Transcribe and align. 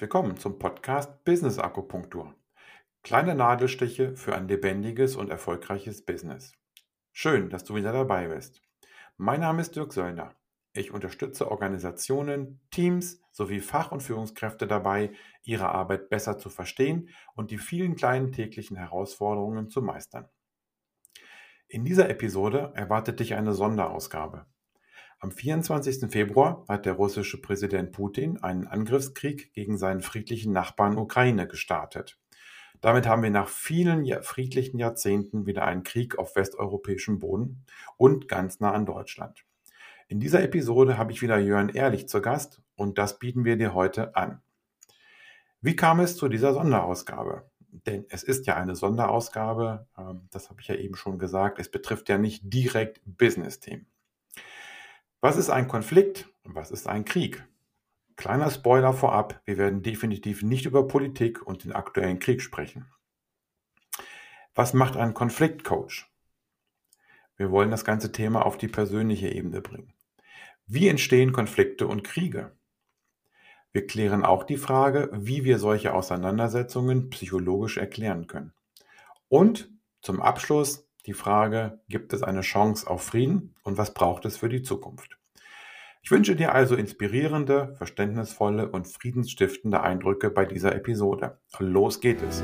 Willkommen 0.00 0.38
zum 0.38 0.58
Podcast 0.58 1.24
Business 1.24 1.58
Akupunktur. 1.58 2.34
Kleine 3.02 3.34
Nadelstiche 3.34 4.16
für 4.16 4.34
ein 4.34 4.48
lebendiges 4.48 5.14
und 5.14 5.28
erfolgreiches 5.28 6.06
Business. 6.06 6.54
Schön, 7.12 7.50
dass 7.50 7.64
du 7.64 7.74
wieder 7.74 7.92
dabei 7.92 8.28
bist. 8.28 8.62
Mein 9.18 9.40
Name 9.40 9.60
ist 9.60 9.76
Dirk 9.76 9.92
Söllner. 9.92 10.34
Ich 10.72 10.90
unterstütze 10.90 11.50
Organisationen, 11.50 12.62
Teams 12.70 13.20
sowie 13.30 13.60
Fach- 13.60 13.92
und 13.92 14.02
Führungskräfte 14.02 14.66
dabei, 14.66 15.12
ihre 15.42 15.68
Arbeit 15.68 16.08
besser 16.08 16.38
zu 16.38 16.48
verstehen 16.48 17.10
und 17.34 17.50
die 17.50 17.58
vielen 17.58 17.94
kleinen 17.94 18.32
täglichen 18.32 18.78
Herausforderungen 18.78 19.68
zu 19.68 19.82
meistern. 19.82 20.30
In 21.68 21.84
dieser 21.84 22.08
Episode 22.08 22.72
erwartet 22.74 23.20
dich 23.20 23.34
eine 23.34 23.52
Sonderausgabe. 23.52 24.46
Am 25.22 25.32
24. 25.32 26.10
Februar 26.10 26.64
hat 26.66 26.86
der 26.86 26.94
russische 26.94 27.42
Präsident 27.42 27.92
Putin 27.92 28.42
einen 28.42 28.66
Angriffskrieg 28.66 29.52
gegen 29.52 29.76
seinen 29.76 30.00
friedlichen 30.00 30.50
Nachbarn 30.50 30.96
Ukraine 30.96 31.46
gestartet. 31.46 32.18
Damit 32.80 33.06
haben 33.06 33.22
wir 33.22 33.28
nach 33.28 33.48
vielen 33.48 34.06
friedlichen 34.22 34.78
Jahrzehnten 34.78 35.44
wieder 35.44 35.66
einen 35.66 35.82
Krieg 35.82 36.18
auf 36.18 36.36
westeuropäischem 36.36 37.18
Boden 37.18 37.66
und 37.98 38.28
ganz 38.28 38.60
nah 38.60 38.72
an 38.72 38.86
Deutschland. 38.86 39.44
In 40.08 40.20
dieser 40.20 40.42
Episode 40.42 40.96
habe 40.96 41.12
ich 41.12 41.20
wieder 41.20 41.36
Jörn 41.36 41.68
Ehrlich 41.68 42.08
zu 42.08 42.22
Gast 42.22 42.62
und 42.74 42.96
das 42.96 43.18
bieten 43.18 43.44
wir 43.44 43.58
dir 43.58 43.74
heute 43.74 44.16
an. 44.16 44.40
Wie 45.60 45.76
kam 45.76 46.00
es 46.00 46.16
zu 46.16 46.28
dieser 46.28 46.54
Sonderausgabe? 46.54 47.44
Denn 47.68 48.06
es 48.08 48.22
ist 48.22 48.46
ja 48.46 48.56
eine 48.56 48.74
Sonderausgabe, 48.74 49.86
ähm, 49.98 50.28
das 50.30 50.48
habe 50.48 50.62
ich 50.62 50.68
ja 50.68 50.76
eben 50.76 50.96
schon 50.96 51.18
gesagt, 51.18 51.58
es 51.58 51.70
betrifft 51.70 52.08
ja 52.08 52.16
nicht 52.16 52.42
direkt 52.44 53.02
Business-Themen. 53.04 53.86
Was 55.22 55.36
ist 55.36 55.50
ein 55.50 55.68
Konflikt 55.68 56.30
und 56.44 56.54
was 56.54 56.70
ist 56.70 56.86
ein 56.86 57.04
Krieg? 57.04 57.46
Kleiner 58.16 58.50
Spoiler 58.50 58.94
vorab, 58.94 59.42
wir 59.44 59.58
werden 59.58 59.82
definitiv 59.82 60.42
nicht 60.42 60.64
über 60.64 60.86
Politik 60.88 61.46
und 61.46 61.64
den 61.64 61.72
aktuellen 61.72 62.18
Krieg 62.18 62.40
sprechen. 62.40 62.90
Was 64.54 64.72
macht 64.72 64.96
ein 64.96 65.12
Konfliktcoach? 65.12 66.06
Wir 67.36 67.50
wollen 67.50 67.70
das 67.70 67.84
ganze 67.84 68.12
Thema 68.12 68.46
auf 68.46 68.56
die 68.56 68.68
persönliche 68.68 69.28
Ebene 69.28 69.60
bringen. 69.60 69.92
Wie 70.66 70.88
entstehen 70.88 71.32
Konflikte 71.32 71.86
und 71.86 72.02
Kriege? 72.02 72.56
Wir 73.72 73.86
klären 73.86 74.24
auch 74.24 74.44
die 74.44 74.56
Frage, 74.56 75.10
wie 75.12 75.44
wir 75.44 75.58
solche 75.58 75.92
Auseinandersetzungen 75.92 77.10
psychologisch 77.10 77.76
erklären 77.76 78.26
können. 78.26 78.54
Und 79.28 79.70
zum 80.00 80.22
Abschluss 80.22 80.89
die 81.02 81.14
Frage, 81.14 81.80
gibt 81.88 82.12
es 82.12 82.22
eine 82.22 82.42
Chance 82.42 82.88
auf 82.88 83.02
Frieden 83.02 83.54
und 83.62 83.78
was 83.78 83.94
braucht 83.94 84.24
es 84.24 84.36
für 84.36 84.48
die 84.48 84.62
Zukunft? 84.62 85.18
Ich 86.02 86.10
wünsche 86.10 86.34
dir 86.34 86.54
also 86.54 86.76
inspirierende, 86.76 87.74
verständnisvolle 87.76 88.70
und 88.70 88.88
friedensstiftende 88.88 89.82
Eindrücke 89.82 90.30
bei 90.30 90.46
dieser 90.46 90.74
Episode. 90.74 91.38
Los 91.58 92.00
geht 92.00 92.22
es! 92.22 92.42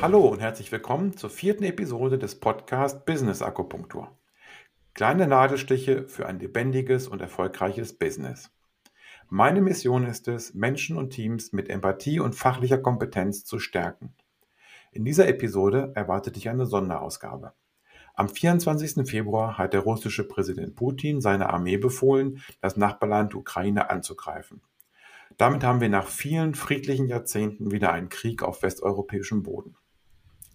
Hallo 0.00 0.28
und 0.28 0.40
herzlich 0.40 0.72
willkommen 0.72 1.16
zur 1.16 1.28
vierten 1.28 1.64
Episode 1.64 2.18
des 2.18 2.38
Podcasts 2.40 3.04
Business 3.04 3.42
Akupunktur. 3.42 4.10
Kleine 4.98 5.28
Nadelstiche 5.28 6.08
für 6.08 6.26
ein 6.26 6.40
lebendiges 6.40 7.06
und 7.06 7.20
erfolgreiches 7.20 7.96
Business. 7.96 8.50
Meine 9.28 9.60
Mission 9.60 10.04
ist 10.04 10.26
es, 10.26 10.54
Menschen 10.54 10.96
und 10.96 11.10
Teams 11.10 11.52
mit 11.52 11.70
Empathie 11.70 12.18
und 12.18 12.34
fachlicher 12.34 12.78
Kompetenz 12.78 13.44
zu 13.44 13.60
stärken. 13.60 14.12
In 14.90 15.04
dieser 15.04 15.28
Episode 15.28 15.92
erwartet 15.94 16.34
dich 16.34 16.48
eine 16.48 16.66
Sonderausgabe. 16.66 17.52
Am 18.14 18.28
24. 18.28 19.08
Februar 19.08 19.56
hat 19.56 19.72
der 19.72 19.82
russische 19.82 20.26
Präsident 20.26 20.74
Putin 20.74 21.20
seiner 21.20 21.50
Armee 21.50 21.76
befohlen, 21.76 22.42
das 22.60 22.76
Nachbarland 22.76 23.36
Ukraine 23.36 23.90
anzugreifen. 23.90 24.62
Damit 25.36 25.62
haben 25.62 25.80
wir 25.80 25.90
nach 25.90 26.08
vielen 26.08 26.56
friedlichen 26.56 27.06
Jahrzehnten 27.06 27.70
wieder 27.70 27.92
einen 27.92 28.08
Krieg 28.08 28.42
auf 28.42 28.64
westeuropäischem 28.64 29.44
Boden. 29.44 29.76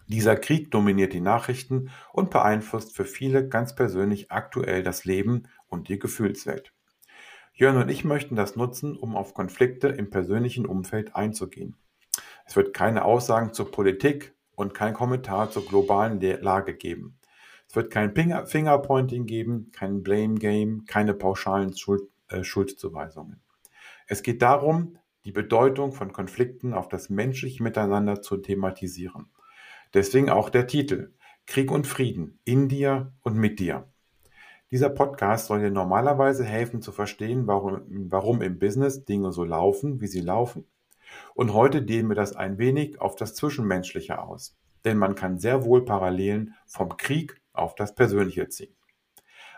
Dieser 0.07 0.35
Krieg 0.35 0.71
dominiert 0.71 1.13
die 1.13 1.21
Nachrichten 1.21 1.89
und 2.11 2.29
beeinflusst 2.29 2.95
für 2.95 3.05
viele 3.05 3.47
ganz 3.47 3.75
persönlich 3.75 4.31
aktuell 4.31 4.83
das 4.83 5.05
Leben 5.05 5.43
und 5.69 5.89
die 5.89 5.99
Gefühlswelt. 5.99 6.73
Jörn 7.53 7.77
und 7.77 7.89
ich 7.89 8.03
möchten 8.03 8.35
das 8.35 8.55
nutzen, 8.55 8.97
um 8.97 9.15
auf 9.15 9.33
Konflikte 9.33 9.87
im 9.87 10.09
persönlichen 10.09 10.65
Umfeld 10.65 11.15
einzugehen. 11.15 11.75
Es 12.45 12.55
wird 12.55 12.73
keine 12.73 13.05
Aussagen 13.05 13.53
zur 13.53 13.71
Politik 13.71 14.35
und 14.55 14.73
kein 14.73 14.93
Kommentar 14.93 15.51
zur 15.51 15.65
globalen 15.65 16.19
Lage 16.41 16.75
geben. 16.75 17.19
Es 17.67 17.75
wird 17.75 17.91
kein 17.91 18.13
Fingerpointing 18.45 19.25
geben, 19.25 19.71
kein 19.71 20.03
Blame 20.03 20.35
Game, 20.35 20.85
keine 20.85 21.13
pauschalen 21.13 21.75
Schuld, 21.75 22.03
äh, 22.27 22.43
Schuldzuweisungen. 22.43 23.41
Es 24.07 24.21
geht 24.21 24.41
darum, 24.41 24.97
die 25.25 25.31
Bedeutung 25.31 25.93
von 25.93 26.11
Konflikten 26.11 26.73
auf 26.73 26.89
das 26.89 27.09
menschliche 27.09 27.63
Miteinander 27.63 28.21
zu 28.21 28.37
thematisieren. 28.37 29.31
Deswegen 29.93 30.29
auch 30.29 30.49
der 30.49 30.67
Titel 30.67 31.13
Krieg 31.45 31.71
und 31.71 31.85
Frieden 31.87 32.39
in 32.45 32.69
dir 32.69 33.13
und 33.21 33.35
mit 33.35 33.59
dir. 33.59 33.87
Dieser 34.71 34.89
Podcast 34.89 35.47
soll 35.47 35.59
dir 35.59 35.69
normalerweise 35.69 36.43
helfen 36.43 36.81
zu 36.81 36.91
verstehen, 36.91 37.45
warum, 37.45 37.83
warum 38.09 38.41
im 38.41 38.57
Business 38.57 39.05
Dinge 39.05 39.31
so 39.31 39.43
laufen, 39.43 40.01
wie 40.01 40.07
sie 40.07 40.21
laufen. 40.21 40.65
Und 41.35 41.53
heute 41.53 41.83
dehnen 41.83 42.09
wir 42.09 42.15
das 42.15 42.35
ein 42.35 42.57
wenig 42.57 42.99
auf 42.99 43.15
das 43.15 43.35
Zwischenmenschliche 43.35 44.19
aus. 44.19 44.57
Denn 44.83 44.97
man 44.97 45.13
kann 45.13 45.37
sehr 45.37 45.63
wohl 45.63 45.85
Parallelen 45.85 46.55
vom 46.65 46.97
Krieg 46.97 47.39
auf 47.53 47.75
das 47.75 47.93
Persönliche 47.93 48.49
ziehen. 48.49 48.75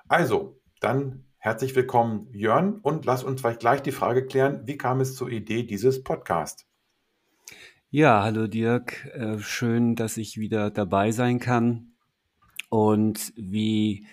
Also, 0.10 0.60
dann 0.82 1.26
herzlich 1.38 1.76
willkommen, 1.76 2.28
Jörn, 2.34 2.80
und 2.82 3.06
lass 3.06 3.24
uns 3.24 3.40
vielleicht 3.40 3.62
gleich 3.62 3.82
die 3.82 3.94
Frage 3.94 4.26
klären, 4.26 4.68
wie 4.68 4.78
kam 4.78 5.00
es 5.00 5.16
zur 5.16 5.30
Idee 5.30 5.64
dieses 5.64 6.04
Podcasts? 6.04 6.68
Ja, 7.92 8.24
hallo 8.24 8.48
Dirk. 8.48 9.06
Äh, 9.14 9.40
schön, 9.40 9.96
dass 9.96 10.18
ich 10.18 10.38
wieder 10.38 10.70
dabei 10.72 11.12
sein 11.12 11.40
kann. 11.40 11.94
Und 12.70 13.32
wie 13.38 14.06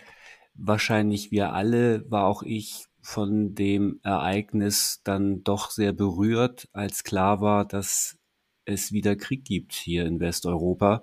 wahrscheinlich 0.54 1.30
wir 1.32 1.52
alle, 1.52 2.08
war 2.10 2.26
auch 2.26 2.42
ich 2.42 2.86
von 3.00 3.54
dem 3.54 3.98
Ereignis 4.04 5.00
dann 5.04 5.42
doch 5.42 5.70
sehr 5.70 5.92
berührt, 5.92 6.68
als 6.72 7.02
klar 7.02 7.40
war, 7.40 7.64
dass 7.66 8.18
es 8.64 8.92
wieder 8.92 9.16
Krieg 9.16 9.44
gibt 9.44 9.72
hier 9.72 10.06
in 10.06 10.20
Westeuropa. 10.20 11.02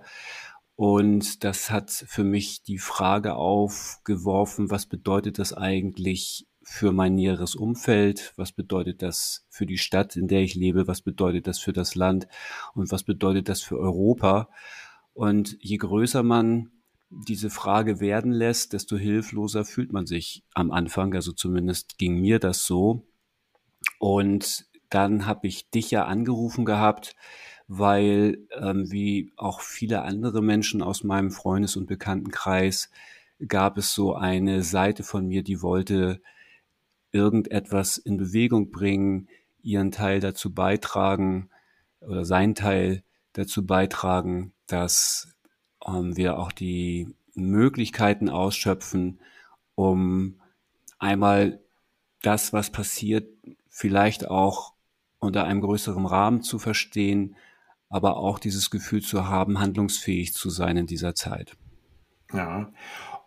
Und 0.76 1.44
das 1.44 1.72
hat 1.72 1.92
für 1.92 2.24
mich 2.24 2.64
die 2.64 2.78
Frage 2.78 3.36
aufgeworfen, 3.36 4.72
was 4.72 4.86
bedeutet 4.86 5.40
das 5.40 5.54
eigentlich 5.54 6.48
für 6.72 6.92
mein 6.92 7.16
näheres 7.16 7.56
Umfeld? 7.56 8.32
Was 8.36 8.52
bedeutet 8.52 9.02
das 9.02 9.48
für 9.50 9.66
die 9.66 9.80
Stadt, 9.80 10.16
in 10.16 10.28
der 10.28 10.42
ich 10.42 10.54
lebe? 10.54 10.88
Was 10.88 11.02
bedeutet 11.02 11.48
das 11.48 11.58
für 11.58 11.74
das 11.74 11.96
Land? 11.96 12.28
Und 12.76 12.92
was 12.92 13.02
bedeutet 13.02 13.50
das 13.50 13.64
für 13.64 13.80
Europa? 13.80 14.50
Und 15.14 15.58
je 15.62 15.78
größer 15.78 16.22
man 16.22 16.70
diese 17.10 17.50
Frage 17.50 18.00
werden 18.00 18.32
lässt, 18.32 18.74
desto 18.74 18.98
hilfloser 18.98 19.66
fühlt 19.66 19.92
man 19.92 20.06
sich 20.06 20.46
am 20.54 20.70
Anfang. 20.70 21.16
Also 21.16 21.32
zumindest 21.32 21.98
ging 21.98 22.22
mir 22.22 22.38
das 22.38 22.68
so. 22.68 23.08
Und 23.98 24.68
dann 24.92 25.26
habe 25.26 25.48
ich 25.48 25.72
dich 25.72 25.90
ja 25.90 26.06
angerufen 26.06 26.66
gehabt, 26.66 27.16
weil 27.68 28.46
ähm, 28.56 28.92
wie 28.92 29.34
auch 29.38 29.62
viele 29.62 30.04
andere 30.04 30.44
Menschen 30.44 30.84
aus 30.84 31.04
meinem 31.04 31.32
Freundes- 31.32 31.78
und 31.78 31.88
Bekanntenkreis 31.88 32.92
gab 33.48 33.80
es 33.80 33.96
so 33.96 34.14
eine 34.14 34.62
Seite 34.62 35.02
von 35.02 35.26
mir, 35.26 35.42
die 35.42 35.64
wollte 35.64 36.22
irgendetwas 37.12 37.98
in 37.98 38.18
Bewegung 38.18 38.72
bringen, 38.72 39.28
ihren 39.62 39.92
Teil 39.92 40.20
dazu 40.20 40.54
beitragen 40.54 41.50
oder 42.02 42.26
seinen 42.26 42.56
Teil 42.56 43.04
dazu 43.34 43.66
beitragen, 43.66 44.54
dass 44.68 45.36
ähm, 45.86 46.16
wir 46.16 46.38
auch 46.38 46.52
die 46.52 47.14
Möglichkeiten 47.34 48.30
ausschöpfen, 48.30 49.20
um 49.76 50.40
einmal 50.98 51.60
das, 52.22 52.54
was 52.54 52.70
passiert, 52.70 53.30
vielleicht 53.70 54.28
auch 54.28 54.74
unter 55.20 55.46
einem 55.46 55.62
größeren 55.62 56.06
Rahmen 56.06 56.42
zu 56.42 56.60
verstehen, 56.60 57.36
aber 57.90 58.18
auch 58.18 58.40
dieses 58.40 58.70
Gefühl 58.70 59.02
zu 59.02 59.28
haben, 59.28 59.60
handlungsfähig 59.60 60.34
zu 60.34 60.50
sein 60.50 60.78
in 60.78 60.86
dieser 60.86 61.16
Zeit. 61.16 61.56
Ja, 62.32 62.72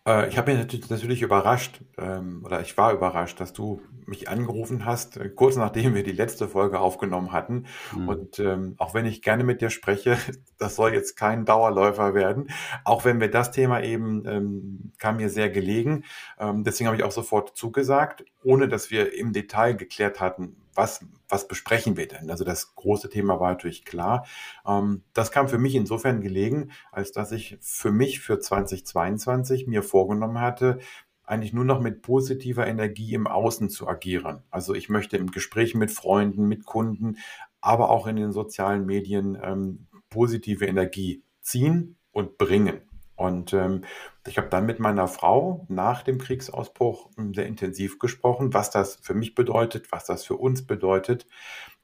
äh, 0.07 0.29
ich 0.29 0.39
habe 0.39 0.55
mich 0.55 0.89
natürlich 0.91 1.23
überrascht, 1.23 1.81
ähm, 1.99 2.43
oder 2.45 2.61
ich 2.61 2.77
war 2.77 2.93
überrascht, 2.93 3.41
dass 3.41 3.53
du 3.53 3.81
mich 4.07 4.29
angerufen 4.29 4.85
hast, 4.85 5.17
äh, 5.17 5.29
kurz 5.29 5.57
nachdem 5.57 5.95
wir 5.95 6.03
die 6.03 6.13
letzte 6.13 6.49
Folge 6.49 6.81
aufgenommen 6.81 7.33
hatten. 7.33 7.67
Mhm. 7.95 8.09
Und 8.09 8.39
ähm, 8.39 8.75
auch 8.79 8.95
wenn 8.95 9.07
ich 9.07 9.23
gerne 9.23 9.45
mit 9.45 9.61
dir 9.61 9.71
spreche, 9.71 10.19
das 10.59 10.77
soll 10.77 10.93
jetzt 10.93 11.17
kein 11.17 11.45
Dauerläufer 11.45 12.15
werden. 12.15 12.51
Auch 12.85 13.05
wenn 13.05 13.21
wir 13.21 13.31
das 13.31 13.51
Thema 13.53 13.83
eben 13.83 14.25
ähm, 14.27 14.93
kam 14.99 15.17
mir 15.17 15.31
sehr 15.31 15.51
gelegen. 15.51 16.05
Ähm, 16.39 16.65
deswegen 16.65 16.89
habe 16.89 16.97
ich 16.97 17.05
auch 17.05 17.13
sofort 17.13 17.57
zugesagt, 17.57 18.25
ohne 18.43 18.69
dass 18.69 18.91
wir 18.91 19.17
im 19.17 19.33
Detail 19.33 19.75
geklärt 19.75 20.21
hatten, 20.21 20.57
was, 20.75 21.05
was 21.29 21.49
besprechen 21.49 21.97
wir 21.97 22.09
denn? 22.09 22.31
Also 22.31 22.45
das 22.45 22.75
große 22.75 23.09
Thema 23.09 23.41
war 23.41 23.51
natürlich 23.51 23.85
klar. 23.85 24.27
Ähm, 24.67 25.03
das 25.13 25.31
kam 25.31 25.49
für 25.49 25.59
mich 25.59 25.75
insofern 25.75 26.21
gelegen, 26.21 26.71
als 26.91 27.13
dass 27.13 27.33
ich 27.33 27.59
für 27.61 27.91
mich 27.91 28.21
für 28.21 28.39
2022 28.39 29.67
mir 29.67 29.83
vorgenommen 29.83 30.41
hatte, 30.41 30.79
eigentlich 31.25 31.53
nur 31.53 31.65
noch 31.65 31.81
mit 31.81 32.03
positiver 32.03 32.67
Energie 32.67 33.15
im 33.15 33.27
Außen 33.27 33.71
zu 33.71 33.89
agieren. 33.89 34.43
Also 34.51 34.75
ich 34.75 34.89
möchte 34.89 35.17
im 35.17 35.31
Gespräch 35.31 35.75
mit 35.75 35.91
Freunden, 35.91 36.47
mit 36.47 36.67
Kunden, 36.67 37.17
aber 37.61 37.91
auch 37.91 38.07
in 38.07 38.17
den 38.17 38.33
sozialen 38.33 38.85
Medien 38.87 39.39
ähm, 39.43 39.87
positive 40.11 40.67
Energie 40.67 41.23
ziehen 41.41 41.97
und 42.11 42.39
bringen. 42.39 42.83
Und 43.23 43.53
ähm, 43.53 43.85
ich 44.27 44.37
habe 44.37 44.49
dann 44.49 44.67
mit 44.67 44.81
meiner 44.81 45.07
Frau 45.07 45.65
nach 45.69 46.03
dem 46.03 46.19
Kriegsausbruch 46.19 47.11
hm, 47.17 47.35
sehr 47.35 47.47
intensiv 47.47 48.01
gesprochen, 48.01 48.53
was 48.53 48.71
das 48.71 48.97
für 48.97 49.15
mich 49.15 49.37
bedeutet, 49.37 49.93
was 49.93 50.07
das 50.07 50.25
für 50.25 50.37
uns 50.37 50.67
bedeutet 50.67 51.27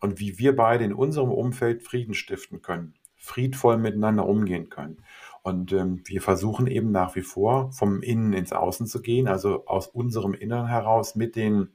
und 0.01 0.19
wie 0.19 0.41
wir 0.41 0.57
beide 0.57 0.85
in 0.85 0.93
unserem 0.93 1.31
Umfeld 1.31 1.85
Frieden 1.85 2.15
stiften 2.15 2.61
können, 2.61 2.95
friedvoll 3.17 3.79
miteinander 3.79 4.27
umgehen 4.27 4.69
können. 4.69 5.05
Und 5.43 5.73
ähm, 5.73 6.03
wir 6.07 6.21
versuchen 6.23 6.67
eben 6.67 6.91
nach 6.91 7.15
wie 7.15 7.23
vor 7.23 7.71
vom 7.71 8.03
Innen 8.03 8.33
ins 8.33 8.53
Außen 8.53 8.89
zu 8.89 9.01
gehen, 9.01 9.29
also 9.29 9.65
aus 9.67 9.87
unserem 9.87 10.35
Innern 10.35 10.67
heraus 10.67 11.15
mit 11.15 11.37
den 11.37 11.69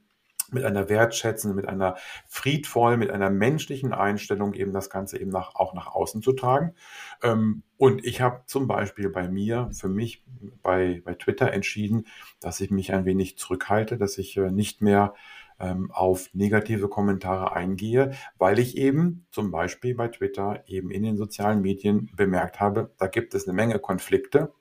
mit 0.54 0.64
einer 0.64 0.88
wertschätzenden, 0.88 1.56
mit 1.56 1.68
einer 1.68 1.96
friedvollen, 2.26 2.98
mit 2.98 3.10
einer 3.10 3.30
menschlichen 3.30 3.92
Einstellung 3.92 4.54
eben 4.54 4.72
das 4.72 4.90
Ganze 4.90 5.20
eben 5.20 5.30
nach, 5.30 5.54
auch 5.54 5.74
nach 5.74 5.88
außen 5.88 6.22
zu 6.22 6.32
tragen. 6.32 6.74
Ähm, 7.22 7.62
und 7.76 8.04
ich 8.04 8.20
habe 8.20 8.42
zum 8.46 8.66
Beispiel 8.66 9.10
bei 9.10 9.28
mir, 9.28 9.68
für 9.72 9.88
mich 9.88 10.24
bei, 10.62 11.02
bei 11.04 11.14
Twitter 11.14 11.52
entschieden, 11.52 12.06
dass 12.40 12.60
ich 12.60 12.70
mich 12.70 12.92
ein 12.92 13.04
wenig 13.04 13.36
zurückhalte, 13.36 13.98
dass 13.98 14.16
ich 14.18 14.36
äh, 14.36 14.50
nicht 14.50 14.80
mehr 14.80 15.14
ähm, 15.60 15.90
auf 15.92 16.30
negative 16.32 16.88
Kommentare 16.88 17.52
eingehe, 17.52 18.12
weil 18.38 18.58
ich 18.58 18.76
eben 18.76 19.26
zum 19.30 19.50
Beispiel 19.50 19.94
bei 19.94 20.08
Twitter 20.08 20.64
eben 20.66 20.90
in 20.90 21.02
den 21.02 21.16
sozialen 21.16 21.60
Medien 21.60 22.10
bemerkt 22.16 22.60
habe, 22.60 22.92
da 22.98 23.06
gibt 23.06 23.34
es 23.34 23.46
eine 23.46 23.54
Menge 23.54 23.78
Konflikte 23.78 24.52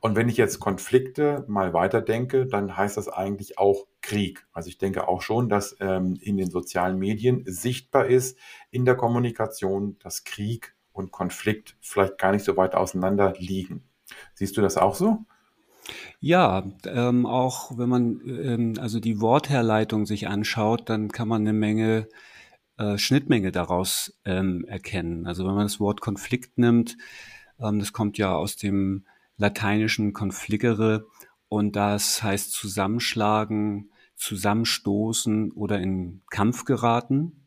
und 0.00 0.16
wenn 0.16 0.28
ich 0.28 0.36
jetzt 0.36 0.60
Konflikte 0.60 1.44
mal 1.48 1.72
weiterdenke, 1.72 2.46
dann 2.46 2.76
heißt 2.76 2.96
das 2.96 3.08
eigentlich 3.08 3.58
auch 3.58 3.86
Krieg. 4.06 4.46
Also 4.52 4.68
ich 4.68 4.78
denke 4.78 5.08
auch 5.08 5.20
schon, 5.20 5.48
dass 5.48 5.76
ähm, 5.80 6.16
in 6.20 6.36
den 6.36 6.48
sozialen 6.48 6.96
Medien 6.96 7.42
sichtbar 7.44 8.06
ist 8.06 8.38
in 8.70 8.84
der 8.84 8.94
Kommunikation, 8.94 9.98
dass 9.98 10.22
Krieg 10.22 10.76
und 10.92 11.10
Konflikt 11.10 11.76
vielleicht 11.80 12.16
gar 12.16 12.30
nicht 12.30 12.44
so 12.44 12.56
weit 12.56 12.76
auseinander 12.76 13.34
liegen. 13.38 13.82
Siehst 14.34 14.56
du 14.56 14.60
das 14.62 14.76
auch 14.76 14.94
so? 14.94 15.24
Ja, 16.20 16.64
ähm, 16.84 17.26
auch 17.26 17.76
wenn 17.76 17.88
man 17.88 18.20
ähm, 18.26 18.74
also 18.80 19.00
die 19.00 19.20
Wortherleitung 19.20 20.06
sich 20.06 20.28
anschaut, 20.28 20.88
dann 20.88 21.10
kann 21.10 21.26
man 21.26 21.42
eine 21.42 21.52
Menge 21.52 22.08
äh, 22.78 22.98
Schnittmenge 22.98 23.50
daraus 23.50 24.16
ähm, 24.24 24.64
erkennen. 24.66 25.26
Also 25.26 25.44
wenn 25.46 25.54
man 25.54 25.64
das 25.64 25.80
Wort 25.80 26.00
Konflikt 26.00 26.58
nimmt, 26.58 26.96
ähm, 27.58 27.80
das 27.80 27.92
kommt 27.92 28.18
ja 28.18 28.36
aus 28.36 28.56
dem 28.56 29.04
lateinischen 29.36 30.12
confligere 30.12 31.06
und 31.48 31.74
das 31.74 32.22
heißt 32.22 32.52
zusammenschlagen, 32.52 33.90
zusammenstoßen 34.16 35.52
oder 35.52 35.80
in 35.80 36.22
Kampf 36.30 36.64
geraten. 36.64 37.46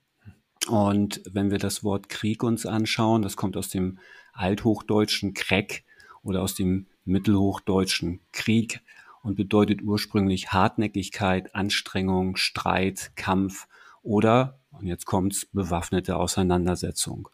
Und 0.68 1.22
wenn 1.32 1.52
wir 1.52 1.58
das 1.58 1.84
Wort 1.84 2.10
Krieg 2.10 2.44
uns 2.44 2.66
anschauen, 2.66 3.22
das 3.22 3.36
kommt 3.36 3.58
aus 3.58 3.70
dem 3.70 4.00
althochdeutschen 4.34 5.34
Kreck 5.34 5.84
oder 6.22 6.42
aus 6.42 6.56
dem 6.56 6.88
mittelhochdeutschen 7.06 8.20
Krieg 8.32 8.82
und 9.24 9.36
bedeutet 9.36 9.82
ursprünglich 9.82 10.52
Hartnäckigkeit, 10.52 11.56
Anstrengung, 11.56 12.36
Streit, 12.36 13.12
Kampf 13.16 13.68
oder, 14.02 14.60
und 14.72 14.88
jetzt 14.88 15.06
kommt's, 15.06 15.46
bewaffnete 15.46 16.16
Auseinandersetzung. 16.16 17.30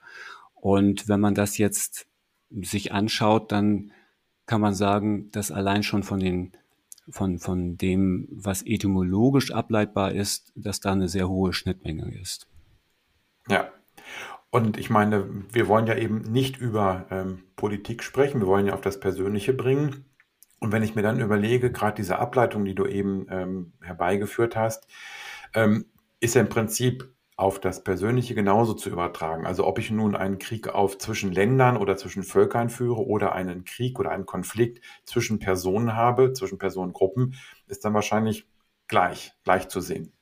Und 0.54 1.08
wenn 1.08 1.20
man 1.20 1.36
das 1.36 1.58
jetzt 1.58 2.08
sich 2.50 2.92
anschaut, 2.92 3.52
dann 3.52 3.92
kann 4.46 4.62
man 4.62 4.74
sagen, 4.74 5.30
dass 5.31 5.52
allein 5.52 5.84
schon 5.84 6.04
von 6.04 6.20
den 6.20 6.54
von, 7.10 7.40
von 7.40 7.78
dem, 7.78 8.28
was 8.31 8.63
etymologisch 8.66 9.52
ableitbar 9.52 10.12
ist, 10.12 10.52
dass 10.56 10.80
da 10.80 10.92
eine 10.92 11.07
sehr 11.07 11.30
hohe 11.30 11.54
Schnittmenge 11.54 12.19
ist. 12.19 12.48
Ja. 13.48 13.69
Und 14.50 14.78
ich 14.78 14.90
meine, 14.90 15.28
wir 15.52 15.68
wollen 15.68 15.88
ja 15.88 15.98
eben 15.98 16.19
nicht 16.19 16.57
über 16.57 17.07
ähm, 17.10 17.44
Politik 17.56 18.04
sprechen, 18.04 18.40
wir 18.40 18.48
wollen 18.48 18.68
ja 18.68 18.74
auf 18.74 18.81
das 18.81 19.00
Persönliche 19.00 19.54
bringen. 19.54 20.06
Und 20.60 20.72
wenn 20.72 20.84
ich 20.84 20.96
mir 20.96 21.02
dann 21.02 21.19
überlege, 21.19 21.72
gerade 21.72 21.98
diese 21.98 22.19
Ableitung, 22.19 22.63
die 22.63 22.75
du 22.75 22.86
eben 22.86 23.28
ähm, 23.30 23.74
herbeigeführt 23.81 24.56
hast, 24.56 24.88
ähm, 25.54 25.86
ist 26.22 26.36
ja 26.36 26.42
im 26.42 26.50
Prinzip 26.50 27.15
auf 27.38 27.60
das 27.60 27.84
Persönliche 27.84 28.34
genauso 28.34 28.74
zu 28.74 28.90
übertragen. 28.90 29.46
Also 29.46 29.68
ob 29.68 29.78
ich 29.78 29.92
nun 29.92 30.16
einen 30.16 30.40
Krieg 30.40 30.70
auf 30.70 30.98
zwischen 30.98 31.32
Ländern 31.32 31.76
oder 31.76 31.98
zwischen 31.98 32.24
Völkern 32.24 32.70
führe 32.70 33.06
oder 33.06 33.34
einen 33.34 33.66
Krieg 33.66 34.00
oder 34.00 34.12
einen 34.12 34.26
Konflikt 34.26 34.82
zwischen 35.04 35.40
Personen 35.40 35.96
habe, 35.96 36.32
zwischen 36.34 36.58
Personengruppen, 36.58 37.36
ist 37.68 37.84
dann 37.84 37.94
wahrscheinlich 37.94 38.48
gleich, 38.88 39.34
gleich 39.44 39.68
zu 39.68 39.82
sehen. 39.82 40.14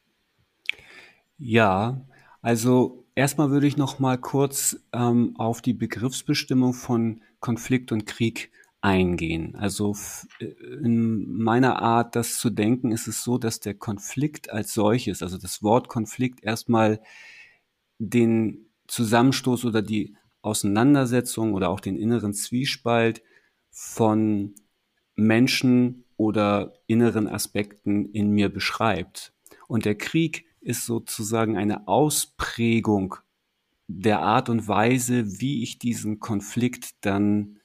Ja, 1.37 2.01
also 2.41 3.05
erstmal 3.15 3.51
würde 3.51 3.67
ich 3.67 3.77
noch 3.77 3.99
mal 3.99 4.17
kurz 4.17 4.77
ähm, 4.91 5.35
auf 5.37 5.61
die 5.61 5.73
Begriffsbestimmung 5.73 6.73
von 6.73 7.21
Konflikt 7.39 7.91
und 7.91 8.07
Krieg 8.07 8.51
eingehen. 8.83 9.55
Also 9.55 9.95
äh, 10.39 10.45
in 10.83 11.41
meiner 11.41 11.81
Art, 11.81 12.15
das 12.15 12.37
zu 12.37 12.49
denken, 12.49 12.91
ist 12.91 13.07
es 13.07 13.23
so, 13.23 13.37
dass 13.37 13.59
der 13.59 13.73
Konflikt 13.73 14.51
als 14.51 14.73
solches, 14.73 15.23
also 15.23 15.37
das 15.37 15.63
Wort 15.63 15.87
Konflikt 15.87 16.43
erstmal 16.43 17.01
den 17.97 18.67
Zusammenstoß 18.87 19.65
oder 19.65 19.81
die 19.81 20.15
Auseinandersetzung 20.41 21.53
oder 21.53 21.69
auch 21.69 21.79
den 21.79 21.95
inneren 21.95 22.33
Zwiespalt 22.33 23.23
von 23.71 24.53
Menschen 25.15 26.03
oder 26.17 26.73
inneren 26.85 27.27
Aspekten 27.27 28.11
in 28.11 28.31
mir 28.31 28.49
beschreibt. 28.49 29.33
Und 29.67 29.85
der 29.85 29.95
Krieg 29.95 30.45
ist 30.59 30.85
sozusagen 30.85 31.57
eine 31.57 31.87
Ausprägung 31.87 33.15
der 33.87 34.19
Art 34.21 34.49
und 34.49 34.67
Weise, 34.67 35.39
wie 35.39 35.63
ich 35.63 35.79
diesen 35.79 36.19
Konflikt 36.19 37.05
dann 37.05 37.59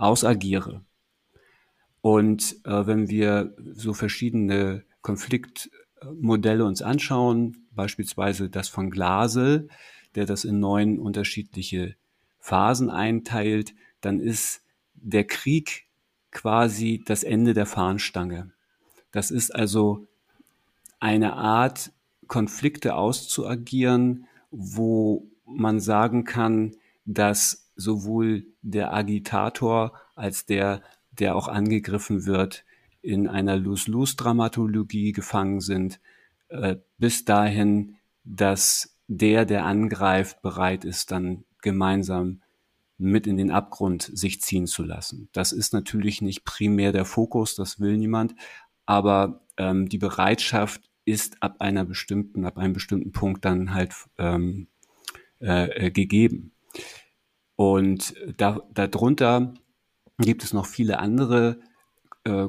ausagiere. 0.00 0.82
Und 2.00 2.56
äh, 2.64 2.86
wenn 2.86 3.08
wir 3.08 3.54
so 3.72 3.92
verschiedene 3.92 4.84
Konfliktmodelle 5.02 6.64
uns 6.64 6.82
anschauen, 6.82 7.66
beispielsweise 7.72 8.48
das 8.48 8.68
von 8.68 8.90
Glasel, 8.90 9.68
der 10.14 10.26
das 10.26 10.44
in 10.44 10.60
neun 10.60 10.98
unterschiedliche 10.98 11.94
Phasen 12.38 12.90
einteilt, 12.90 13.74
dann 14.00 14.18
ist 14.18 14.62
der 14.94 15.24
Krieg 15.24 15.86
quasi 16.30 17.02
das 17.04 17.22
Ende 17.22 17.54
der 17.54 17.66
Fahnenstange. 17.66 18.50
Das 19.12 19.30
ist 19.30 19.54
also 19.54 20.06
eine 21.00 21.34
Art, 21.34 21.92
Konflikte 22.26 22.94
auszuagieren, 22.94 24.26
wo 24.52 25.26
man 25.44 25.80
sagen 25.80 26.24
kann, 26.24 26.76
dass 27.04 27.69
sowohl 27.80 28.46
der 28.62 28.92
Agitator 28.92 29.94
als 30.14 30.46
der, 30.46 30.82
der 31.10 31.34
auch 31.34 31.48
angegriffen 31.48 32.26
wird, 32.26 32.64
in 33.02 33.26
einer 33.26 33.56
Lose-Lose-Dramatologie 33.56 35.12
gefangen 35.12 35.60
sind, 35.60 36.00
äh, 36.48 36.76
bis 36.98 37.24
dahin, 37.24 37.96
dass 38.24 38.96
der, 39.08 39.44
der 39.44 39.64
angreift, 39.64 40.42
bereit 40.42 40.84
ist, 40.84 41.10
dann 41.10 41.44
gemeinsam 41.62 42.42
mit 42.98 43.26
in 43.26 43.38
den 43.38 43.50
Abgrund 43.50 44.02
sich 44.02 44.42
ziehen 44.42 44.66
zu 44.66 44.82
lassen. 44.82 45.28
Das 45.32 45.52
ist 45.52 45.72
natürlich 45.72 46.20
nicht 46.20 46.44
primär 46.44 46.92
der 46.92 47.06
Fokus, 47.06 47.54
das 47.54 47.80
will 47.80 47.96
niemand, 47.96 48.34
aber 48.84 49.42
ähm, 49.56 49.88
die 49.88 49.98
Bereitschaft 49.98 50.90
ist 51.04 51.42
ab 51.42 51.56
einer 51.60 51.84
bestimmten, 51.84 52.44
ab 52.44 52.58
einem 52.58 52.74
bestimmten 52.74 53.12
Punkt 53.12 53.44
dann 53.44 53.72
halt 53.74 53.94
ähm, 54.18 54.68
äh, 55.40 55.86
äh 55.86 55.90
gegeben. 55.90 56.52
Und 57.60 58.14
da, 58.38 58.62
darunter 58.72 59.52
gibt 60.16 60.44
es 60.44 60.54
noch 60.54 60.64
viele 60.64 60.98
andere 60.98 61.60
äh, 62.24 62.48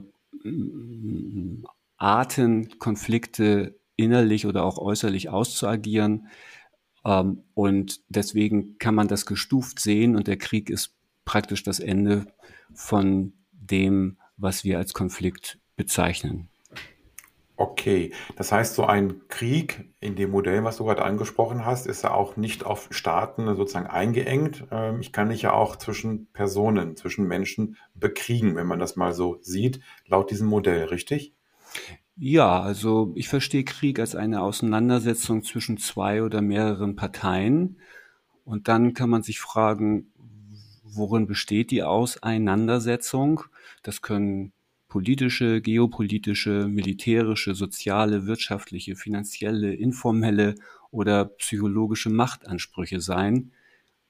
Arten, 1.97 2.79
Konflikte 2.79 3.77
innerlich 3.97 4.45
oder 4.45 4.63
auch 4.63 4.77
äußerlich 4.77 5.27
auszuagieren. 5.27 6.29
Ähm, 7.03 7.43
und 7.55 7.99
deswegen 8.07 8.77
kann 8.77 8.95
man 8.95 9.09
das 9.09 9.25
gestuft 9.25 9.79
sehen 9.79 10.15
und 10.15 10.27
der 10.27 10.37
Krieg 10.37 10.69
ist 10.69 10.95
praktisch 11.25 11.63
das 11.63 11.81
Ende 11.81 12.27
von 12.73 13.33
dem, 13.51 14.17
was 14.37 14.63
wir 14.63 14.77
als 14.77 14.93
Konflikt 14.93 15.59
bezeichnen. 15.75 16.50
Okay, 17.61 18.11
das 18.37 18.51
heißt, 18.51 18.73
so 18.73 18.85
ein 18.85 19.27
Krieg 19.27 19.93
in 19.99 20.15
dem 20.15 20.31
Modell, 20.31 20.63
was 20.63 20.77
du 20.77 20.85
gerade 20.85 21.03
angesprochen 21.05 21.63
hast, 21.63 21.85
ist 21.85 22.03
ja 22.03 22.11
auch 22.11 22.35
nicht 22.35 22.65
auf 22.65 22.87
Staaten 22.89 23.55
sozusagen 23.55 23.85
eingeengt. 23.85 24.65
Ähm, 24.71 24.99
ich 24.99 25.13
kann 25.13 25.27
mich 25.27 25.43
ja 25.43 25.53
auch 25.53 25.75
zwischen 25.75 26.25
Personen, 26.33 26.97
zwischen 26.97 27.27
Menschen 27.27 27.77
bekriegen, 27.93 28.55
wenn 28.55 28.65
man 28.65 28.79
das 28.79 28.95
mal 28.95 29.13
so 29.13 29.37
sieht, 29.41 29.79
laut 30.07 30.31
diesem 30.31 30.47
Modell, 30.47 30.85
richtig? 30.85 31.35
Ja, 32.15 32.59
also 32.59 33.11
ich 33.13 33.29
verstehe 33.29 33.63
Krieg 33.63 33.99
als 33.99 34.15
eine 34.15 34.41
Auseinandersetzung 34.41 35.43
zwischen 35.43 35.77
zwei 35.77 36.23
oder 36.23 36.41
mehreren 36.41 36.95
Parteien. 36.95 37.77
Und 38.43 38.69
dann 38.69 38.95
kann 38.95 39.11
man 39.11 39.21
sich 39.21 39.39
fragen, 39.39 40.11
worin 40.83 41.27
besteht 41.27 41.69
die 41.69 41.83
Auseinandersetzung? 41.83 43.43
Das 43.83 44.01
können 44.01 44.51
politische, 44.91 45.61
geopolitische, 45.61 46.67
militärische, 46.67 47.55
soziale, 47.55 48.25
wirtschaftliche, 48.25 48.97
finanzielle, 48.97 49.73
informelle 49.73 50.55
oder 50.91 51.23
psychologische 51.23 52.09
Machtansprüche 52.09 52.99
sein, 52.99 53.53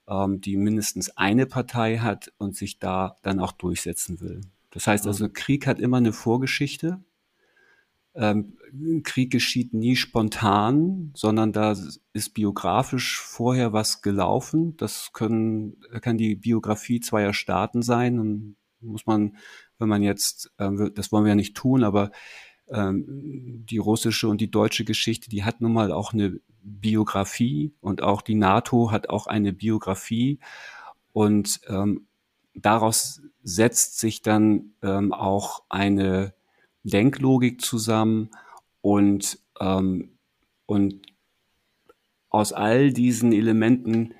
ähm, 0.08 0.40
die 0.40 0.56
mindestens 0.56 1.16
eine 1.16 1.46
Partei 1.46 1.98
hat 1.98 2.32
und 2.36 2.56
sich 2.56 2.80
da 2.80 3.16
dann 3.22 3.38
auch 3.38 3.52
durchsetzen 3.52 4.20
will. 4.20 4.40
Das 4.70 4.88
heißt 4.88 5.06
also, 5.06 5.28
Krieg 5.32 5.68
hat 5.68 5.78
immer 5.78 5.98
eine 5.98 6.12
Vorgeschichte. 6.12 6.98
Ähm, 8.16 8.58
Krieg 9.04 9.30
geschieht 9.30 9.74
nie 9.74 9.94
spontan, 9.94 11.12
sondern 11.14 11.52
da 11.52 11.76
ist 12.12 12.34
biografisch 12.34 13.20
vorher 13.20 13.72
was 13.72 14.02
gelaufen. 14.02 14.76
Das 14.78 15.12
können, 15.12 15.76
kann 16.00 16.18
die 16.18 16.34
Biografie 16.34 16.98
zweier 16.98 17.34
Staaten 17.34 17.82
sein 17.82 18.18
und 18.18 18.56
muss 18.82 19.06
man, 19.06 19.36
wenn 19.82 19.88
man 19.88 20.02
jetzt, 20.02 20.50
äh, 20.56 20.90
das 20.94 21.12
wollen 21.12 21.24
wir 21.24 21.30
ja 21.30 21.36
nicht 21.36 21.56
tun, 21.56 21.84
aber 21.84 22.10
ähm, 22.70 23.04
die 23.68 23.78
russische 23.78 24.28
und 24.28 24.40
die 24.40 24.50
deutsche 24.50 24.84
Geschichte, 24.84 25.28
die 25.28 25.44
hat 25.44 25.60
nun 25.60 25.74
mal 25.74 25.92
auch 25.92 26.14
eine 26.14 26.40
Biografie 26.62 27.74
und 27.80 28.02
auch 28.02 28.22
die 28.22 28.34
NATO 28.34 28.90
hat 28.90 29.10
auch 29.10 29.26
eine 29.26 29.52
Biografie. 29.52 30.38
Und 31.12 31.60
ähm, 31.68 32.06
daraus 32.54 33.20
setzt 33.42 33.98
sich 33.98 34.22
dann 34.22 34.74
ähm, 34.82 35.12
auch 35.12 35.64
eine 35.68 36.34
Denklogik 36.84 37.60
zusammen 37.60 38.30
und, 38.80 39.38
ähm, 39.60 40.18
und 40.66 41.02
aus 42.30 42.52
all 42.52 42.92
diesen 42.92 43.32
Elementen 43.32 44.14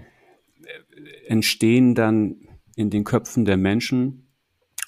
äh, 0.63 1.27
entstehen 1.27 1.95
dann 1.95 2.49
in 2.77 2.91
den 2.91 3.05
Köpfen 3.05 3.45
der 3.45 3.57
Menschen, 3.57 4.22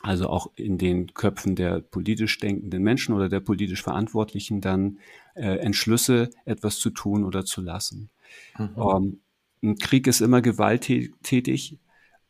also 0.04 0.28
auch 0.28 0.50
in 0.54 0.76
den 0.76 1.14
Köpfen 1.14 1.56
der 1.56 1.80
politisch 1.80 2.38
denkenden 2.38 2.82
Menschen 2.82 3.14
oder 3.14 3.30
der 3.30 3.40
politisch 3.40 3.82
Verantwortlichen 3.82 4.60
dann 4.60 4.98
äh, 5.34 5.56
Entschlüsse, 5.56 6.28
etwas 6.44 6.78
zu 6.78 6.90
tun 6.90 7.24
oder 7.24 7.46
zu 7.46 7.62
lassen. 7.62 8.10
Mhm. 8.58 8.74
Ähm, 8.76 9.20
ein 9.62 9.78
Krieg 9.78 10.06
ist 10.06 10.20
immer 10.20 10.42
gewalttätig. 10.42 11.78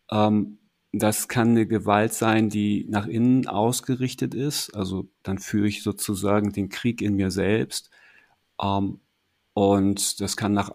Ähm, 0.09 0.59
das 0.93 1.27
kann 1.27 1.49
eine 1.49 1.67
Gewalt 1.67 2.15
sein, 2.15 2.49
die 2.49 2.87
nach 2.89 3.09
innen 3.09 3.49
ausgerichtet 3.49 4.35
ist. 4.37 4.73
Also 4.77 5.09
dann 5.25 5.39
führe 5.39 5.67
ich 5.67 5.83
sozusagen 5.83 6.53
den 6.53 6.69
Krieg 6.69 7.03
in 7.03 7.17
mir 7.17 7.33
selbst. 7.33 7.91
Ähm, 8.63 9.01
und 9.53 10.21
das 10.21 10.37
kann 10.37 10.53
nach 10.53 10.71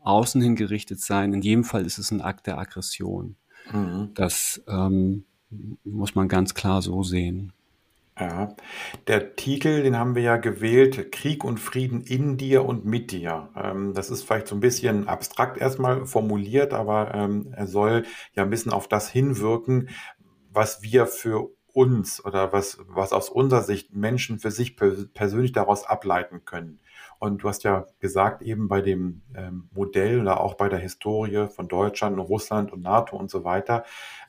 außen 0.00 0.42
hin 0.42 0.56
gerichtet 0.56 1.00
sein. 1.00 1.32
In 1.32 1.40
jedem 1.40 1.64
Fall 1.64 1.86
ist 1.86 1.96
es 1.96 2.10
ein 2.10 2.20
Akt 2.20 2.46
der 2.46 2.58
Aggression. 2.58 3.36
Mhm. 3.72 4.10
Das 4.12 4.62
ähm, 4.68 5.24
muss 5.84 6.14
man 6.14 6.28
ganz 6.28 6.54
klar 6.54 6.82
so 6.82 7.02
sehen. 7.02 7.52
Ja, 8.18 8.54
der 9.06 9.36
Titel, 9.36 9.82
den 9.82 9.96
haben 9.96 10.14
wir 10.14 10.22
ja 10.22 10.36
gewählt, 10.36 11.12
Krieg 11.12 11.44
und 11.44 11.58
Frieden 11.58 12.02
in 12.02 12.36
dir 12.36 12.64
und 12.64 12.84
mit 12.84 13.10
dir. 13.10 13.48
Ähm, 13.56 13.94
das 13.94 14.10
ist 14.10 14.24
vielleicht 14.24 14.48
so 14.48 14.54
ein 14.54 14.60
bisschen 14.60 15.08
abstrakt 15.08 15.56
erstmal 15.58 16.04
formuliert, 16.04 16.74
aber 16.74 17.14
ähm, 17.14 17.52
er 17.56 17.66
soll 17.66 18.04
ja 18.34 18.42
ein 18.42 18.50
bisschen 18.50 18.70
auf 18.70 18.86
das 18.86 19.08
hinwirken, 19.10 19.88
was 20.52 20.82
wir 20.82 21.06
für 21.06 21.48
uns 21.72 22.22
oder 22.22 22.52
was, 22.52 22.78
was 22.86 23.12
aus 23.14 23.30
unserer 23.30 23.62
Sicht 23.62 23.94
Menschen 23.94 24.38
für 24.38 24.50
sich 24.50 24.76
persönlich 24.76 25.52
daraus 25.52 25.86
ableiten 25.86 26.44
können. 26.44 26.80
Und 27.22 27.44
du 27.44 27.48
hast 27.48 27.62
ja 27.62 27.86
gesagt, 28.00 28.42
eben 28.42 28.66
bei 28.66 28.80
dem 28.80 29.22
ähm, 29.36 29.68
Modell 29.72 30.22
oder 30.22 30.40
auch 30.40 30.54
bei 30.54 30.68
der 30.68 30.80
Historie 30.80 31.46
von 31.50 31.68
Deutschland 31.68 32.18
und 32.18 32.24
Russland 32.24 32.72
und 32.72 32.82
NATO 32.82 33.16
und 33.16 33.30
so 33.30 33.44
weiter, 33.44 33.84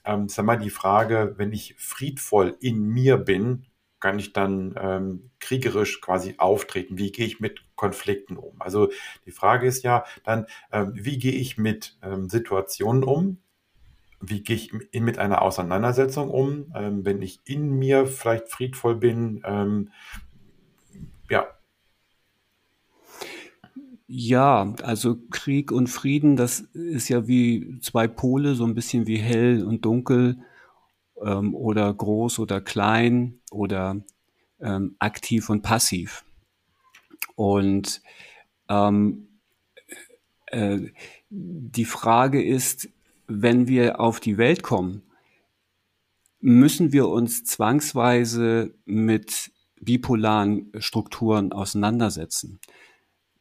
ähm, 0.05 0.27
ist 0.27 0.39
mal 0.39 0.57
die 0.57 0.69
Frage, 0.69 1.33
wenn 1.37 1.51
ich 1.53 1.73
friedvoll 1.79 2.55
in 2.59 2.83
mir 2.83 3.17
bin, 3.17 3.65
kann 3.99 4.19
ich 4.19 4.31
dann 4.31 4.75
ähm, 4.79 5.31
kriegerisch 5.39 6.01
quasi 6.01 6.35
auftreten? 6.37 6.99
Wie 6.99 7.11
gehe 7.11 7.25
ich 7.25 7.39
mit 7.39 7.65
Konflikten 7.75 8.37
um? 8.37 8.61
Also 8.61 8.91
die 9.25 9.31
Frage 9.31 9.65
ist 9.65 9.81
ja 9.81 10.05
dann, 10.23 10.45
ähm, 10.71 10.91
wie 10.93 11.17
gehe 11.17 11.33
ich 11.33 11.57
mit 11.57 11.97
ähm, 12.03 12.29
Situationen 12.29 13.03
um? 13.03 13.39
Wie 14.21 14.43
gehe 14.43 14.55
ich 14.55 14.71
mit 14.93 15.17
einer 15.17 15.41
Auseinandersetzung 15.41 16.29
um, 16.29 16.71
ähm, 16.75 17.03
wenn 17.05 17.23
ich 17.23 17.41
in 17.45 17.71
mir 17.71 18.05
vielleicht 18.05 18.49
friedvoll 18.49 18.97
bin? 18.97 19.41
Ähm, 19.47 19.89
ja. 21.31 21.47
Ja, 24.15 24.75
also 24.83 25.17
Krieg 25.31 25.71
und 25.71 25.87
Frieden, 25.87 26.35
das 26.35 26.59
ist 26.59 27.09
ja 27.09 27.27
wie 27.27 27.79
zwei 27.79 28.07
Pole, 28.07 28.53
so 28.53 28.63
ein 28.63 28.75
bisschen 28.75 29.07
wie 29.07 29.17
hell 29.17 29.65
und 29.65 29.85
dunkel 29.85 30.37
ähm, 31.19 31.55
oder 31.55 31.91
groß 31.91 32.37
oder 32.37 32.61
klein 32.61 33.39
oder 33.49 34.05
ähm, 34.59 34.95
aktiv 34.99 35.49
und 35.49 35.63
passiv. 35.63 36.25
Und 37.35 38.03
ähm, 38.69 39.29
äh, 40.45 40.91
die 41.31 41.85
Frage 41.85 42.43
ist, 42.43 42.89
wenn 43.25 43.67
wir 43.67 43.99
auf 43.99 44.19
die 44.19 44.37
Welt 44.37 44.61
kommen, 44.61 45.01
müssen 46.39 46.93
wir 46.93 47.07
uns 47.07 47.45
zwangsweise 47.45 48.75
mit 48.85 49.51
bipolaren 49.81 50.71
Strukturen 50.77 51.51
auseinandersetzen. 51.51 52.59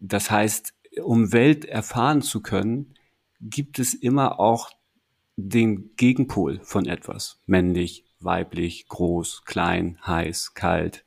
Das 0.04 0.32
heißt, 0.32 0.74
um 1.00 1.32
Welt 1.32 1.64
erfahren 1.64 2.22
zu 2.22 2.42
können, 2.42 2.94
gibt 3.40 3.78
es 3.78 3.94
immer 3.94 4.40
auch 4.40 4.70
den 5.36 5.94
Gegenpol 5.94 6.58
von 6.64 6.86
etwas. 6.86 7.40
Männlich, 7.46 8.04
weiblich, 8.18 8.88
groß, 8.88 9.44
klein, 9.44 9.98
heiß, 10.04 10.54
kalt, 10.54 11.04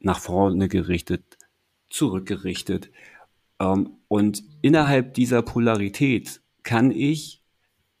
nach 0.00 0.18
vorne 0.18 0.68
gerichtet, 0.68 1.38
zurückgerichtet. 1.90 2.90
Ähm, 3.60 3.98
und 4.08 4.42
innerhalb 4.62 5.14
dieser 5.14 5.42
Polarität 5.42 6.42
kann 6.64 6.90
ich 6.90 7.44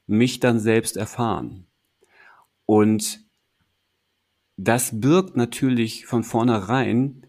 mich 0.08 0.40
dann 0.40 0.58
selbst 0.58 0.96
erfahren. 0.96 1.68
Und 2.66 3.24
das 4.56 5.00
birgt 5.00 5.36
natürlich 5.36 6.06
von 6.06 6.24
vornherein 6.24 7.27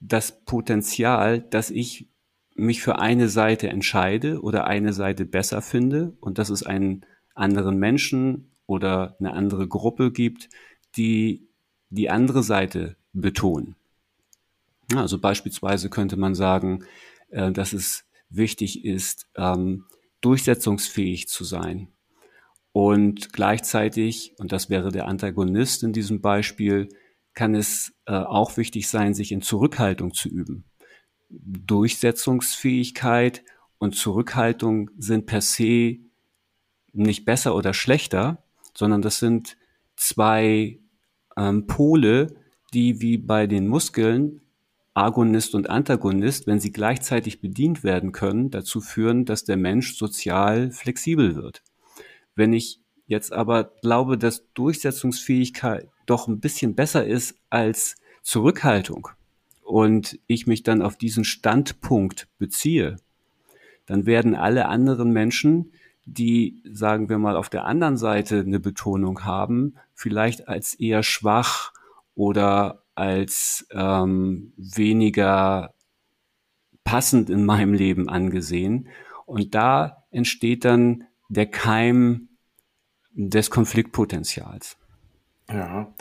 das 0.00 0.44
Potenzial, 0.44 1.40
dass 1.40 1.70
ich 1.70 2.08
mich 2.54 2.82
für 2.82 2.98
eine 2.98 3.28
Seite 3.28 3.68
entscheide 3.68 4.40
oder 4.42 4.66
eine 4.66 4.92
Seite 4.92 5.24
besser 5.24 5.62
finde. 5.62 6.14
Und 6.20 6.38
das 6.38 6.50
ist 6.50 6.64
ein 6.64 7.06
anderen 7.34 7.78
Menschen 7.78 8.50
oder 8.66 9.16
eine 9.18 9.32
andere 9.32 9.68
Gruppe 9.68 10.10
gibt, 10.10 10.48
die 10.96 11.48
die 11.90 12.10
andere 12.10 12.42
Seite 12.42 12.96
betonen. 13.12 13.76
Also 14.94 15.18
beispielsweise 15.18 15.90
könnte 15.90 16.16
man 16.16 16.34
sagen, 16.34 16.84
äh, 17.30 17.52
dass 17.52 17.72
es 17.72 18.04
wichtig 18.28 18.84
ist, 18.84 19.28
ähm, 19.36 19.84
durchsetzungsfähig 20.20 21.28
zu 21.28 21.44
sein. 21.44 21.88
Und 22.72 23.32
gleichzeitig, 23.32 24.34
und 24.38 24.52
das 24.52 24.70
wäre 24.70 24.92
der 24.92 25.06
Antagonist 25.06 25.82
in 25.82 25.92
diesem 25.92 26.20
Beispiel, 26.20 26.88
kann 27.34 27.54
es 27.54 27.92
äh, 28.06 28.12
auch 28.12 28.56
wichtig 28.56 28.88
sein, 28.88 29.14
sich 29.14 29.32
in 29.32 29.42
Zurückhaltung 29.42 30.14
zu 30.14 30.28
üben. 30.28 30.64
Durchsetzungsfähigkeit 31.28 33.44
und 33.78 33.94
Zurückhaltung 33.94 34.90
sind 34.98 35.26
per 35.26 35.40
se 35.40 35.98
nicht 36.92 37.24
besser 37.24 37.54
oder 37.54 37.72
schlechter, 37.72 38.42
sondern 38.76 39.00
das 39.00 39.20
sind 39.20 39.56
zwei 39.96 40.80
ähm, 41.36 41.66
Pole, 41.66 42.34
die 42.74 43.00
wie 43.00 43.18
bei 43.18 43.46
den 43.46 43.68
Muskeln 43.68 44.40
Agonist 44.92 45.54
und 45.54 45.70
Antagonist, 45.70 46.46
wenn 46.46 46.58
sie 46.58 46.72
gleichzeitig 46.72 47.40
bedient 47.40 47.84
werden 47.84 48.12
können, 48.12 48.50
dazu 48.50 48.80
führen, 48.80 49.24
dass 49.24 49.44
der 49.44 49.56
Mensch 49.56 49.96
sozial 49.96 50.72
flexibel 50.72 51.36
wird. 51.36 51.62
Wenn 52.34 52.52
ich 52.52 52.80
jetzt 53.06 53.32
aber 53.32 53.72
glaube, 53.82 54.18
dass 54.18 54.52
Durchsetzungsfähigkeit 54.54 55.88
doch 56.10 56.28
ein 56.28 56.40
bisschen 56.40 56.74
besser 56.74 57.06
ist 57.06 57.36
als 57.48 57.96
Zurückhaltung 58.22 59.08
und 59.62 60.18
ich 60.26 60.46
mich 60.46 60.62
dann 60.62 60.82
auf 60.82 60.96
diesen 60.96 61.24
Standpunkt 61.24 62.28
beziehe, 62.38 62.96
dann 63.86 64.06
werden 64.06 64.34
alle 64.34 64.66
anderen 64.66 65.12
Menschen 65.12 65.72
die, 66.04 66.62
sagen 66.64 67.08
wir 67.08 67.18
mal, 67.18 67.36
auf 67.36 67.48
der 67.48 67.64
anderen 67.64 67.96
Seite 67.96 68.40
eine 68.40 68.60
Betonung 68.60 69.24
haben, 69.24 69.76
vielleicht 69.94 70.48
als 70.48 70.74
eher 70.74 71.02
schwach 71.02 71.72
oder 72.14 72.82
als 72.94 73.66
ähm, 73.70 74.52
weniger 74.56 75.74
passend 76.84 77.30
in 77.30 77.44
meinem 77.44 77.74
Leben 77.74 78.08
angesehen. 78.08 78.88
Und 79.26 79.54
da 79.54 80.04
entsteht 80.10 80.64
dann 80.64 81.04
der 81.28 81.46
Keim 81.46 82.28
des 83.12 83.50
Konfliktpotenzials. 83.50 84.76
Ja, 85.52 85.92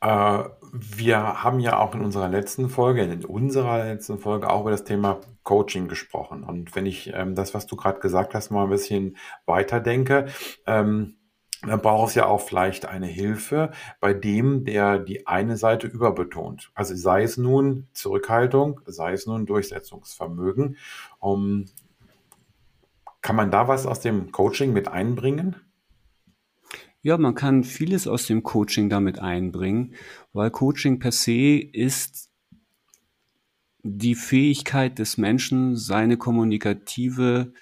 äh, 0.00 0.48
Wir 0.72 1.42
haben 1.44 1.60
ja 1.60 1.78
auch 1.78 1.94
in 1.94 2.00
unserer 2.02 2.28
letzten 2.28 2.68
Folge, 2.68 3.02
in 3.02 3.24
unserer 3.24 3.84
letzten 3.84 4.18
Folge 4.18 4.50
auch 4.50 4.62
über 4.62 4.70
das 4.70 4.84
Thema 4.84 5.20
Coaching 5.42 5.88
gesprochen. 5.88 6.42
Und 6.42 6.74
wenn 6.74 6.86
ich 6.86 7.12
ähm, 7.14 7.34
das, 7.34 7.54
was 7.54 7.66
du 7.66 7.76
gerade 7.76 8.00
gesagt 8.00 8.34
hast, 8.34 8.50
mal 8.50 8.64
ein 8.64 8.70
bisschen 8.70 9.16
weiterdenke, 9.46 10.26
ähm, 10.66 11.16
dann 11.62 11.80
braucht 11.80 12.10
es 12.10 12.14
ja 12.14 12.26
auch 12.26 12.40
vielleicht 12.40 12.86
eine 12.86 13.06
Hilfe 13.06 13.70
bei 14.00 14.12
dem, 14.14 14.64
der 14.64 14.98
die 14.98 15.26
eine 15.26 15.56
Seite 15.56 15.86
überbetont. 15.86 16.70
Also 16.74 16.94
sei 16.94 17.22
es 17.22 17.36
nun 17.36 17.88
Zurückhaltung, 17.92 18.80
sei 18.86 19.12
es 19.12 19.26
nun 19.26 19.46
Durchsetzungsvermögen. 19.46 20.76
Um, 21.20 21.66
kann 23.22 23.36
man 23.36 23.50
da 23.50 23.68
was 23.68 23.86
aus 23.86 24.00
dem 24.00 24.32
Coaching 24.32 24.72
mit 24.72 24.88
einbringen? 24.88 25.56
Ja, 27.04 27.18
man 27.18 27.34
kann 27.34 27.64
vieles 27.64 28.08
aus 28.08 28.26
dem 28.26 28.42
Coaching 28.42 28.88
damit 28.88 29.18
einbringen, 29.18 29.94
weil 30.32 30.50
Coaching 30.50 31.00
per 31.00 31.12
se 31.12 31.58
ist 31.58 32.30
die 33.82 34.14
Fähigkeit 34.14 34.98
des 34.98 35.18
Menschen, 35.18 35.76
seine 35.76 36.16
kommunikative 36.16 37.52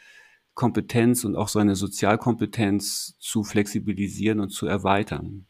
Kompetenz 0.55 1.25
und 1.25 1.35
auch 1.35 1.49
seine 1.49 1.75
Sozialkompetenz 1.75 3.17
zu 3.19 3.43
flexibilisieren 3.43 4.39
und 4.39 4.51
zu 4.51 4.67
erweitern. 4.67 5.47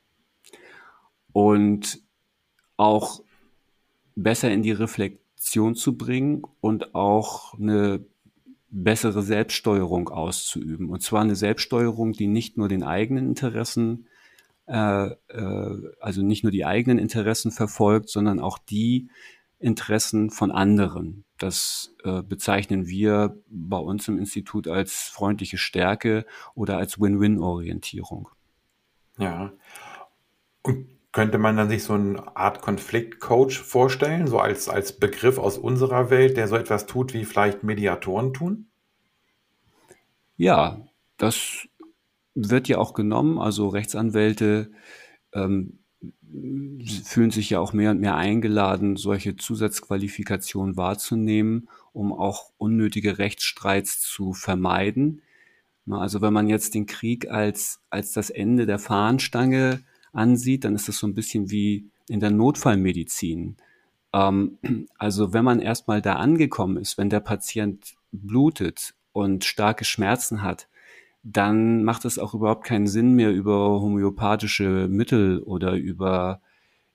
Und 1.32 2.00
auch 2.78 3.22
besser 4.14 4.50
in 4.50 4.62
die 4.62 4.72
Reflexion 4.72 5.74
zu 5.74 5.98
bringen 5.98 6.44
und 6.62 6.94
auch 6.94 7.52
eine 7.58 8.06
bessere 8.72 9.22
Selbststeuerung 9.22 10.08
auszuüben. 10.08 10.88
Und 10.88 11.02
zwar 11.02 11.20
eine 11.20 11.36
Selbststeuerung, 11.36 12.12
die 12.12 12.26
nicht 12.26 12.56
nur 12.56 12.68
den 12.68 12.82
eigenen 12.82 13.28
Interessen, 13.28 14.06
äh, 14.66 15.10
äh, 15.10 15.92
also 16.00 16.22
nicht 16.22 16.42
nur 16.42 16.50
die 16.50 16.64
eigenen 16.64 16.98
Interessen 16.98 17.52
verfolgt, 17.52 18.08
sondern 18.08 18.40
auch 18.40 18.58
die 18.58 19.08
Interessen 19.58 20.30
von 20.30 20.50
anderen. 20.50 21.24
Das 21.38 21.94
äh, 22.02 22.22
bezeichnen 22.22 22.88
wir 22.88 23.36
bei 23.48 23.76
uns 23.76 24.08
im 24.08 24.18
Institut 24.18 24.66
als 24.66 25.10
freundliche 25.12 25.58
Stärke 25.58 26.24
oder 26.54 26.78
als 26.78 26.98
Win-Win-Orientierung. 26.98 28.28
Ja. 29.18 29.52
Und 30.62 30.88
könnte 31.12 31.38
man 31.38 31.56
dann 31.56 31.68
sich 31.68 31.84
so 31.84 31.92
eine 31.92 32.36
Art 32.36 32.62
Konfliktcoach 32.62 33.58
vorstellen, 33.58 34.26
so 34.26 34.38
als, 34.38 34.68
als 34.68 34.98
Begriff 34.98 35.38
aus 35.38 35.58
unserer 35.58 36.10
Welt, 36.10 36.38
der 36.38 36.48
so 36.48 36.56
etwas 36.56 36.86
tut, 36.86 37.12
wie 37.12 37.24
vielleicht 37.24 37.62
Mediatoren 37.62 38.32
tun? 38.32 38.66
Ja, 40.36 40.86
das 41.18 41.68
wird 42.34 42.66
ja 42.68 42.78
auch 42.78 42.94
genommen. 42.94 43.38
Also 43.38 43.68
Rechtsanwälte 43.68 44.72
ähm, 45.34 45.78
fühlen 47.04 47.30
sich 47.30 47.50
ja 47.50 47.60
auch 47.60 47.74
mehr 47.74 47.90
und 47.90 48.00
mehr 48.00 48.16
eingeladen, 48.16 48.96
solche 48.96 49.36
Zusatzqualifikationen 49.36 50.78
wahrzunehmen, 50.78 51.68
um 51.92 52.14
auch 52.14 52.52
unnötige 52.56 53.18
Rechtsstreits 53.18 54.00
zu 54.00 54.32
vermeiden. 54.32 55.20
Also 55.90 56.22
wenn 56.22 56.32
man 56.32 56.48
jetzt 56.48 56.74
den 56.74 56.86
Krieg 56.86 57.30
als, 57.30 57.82
als 57.90 58.12
das 58.12 58.30
Ende 58.30 58.64
der 58.64 58.78
Fahnenstange 58.78 59.84
ansieht, 60.12 60.64
dann 60.64 60.74
ist 60.74 60.88
das 60.88 60.98
so 60.98 61.06
ein 61.06 61.14
bisschen 61.14 61.50
wie 61.50 61.86
in 62.08 62.20
der 62.20 62.30
Notfallmedizin. 62.30 63.56
Ähm, 64.12 64.58
also 64.98 65.32
wenn 65.32 65.44
man 65.44 65.60
erstmal 65.60 66.02
da 66.02 66.14
angekommen 66.14 66.76
ist, 66.76 66.98
wenn 66.98 67.10
der 67.10 67.20
Patient 67.20 67.94
blutet 68.12 68.94
und 69.12 69.44
starke 69.44 69.84
Schmerzen 69.84 70.42
hat, 70.42 70.68
dann 71.22 71.84
macht 71.84 72.04
es 72.04 72.18
auch 72.18 72.34
überhaupt 72.34 72.64
keinen 72.64 72.86
Sinn 72.86 73.14
mehr, 73.14 73.32
über 73.32 73.80
homöopathische 73.80 74.88
Mittel 74.88 75.40
oder 75.40 75.74
über, 75.74 76.40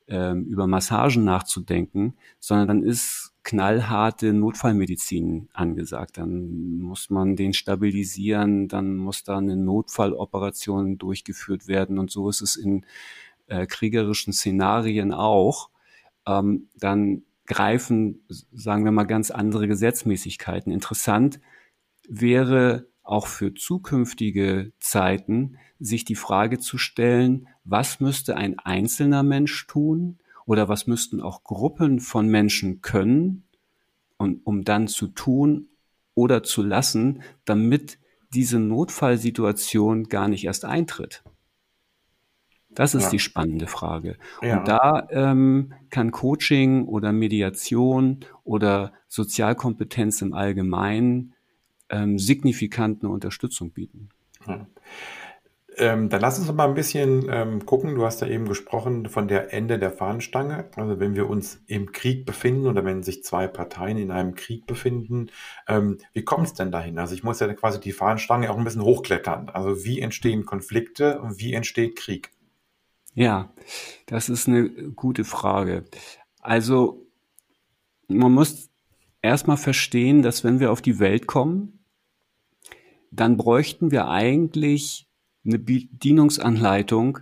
ähm, 0.08 0.44
über 0.46 0.68
Massagen 0.68 1.24
nachzudenken, 1.24 2.16
sondern 2.40 2.68
dann 2.68 2.84
ist 2.84 3.34
knallharte 3.48 4.34
Notfallmedizin 4.34 5.48
angesagt. 5.54 6.18
Dann 6.18 6.80
muss 6.80 7.10
man 7.10 7.38
den 7.38 7.54
stabilisieren, 7.54 8.68
dann 8.68 8.98
muss 8.98 9.24
da 9.24 9.38
eine 9.38 9.56
Notfalloperation 9.56 10.98
durchgeführt 10.98 11.66
werden 11.66 11.98
und 11.98 12.12
so 12.12 12.28
ist 12.28 12.42
es 12.42 12.58
in 12.58 12.86
äh, 13.48 13.66
kriegerischen 13.66 14.34
Szenarien 14.34 15.14
auch. 15.14 15.70
Ähm, 16.28 16.68
dann 16.76 17.24
greifen, 17.46 18.26
sagen 18.52 18.84
wir 18.84 18.92
mal, 18.92 19.06
ganz 19.06 19.32
andere 19.32 19.70
Gesetzmäßigkeiten. 19.70 20.74
Interessant 20.74 21.40
wäre 22.06 22.90
auch 23.02 23.28
für 23.28 23.54
zukünftige 23.54 24.74
Zeiten 24.82 25.56
sich 25.80 26.04
die 26.04 26.16
Frage 26.16 26.60
zu 26.60 26.78
stellen, 26.78 27.48
was 27.64 28.02
müsste 28.02 28.36
ein 28.36 28.60
einzelner 28.60 29.24
Mensch 29.24 29.68
tun 29.68 30.20
oder 30.48 30.68
was 30.68 30.88
müssten 30.88 31.22
auch 31.22 31.44
Gruppen 31.44 32.00
von 32.00 32.28
Menschen 32.28 32.82
können, 32.82 33.44
und, 34.18 34.42
um 34.46 34.64
dann 34.64 34.88
zu 34.88 35.08
tun 35.08 35.68
oder 36.16 36.42
zu 36.42 36.64
lassen, 36.64 37.22
damit 37.46 38.00
diese 38.34 38.60
Notfallsituation 38.60 40.06
gar 40.06 40.28
nicht 40.28 40.46
erst 40.46 40.66
eintritt. 40.66 41.24
Das 42.70 42.96
ist 42.96 43.04
ja. 43.04 43.10
die 43.12 43.20
spannende 43.20 43.68
Frage. 43.68 44.18
Ja. 44.42 44.60
Und 44.60 44.68
da 44.68 45.08
ähm, 45.12 45.74
kann 45.90 46.12
Coaching 46.12 46.86
oder 46.86 47.12
Mediation 47.12 48.22
oder 48.44 48.94
Sozialkompetenz 49.08 50.22
im 50.22 50.34
Allgemeinen 50.34 51.34
ähm, 51.90 52.20
signifikant 52.20 53.04
eine 53.04 53.12
Unterstützung 53.12 53.72
bieten. 53.72 54.10
Ja. 54.48 54.68
Ähm, 55.80 56.10
dann 56.10 56.22
lass 56.22 56.40
uns 56.40 56.52
mal 56.52 56.68
ein 56.68 56.74
bisschen 56.74 57.28
ähm, 57.30 57.66
gucken. 57.68 57.94
Du 57.94 58.04
hast 58.04 58.22
ja 58.22 58.28
eben 58.28 58.48
gesprochen 58.48 59.10
von 59.10 59.28
der 59.28 59.54
Ende 59.54 59.78
der 59.78 59.92
Fahnenstange. 59.92 60.70
Also 60.76 61.00
wenn 61.00 61.14
wir 61.14 61.30
uns 61.30 61.62
im 61.68 61.92
Krieg 61.92 62.26
befinden 62.26 62.66
oder 62.66 62.84
wenn 62.84 63.04
sich 63.04 63.24
zwei 63.24 63.48
Parteien 63.48 63.98
in 63.98 64.10
einem 64.10 64.34
Krieg 64.34 64.66
befinden, 64.66 65.30
ähm, 65.68 66.00
wie 66.14 66.24
kommt 66.24 66.48
es 66.48 66.54
denn 66.56 66.72
dahin? 66.72 66.98
Also 66.98 67.14
ich 67.14 67.24
muss 67.24 67.40
ja 67.40 67.54
quasi 67.54 67.80
die 67.80 67.92
Fahnenstange 67.92 68.50
auch 68.50 68.58
ein 68.58 68.64
bisschen 68.64 68.82
hochklettern. 68.82 69.50
Also 69.50 69.86
wie 69.86 70.00
entstehen 70.02 70.46
Konflikte 70.46 71.22
und 71.22 71.40
wie 71.40 71.54
entsteht 71.54 71.96
Krieg? 71.96 72.32
Ja, 73.14 73.52
das 74.08 74.30
ist 74.30 74.48
eine 74.48 74.70
gute 74.70 75.26
Frage. 75.26 75.86
Also 76.40 77.06
man 78.08 78.32
muss 78.32 78.70
erstmal 79.22 79.58
verstehen, 79.58 80.24
dass 80.24 80.44
wenn 80.44 80.60
wir 80.60 80.72
auf 80.72 80.82
die 80.82 81.00
Welt 81.00 81.28
kommen, 81.28 81.86
dann 83.12 83.38
bräuchten 83.38 83.92
wir 83.92 84.08
eigentlich 84.08 85.07
eine 85.48 85.60
Bedienungsanleitung, 85.60 87.20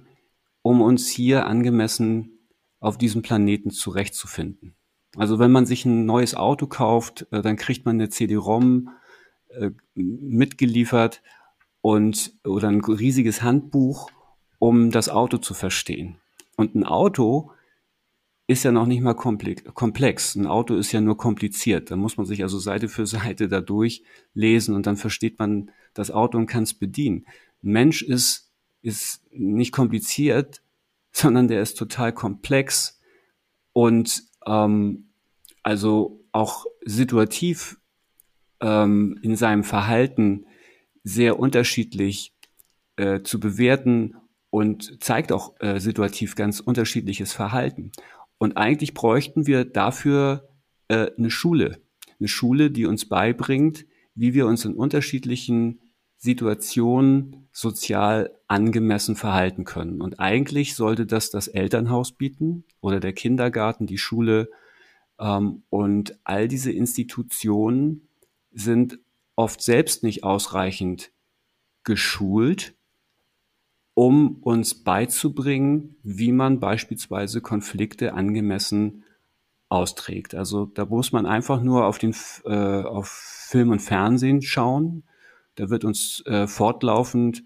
um 0.62 0.82
uns 0.82 1.08
hier 1.08 1.46
angemessen 1.46 2.40
auf 2.80 2.98
diesem 2.98 3.22
Planeten 3.22 3.72
zurechtzufinden. 3.72 4.76
Also 5.16 5.40
wenn 5.40 5.52
man 5.52 5.66
sich 5.66 5.86
ein 5.86 6.06
neues 6.06 6.36
Auto 6.36 6.68
kauft, 6.68 7.28
äh, 7.32 7.42
dann 7.42 7.56
kriegt 7.56 7.86
man 7.86 7.96
eine 7.96 8.10
CD-ROM 8.10 8.90
äh, 9.50 9.72
mitgeliefert 9.94 11.22
und 11.82 12.34
oder 12.44 12.68
ein 12.68 12.82
riesiges 12.82 13.42
Handbuch, 13.42 14.10
um 14.60 14.92
das 14.92 15.08
Auto 15.10 15.38
zu 15.38 15.54
verstehen. 15.54 16.18
Und 16.58 16.76
ein 16.76 16.84
Auto 16.84 17.52
ist 18.48 18.64
ja 18.64 18.72
noch 18.72 18.86
nicht 18.86 19.02
mal 19.02 19.16
komplex. 19.16 20.36
Ein 20.36 20.46
Auto 20.48 20.76
ist 20.76 20.92
ja 20.92 21.02
nur 21.02 21.18
kompliziert. 21.18 21.90
Da 21.90 21.96
muss 21.96 22.18
man 22.18 22.26
sich 22.26 22.44
also 22.44 22.60
Seite 22.60 22.90
für 22.90 23.08
Seite 23.08 23.48
da 23.48 23.62
durchlesen 23.62 24.76
und 24.76 24.86
dann 24.86 24.98
versteht 24.98 25.40
man 25.40 25.72
das 25.94 26.12
Auto 26.12 26.38
und 26.38 26.46
kann 26.46 26.64
es 26.64 26.74
bedienen. 26.74 27.26
Mensch 27.66 28.02
ist, 28.04 28.52
ist 28.82 29.22
nicht 29.32 29.72
kompliziert, 29.72 30.62
sondern 31.12 31.48
der 31.48 31.62
ist 31.62 31.78
total 31.78 32.14
komplex 32.14 33.00
und 33.74 34.24
ähm, 34.46 35.10
also 35.64 36.24
auch 36.32 36.66
situativ 36.86 37.80
ähm, 38.62 39.20
in 39.22 39.36
seinem 39.36 39.64
Verhalten 39.64 40.46
sehr 41.04 41.40
unterschiedlich 41.40 42.34
äh, 42.98 43.22
zu 43.22 43.40
bewerten 43.40 44.16
und 44.50 45.04
zeigt 45.04 45.32
auch 45.32 45.56
äh, 45.60 45.80
situativ 45.80 46.36
ganz 46.36 46.60
unterschiedliches 46.60 47.34
Verhalten. 47.34 47.92
Und 48.38 48.58
eigentlich 48.58 48.94
bräuchten 48.94 49.48
wir 49.48 49.66
dafür 49.66 50.50
äh, 50.88 51.08
eine 51.18 51.32
Schule. 51.32 51.82
Eine 52.20 52.28
Schule, 52.28 52.70
die 52.70 52.86
uns 52.86 53.10
beibringt, 53.10 53.86
wie 54.14 54.34
wir 54.34 54.46
uns 54.46 54.66
in 54.66 54.76
unterschiedlichen 54.76 55.80
Situationen 56.26 57.48
sozial 57.54 58.38
angemessen 58.48 59.16
verhalten 59.16 59.64
können. 59.64 60.02
Und 60.02 60.20
eigentlich 60.20 60.76
sollte 60.76 61.06
das 61.06 61.30
das 61.30 61.48
Elternhaus 61.48 62.12
bieten 62.12 62.66
oder 62.82 63.00
der 63.00 63.14
Kindergarten, 63.14 63.88
die 63.88 63.98
Schule. 63.98 64.50
Ähm, 65.20 65.64
und 65.70 66.20
all 66.26 66.50
diese 66.50 66.72
Institutionen 66.72 68.10
sind 68.52 69.00
oft 69.36 69.62
selbst 69.62 70.04
nicht 70.04 70.24
ausreichend 70.24 71.12
geschult, 71.84 72.74
um 73.94 74.38
uns 74.42 74.84
beizubringen, 74.84 75.96
wie 76.04 76.34
man 76.34 76.60
beispielsweise 76.60 77.40
Konflikte 77.40 78.14
angemessen 78.14 79.06
austrägt. 79.70 80.36
Also 80.36 80.66
da 80.66 80.86
muss 80.86 81.12
man 81.12 81.26
einfach 81.26 81.62
nur 81.62 81.86
auf 81.86 81.98
den 81.98 82.14
äh, 82.46 82.82
auf 82.84 83.08
Film 83.08 83.70
und 83.70 83.82
Fernsehen 83.82 84.42
schauen. 84.42 85.04
Da 85.56 85.70
wird 85.70 85.84
uns 85.84 86.22
äh, 86.26 86.48
fortlaufend 86.48 87.44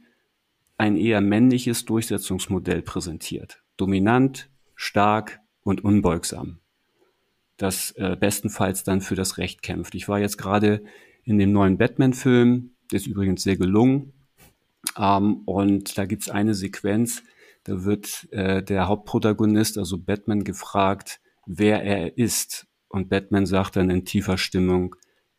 ein 0.78 0.98
eher 0.98 1.22
männliches 1.22 1.86
Durchsetzungsmodell 1.86 2.82
präsentiert. 2.82 3.62
Dominant, 3.78 4.50
stark 4.76 5.40
und 5.62 5.84
unbeugsam, 5.84 6.60
das 7.58 7.92
äh, 7.92 8.16
bestenfalls 8.20 8.84
dann 8.84 9.02
für 9.02 9.16
das 9.16 9.38
Recht 9.38 9.62
kämpft. 9.62 9.94
Ich 9.96 10.08
war 10.08 10.20
jetzt 10.20 10.38
gerade 10.38 10.84
in 11.24 11.38
dem 11.38 11.52
neuen 11.52 11.78
Batman-Film, 11.78 12.72
der 12.92 12.98
ist 12.98 13.08
übrigens 13.08 13.44
sehr 13.44 13.58
gelungen, 13.58 14.14
ähm, 14.98 15.42
und 15.46 15.98
da 15.98 16.06
gibt's 16.06 16.30
eine 16.30 16.54
Sequenz, 16.54 17.24
da 17.64 17.84
wird 17.84 18.28
äh, 18.32 18.64
der 18.64 18.88
Hauptprotagonist, 18.88 19.78
also 19.78 19.98
Batman, 19.98 20.44
gefragt, 20.44 21.20
wer 21.46 21.84
er 21.84 22.18
ist. 22.18 22.68
Und 22.88 23.10
Batman 23.10 23.46
sagt 23.46 23.76
dann 23.76 23.90
in 23.90 24.06
tiefer 24.06 24.38
Stimmung, 24.38 24.96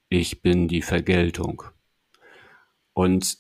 ich 0.08 0.42
bin 0.42 0.68
die 0.68 0.82
Vergeltung. 0.82 1.64
Und 2.92 3.38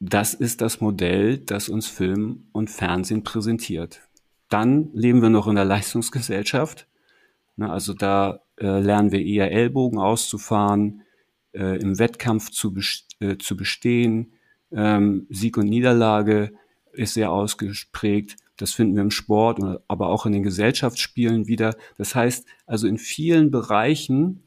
das 0.00 0.34
ist 0.34 0.60
das 0.60 0.80
Modell, 0.80 1.38
das 1.38 1.68
uns 1.68 1.86
Film 1.86 2.48
und 2.52 2.70
Fernsehen 2.70 3.24
präsentiert. 3.24 4.00
Dann 4.48 4.90
leben 4.92 5.22
wir 5.22 5.30
noch 5.30 5.48
in 5.48 5.54
der 5.54 5.64
Leistungsgesellschaft. 5.64 6.86
Ne, 7.56 7.70
also 7.70 7.94
da 7.94 8.40
äh, 8.56 8.80
lernen 8.80 9.12
wir 9.12 9.24
eher 9.24 9.50
Ellbogen 9.50 9.98
auszufahren, 9.98 11.02
äh, 11.52 11.78
im 11.80 11.98
Wettkampf 11.98 12.50
zu, 12.50 12.74
äh, 13.20 13.38
zu 13.38 13.56
bestehen. 13.56 14.32
Ähm, 14.72 15.26
Sieg 15.30 15.56
und 15.56 15.68
Niederlage 15.68 16.52
ist 16.92 17.14
sehr 17.14 17.30
ausgeprägt. 17.30 18.36
Das 18.56 18.72
finden 18.72 18.94
wir 18.94 19.02
im 19.02 19.10
Sport, 19.10 19.60
aber 19.88 20.08
auch 20.08 20.26
in 20.26 20.32
den 20.32 20.42
Gesellschaftsspielen 20.42 21.48
wieder. 21.48 21.76
Das 21.96 22.14
heißt, 22.14 22.46
also 22.66 22.86
in 22.86 22.98
vielen 22.98 23.50
Bereichen 23.50 24.44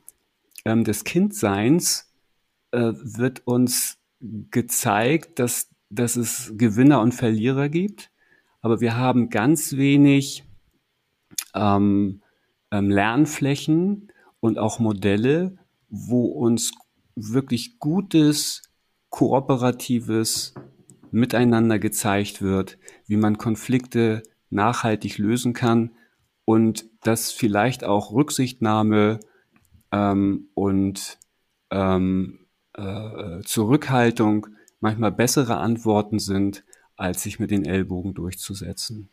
ähm, 0.64 0.84
des 0.84 1.04
Kindseins 1.04 2.14
äh, 2.72 2.94
wird 2.96 3.46
uns 3.46 3.97
gezeigt, 4.20 5.40
dass, 5.40 5.70
dass 5.90 6.16
es 6.16 6.54
Gewinner 6.58 7.02
und 7.02 7.14
Verlierer 7.14 7.70
gibt, 7.70 8.12
aber 8.62 8.82
wir 8.82 8.98
haben 8.98 9.30
ganz 9.30 9.74
wenig 9.74 10.44
ähm, 11.54 12.22
ähm, 12.72 12.90
Lernflächen 12.90 14.12
und 14.40 14.58
auch 14.58 14.80
Modelle, 14.80 15.58
wo 15.90 16.26
uns 16.26 16.74
wirklich 17.16 17.80
gutes, 17.80 18.64
kooperatives 19.10 20.54
Miteinander 21.12 21.80
gezeigt 21.80 22.42
wird, 22.42 22.78
wie 23.08 23.18
man 23.18 23.38
Konflikte 23.38 24.24
nachhaltig 24.50 25.18
lösen 25.18 25.54
kann 25.54 25.92
und 26.46 26.86
dass 27.02 27.32
vielleicht 27.32 27.84
auch 27.84 28.12
Rücksichtnahme 28.12 29.20
ähm, 29.92 30.50
und 30.54 31.18
ähm, 31.72 32.47
äh, 32.78 33.42
Zurückhaltung 33.44 34.48
manchmal 34.80 35.12
bessere 35.12 35.58
Antworten 35.58 36.20
sind, 36.20 36.64
als 36.96 37.24
sich 37.24 37.40
mit 37.40 37.52
den 37.52 37.66
Ellbogen 37.66 38.14
durchzusetzen. 38.14 39.10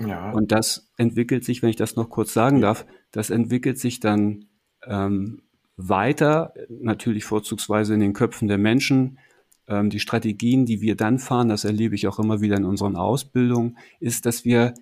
Ja. 0.00 0.30
Und 0.30 0.52
das 0.52 0.88
entwickelt 0.96 1.44
sich, 1.44 1.62
wenn 1.62 1.70
ich 1.70 1.76
das 1.76 1.96
noch 1.96 2.08
kurz 2.08 2.32
sagen 2.32 2.60
darf, 2.60 2.86
das 3.10 3.30
entwickelt 3.30 3.78
sich 3.78 4.00
dann 4.00 4.46
ähm, 4.86 5.42
weiter, 5.76 6.54
natürlich 6.68 7.24
vorzugsweise 7.24 7.94
in 7.94 8.00
den 8.00 8.12
Köpfen 8.12 8.48
der 8.48 8.58
Menschen. 8.58 9.18
Ähm, 9.66 9.90
die 9.90 10.00
Strategien, 10.00 10.66
die 10.66 10.80
wir 10.80 10.96
dann 10.96 11.18
fahren, 11.18 11.48
das 11.48 11.64
erlebe 11.64 11.94
ich 11.94 12.06
auch 12.06 12.18
immer 12.18 12.40
wieder 12.40 12.56
in 12.56 12.64
unseren 12.64 12.96
Ausbildungen, 12.96 13.78
ist, 13.98 14.26
dass 14.26 14.44
wir 14.44 14.74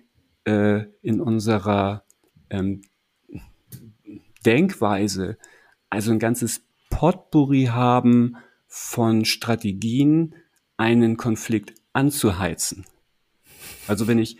äh, 0.45 0.85
in 1.01 1.19
unserer 1.19 2.03
ähm, 2.49 2.81
Denkweise 4.45 5.37
also 5.89 6.11
ein 6.11 6.19
ganzes 6.19 6.66
Potpourri 6.97 7.65
haben 7.65 8.37
von 8.65 9.23
Strategien, 9.23 10.33
einen 10.77 11.15
Konflikt 11.15 11.75
anzuheizen. 11.93 12.87
Also 13.87 14.07
wenn 14.07 14.17
ich, 14.17 14.39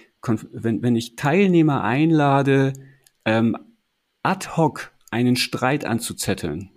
wenn, 0.54 0.82
wenn 0.82 0.96
ich 0.96 1.16
Teilnehmer 1.16 1.84
einlade, 1.84 2.74
ähm, 3.26 3.56
ad 4.24 4.58
hoc 4.58 4.92
einen 5.12 5.36
Streit 5.36 5.86
anzuzetteln, 5.86 6.72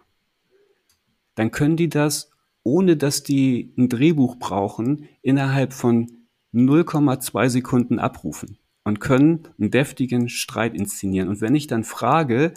dann 1.34 1.50
können 1.50 1.78
die 1.78 1.88
das, 1.88 2.30
ohne 2.62 2.98
dass 2.98 3.22
die 3.22 3.72
ein 3.78 3.88
Drehbuch 3.88 4.36
brauchen, 4.38 5.08
innerhalb 5.22 5.72
von 5.72 6.10
0,2 6.52 7.48
Sekunden 7.48 7.98
abrufen 7.98 8.58
und 8.84 9.00
können 9.00 9.48
einen 9.58 9.70
deftigen 9.70 10.28
Streit 10.28 10.74
inszenieren. 10.74 11.30
Und 11.30 11.40
wenn 11.40 11.54
ich 11.54 11.68
dann 11.68 11.84
frage, 11.84 12.52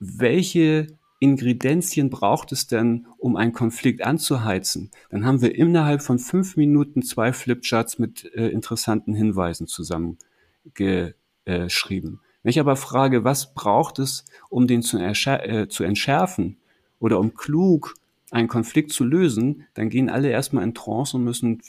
welche 0.00 0.98
Ingredienzien 1.20 2.10
braucht 2.10 2.52
es 2.52 2.66
denn, 2.66 3.06
um 3.18 3.36
einen 3.36 3.52
Konflikt 3.52 4.02
anzuheizen? 4.02 4.90
Dann 5.10 5.26
haben 5.26 5.42
wir 5.42 5.54
innerhalb 5.54 6.02
von 6.02 6.18
fünf 6.18 6.56
Minuten 6.56 7.02
zwei 7.02 7.32
Flipcharts 7.32 7.98
mit 7.98 8.24
äh, 8.34 8.48
interessanten 8.48 9.14
Hinweisen 9.14 9.66
zusammengeschrieben. 9.66 12.20
Wenn 12.42 12.50
ich 12.50 12.60
aber 12.60 12.76
frage, 12.76 13.24
was 13.24 13.54
braucht 13.54 13.98
es, 13.98 14.24
um 14.48 14.66
den 14.66 14.82
zu, 14.82 14.98
äh, 14.98 15.68
zu 15.68 15.84
entschärfen 15.84 16.56
oder 17.00 17.18
um 17.18 17.34
klug 17.34 17.94
einen 18.30 18.48
Konflikt 18.48 18.92
zu 18.92 19.04
lösen, 19.04 19.66
dann 19.74 19.88
gehen 19.88 20.10
alle 20.10 20.28
erstmal 20.28 20.64
in 20.64 20.74
Trance 20.74 21.16
und 21.16 21.24
müssen 21.24 21.62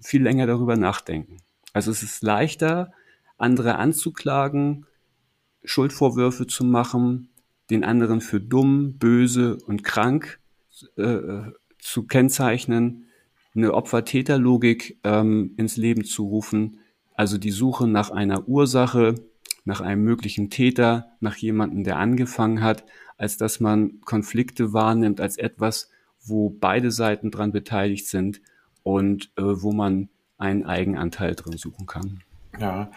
viel 0.00 0.22
länger 0.22 0.46
darüber 0.46 0.76
nachdenken. 0.76 1.38
Also 1.72 1.90
es 1.90 2.02
ist 2.02 2.22
leichter, 2.22 2.92
andere 3.36 3.76
anzuklagen, 3.76 4.86
Schuldvorwürfe 5.64 6.46
zu 6.46 6.64
machen, 6.64 7.30
den 7.70 7.84
anderen 7.84 8.20
für 8.20 8.40
dumm, 8.40 8.98
böse 8.98 9.56
und 9.66 9.84
krank 9.84 10.40
äh, 10.96 11.42
zu 11.78 12.06
kennzeichnen, 12.06 13.06
eine 13.54 13.72
Opfer-Täter-Logik 13.72 14.98
ähm, 15.04 15.54
ins 15.56 15.76
Leben 15.76 16.04
zu 16.04 16.26
rufen, 16.26 16.78
also 17.14 17.38
die 17.38 17.52
Suche 17.52 17.86
nach 17.86 18.10
einer 18.10 18.48
Ursache, 18.48 19.14
nach 19.64 19.80
einem 19.80 20.02
möglichen 20.02 20.50
Täter, 20.50 21.12
nach 21.20 21.36
jemandem, 21.36 21.84
der 21.84 21.98
angefangen 21.98 22.62
hat, 22.62 22.84
als 23.16 23.36
dass 23.36 23.60
man 23.60 24.00
Konflikte 24.00 24.72
wahrnimmt 24.72 25.20
als 25.20 25.38
etwas, 25.38 25.90
wo 26.20 26.50
beide 26.50 26.90
Seiten 26.90 27.30
dran 27.30 27.52
beteiligt 27.52 28.06
sind 28.08 28.40
und 28.82 29.30
äh, 29.36 29.42
wo 29.42 29.72
man 29.72 30.08
einen 30.36 30.64
Eigenanteil 30.64 31.34
drin 31.34 31.56
suchen 31.56 31.86
kann. 31.86 32.20
Ja, 32.58 32.90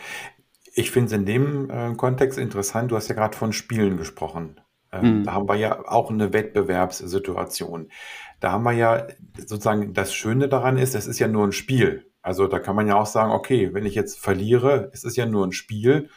ich 0.78 0.92
finde 0.92 1.08
es 1.08 1.14
in 1.14 1.26
dem 1.26 1.70
äh, 1.72 1.96
Kontext 1.96 2.38
interessant. 2.38 2.92
Du 2.92 2.96
hast 2.96 3.08
ja 3.08 3.16
gerade 3.16 3.36
von 3.36 3.52
Spielen 3.52 3.98
gesprochen. 3.98 4.62
Ähm, 4.92 5.20
mhm. 5.20 5.24
Da 5.24 5.34
haben 5.34 5.50
wir 5.50 5.56
ja 5.56 5.88
auch 5.88 6.12
eine 6.12 6.34
Wettbewerbssituation. 6.34 7.90
Da 8.40 8.52
haben 8.52 8.64
wir 8.64 8.74
ja 8.74 9.08
sozusagen 9.36 9.94
das 9.94 10.14
Schöne 10.14 10.48
daran 10.48 10.78
ist, 10.78 10.94
es 10.94 11.08
ist 11.08 11.18
ja 11.18 11.28
nur 11.28 11.48
ein 11.48 11.52
Spiel. 11.52 12.12
Also 12.22 12.46
da 12.48 12.60
kann 12.60 12.76
man 12.76 12.88
ja 12.88 12.96
auch 12.96 13.08
sagen, 13.08 13.32
okay, 13.32 13.74
wenn 13.74 13.88
ich 13.88 13.96
jetzt 13.96 14.20
verliere, 14.20 14.92
es 14.94 15.04
ist 15.04 15.18
ja 15.18 15.26
nur 15.26 15.48
ein 15.48 15.52
Spiel, 15.52 16.10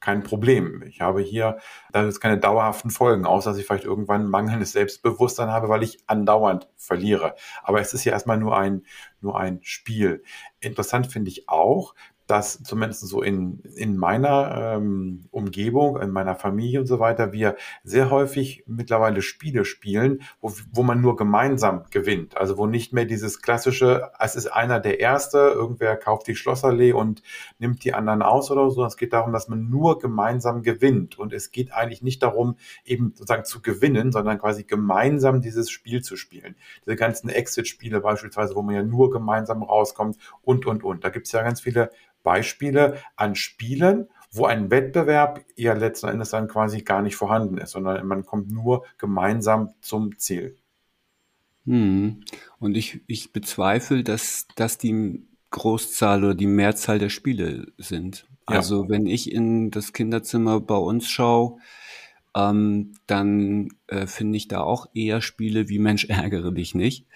kein 0.00 0.24
Problem. 0.24 0.82
Ich 0.88 1.02
habe 1.02 1.20
hier, 1.20 1.58
da 1.92 2.02
ist 2.02 2.20
keine 2.20 2.38
dauerhaften 2.38 2.90
Folgen, 2.90 3.26
außer 3.26 3.50
dass 3.50 3.58
ich 3.58 3.66
vielleicht 3.66 3.84
irgendwann 3.84 4.28
mangelndes 4.28 4.72
Selbstbewusstsein 4.72 5.50
habe, 5.50 5.68
weil 5.68 5.84
ich 5.84 5.98
andauernd 6.08 6.68
verliere. 6.76 7.36
Aber 7.62 7.80
es 7.80 7.94
ist 7.94 8.04
ja 8.04 8.12
erstmal 8.12 8.38
nur 8.38 8.56
ein, 8.56 8.82
nur 9.20 9.38
ein 9.38 9.60
Spiel. 9.62 10.24
Interessant 10.58 11.06
finde 11.06 11.30
ich 11.30 11.48
auch, 11.48 11.94
dass 12.30 12.62
zumindest 12.62 13.00
so 13.08 13.22
in, 13.22 13.60
in 13.74 13.96
meiner 13.96 14.76
ähm, 14.76 15.24
Umgebung, 15.32 16.00
in 16.00 16.10
meiner 16.10 16.36
Familie 16.36 16.78
und 16.78 16.86
so 16.86 17.00
weiter, 17.00 17.32
wir 17.32 17.56
sehr 17.82 18.10
häufig 18.10 18.62
mittlerweile 18.66 19.20
Spiele 19.20 19.64
spielen, 19.64 20.22
wo, 20.40 20.52
wo 20.72 20.84
man 20.84 21.00
nur 21.00 21.16
gemeinsam 21.16 21.84
gewinnt. 21.90 22.36
Also 22.36 22.56
wo 22.56 22.66
nicht 22.66 22.92
mehr 22.92 23.04
dieses 23.04 23.42
klassische, 23.42 24.12
es 24.20 24.36
ist 24.36 24.46
einer 24.46 24.78
der 24.78 25.00
Erste, 25.00 25.38
irgendwer 25.38 25.96
kauft 25.96 26.28
die 26.28 26.36
Schlossallee 26.36 26.92
und 26.92 27.22
nimmt 27.58 27.82
die 27.84 27.94
anderen 27.94 28.22
aus 28.22 28.50
oder 28.52 28.70
so. 28.70 28.84
Es 28.84 28.96
geht 28.96 29.12
darum, 29.12 29.32
dass 29.32 29.48
man 29.48 29.68
nur 29.68 29.98
gemeinsam 29.98 30.62
gewinnt. 30.62 31.18
Und 31.18 31.32
es 31.32 31.50
geht 31.50 31.72
eigentlich 31.72 32.02
nicht 32.02 32.22
darum, 32.22 32.56
eben 32.84 33.12
sozusagen 33.16 33.44
zu 33.44 33.60
gewinnen, 33.60 34.12
sondern 34.12 34.38
quasi 34.38 34.62
gemeinsam 34.62 35.40
dieses 35.40 35.68
Spiel 35.68 36.02
zu 36.02 36.16
spielen. 36.16 36.54
Diese 36.86 36.94
ganzen 36.94 37.28
Exit-Spiele 37.28 38.00
beispielsweise, 38.00 38.54
wo 38.54 38.62
man 38.62 38.76
ja 38.76 38.82
nur 38.84 39.10
gemeinsam 39.10 39.64
rauskommt 39.64 40.16
und, 40.42 40.64
und, 40.66 40.84
und. 40.84 41.02
Da 41.02 41.08
gibt 41.08 41.26
es 41.26 41.32
ja 41.32 41.42
ganz 41.42 41.60
viele 41.60 41.90
Beispiele 42.22 42.98
an 43.16 43.34
Spielen, 43.34 44.08
wo 44.32 44.46
ein 44.46 44.70
Wettbewerb 44.70 45.44
ja 45.56 45.72
letzten 45.72 46.08
Endes 46.08 46.30
dann 46.30 46.48
quasi 46.48 46.82
gar 46.82 47.02
nicht 47.02 47.16
vorhanden 47.16 47.58
ist, 47.58 47.72
sondern 47.72 48.06
man 48.06 48.24
kommt 48.24 48.50
nur 48.50 48.84
gemeinsam 48.98 49.74
zum 49.80 50.16
Ziel. 50.18 50.56
Hm. 51.66 52.24
Und 52.58 52.76
ich, 52.76 53.00
ich 53.06 53.32
bezweifle, 53.32 54.04
dass 54.04 54.46
das 54.56 54.78
die 54.78 55.26
Großzahl 55.50 56.24
oder 56.24 56.34
die 56.34 56.46
Mehrzahl 56.46 56.98
der 56.98 57.10
Spiele 57.10 57.72
sind. 57.76 58.26
Ja. 58.48 58.56
Also 58.56 58.88
wenn 58.88 59.06
ich 59.06 59.32
in 59.32 59.70
das 59.70 59.92
Kinderzimmer 59.92 60.60
bei 60.60 60.76
uns 60.76 61.08
schaue, 61.08 61.58
ähm, 62.34 62.92
dann 63.06 63.68
äh, 63.88 64.06
finde 64.06 64.36
ich 64.36 64.48
da 64.48 64.60
auch 64.60 64.86
eher 64.94 65.20
Spiele 65.20 65.68
wie 65.68 65.78
Mensch 65.78 66.04
ärgere 66.04 66.52
dich 66.52 66.74
nicht. 66.74 67.06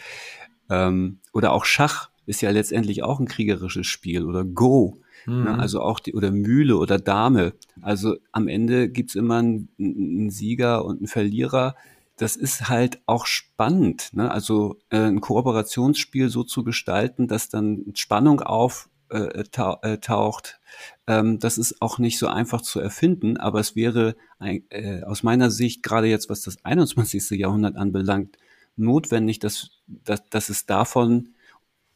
Ähm, 0.68 1.20
oder 1.32 1.52
auch 1.52 1.64
Schach 1.64 2.10
ist 2.26 2.40
ja 2.40 2.50
letztendlich 2.50 3.02
auch 3.02 3.20
ein 3.20 3.28
kriegerisches 3.28 3.86
Spiel 3.86 4.24
oder 4.24 4.44
Go. 4.44 4.98
Ne? 5.26 5.34
Mhm. 5.34 5.44
Ne, 5.44 5.58
also 5.58 5.80
auch 5.80 6.00
die, 6.00 6.14
oder 6.14 6.30
Mühle 6.30 6.76
oder 6.76 6.98
Dame. 6.98 7.54
Also 7.80 8.16
am 8.32 8.48
Ende 8.48 8.88
gibt's 8.88 9.14
immer 9.14 9.38
einen, 9.38 9.68
einen 9.78 10.30
Sieger 10.30 10.84
und 10.84 10.98
einen 10.98 11.08
Verlierer. 11.08 11.76
Das 12.16 12.36
ist 12.36 12.68
halt 12.68 13.00
auch 13.06 13.26
spannend. 13.26 14.10
Ne? 14.12 14.30
Also 14.30 14.78
äh, 14.90 14.98
ein 14.98 15.20
Kooperationsspiel 15.20 16.28
so 16.28 16.44
zu 16.44 16.62
gestalten, 16.62 17.26
dass 17.26 17.48
dann 17.48 17.86
Spannung 17.94 18.40
auf, 18.40 18.88
äh, 19.10 19.44
äh, 19.82 19.98
taucht. 19.98 20.60
Ähm, 21.06 21.38
das 21.38 21.58
ist 21.58 21.80
auch 21.80 21.98
nicht 21.98 22.18
so 22.18 22.26
einfach 22.26 22.62
zu 22.62 22.80
erfinden, 22.80 23.36
aber 23.36 23.60
es 23.60 23.76
wäre 23.76 24.16
äh, 24.40 25.02
aus 25.02 25.22
meiner 25.22 25.50
Sicht, 25.50 25.82
gerade 25.82 26.08
jetzt 26.08 26.30
was 26.30 26.42
das 26.42 26.64
21. 26.64 27.30
Jahrhundert 27.38 27.76
anbelangt, 27.76 28.38
notwendig, 28.76 29.38
dass, 29.38 29.70
dass, 29.86 30.24
dass 30.30 30.48
es 30.48 30.66
davon 30.66 31.33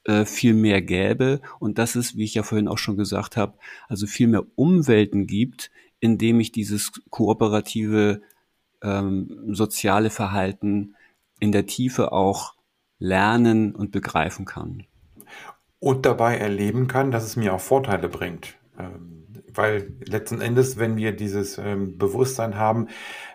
äh, 0.08 0.24
viel 0.24 0.54
mehr 0.54 0.80
gäbe 0.80 1.42
und 1.60 1.76
dass 1.76 1.94
es, 1.94 2.16
wie 2.16 2.24
ich 2.24 2.34
ja 2.34 2.42
vorhin 2.42 2.66
auch 2.66 2.78
schon 2.78 2.96
gesagt 2.96 3.36
habe, 3.36 3.58
also 3.88 4.06
viel 4.06 4.26
mehr 4.26 4.44
Umwelten 4.54 5.26
gibt, 5.26 5.70
in 6.00 6.16
dem 6.16 6.40
ich 6.40 6.50
dieses 6.50 6.92
kooperative 7.10 8.22
ähm, 8.82 9.38
soziale 9.52 10.08
Verhalten 10.08 10.96
in 11.40 11.52
der 11.52 11.66
Tiefe 11.66 12.12
auch 12.12 12.54
lernen 12.98 13.74
und 13.74 13.92
begreifen 13.92 14.46
kann. 14.46 14.84
Und 15.78 16.06
dabei 16.06 16.38
erleben 16.38 16.88
kann, 16.88 17.10
dass 17.10 17.24
es 17.24 17.36
mir 17.36 17.52
auch 17.52 17.60
Vorteile 17.60 18.08
bringt. 18.08 18.56
Ähm, 18.78 19.26
weil 19.52 19.92
letzten 20.06 20.40
Endes, 20.40 20.78
wenn 20.78 20.96
wir 20.96 21.12
dieses 21.12 21.58
ähm, 21.58 21.98
Bewusstsein 21.98 22.56
haben, 22.56 22.88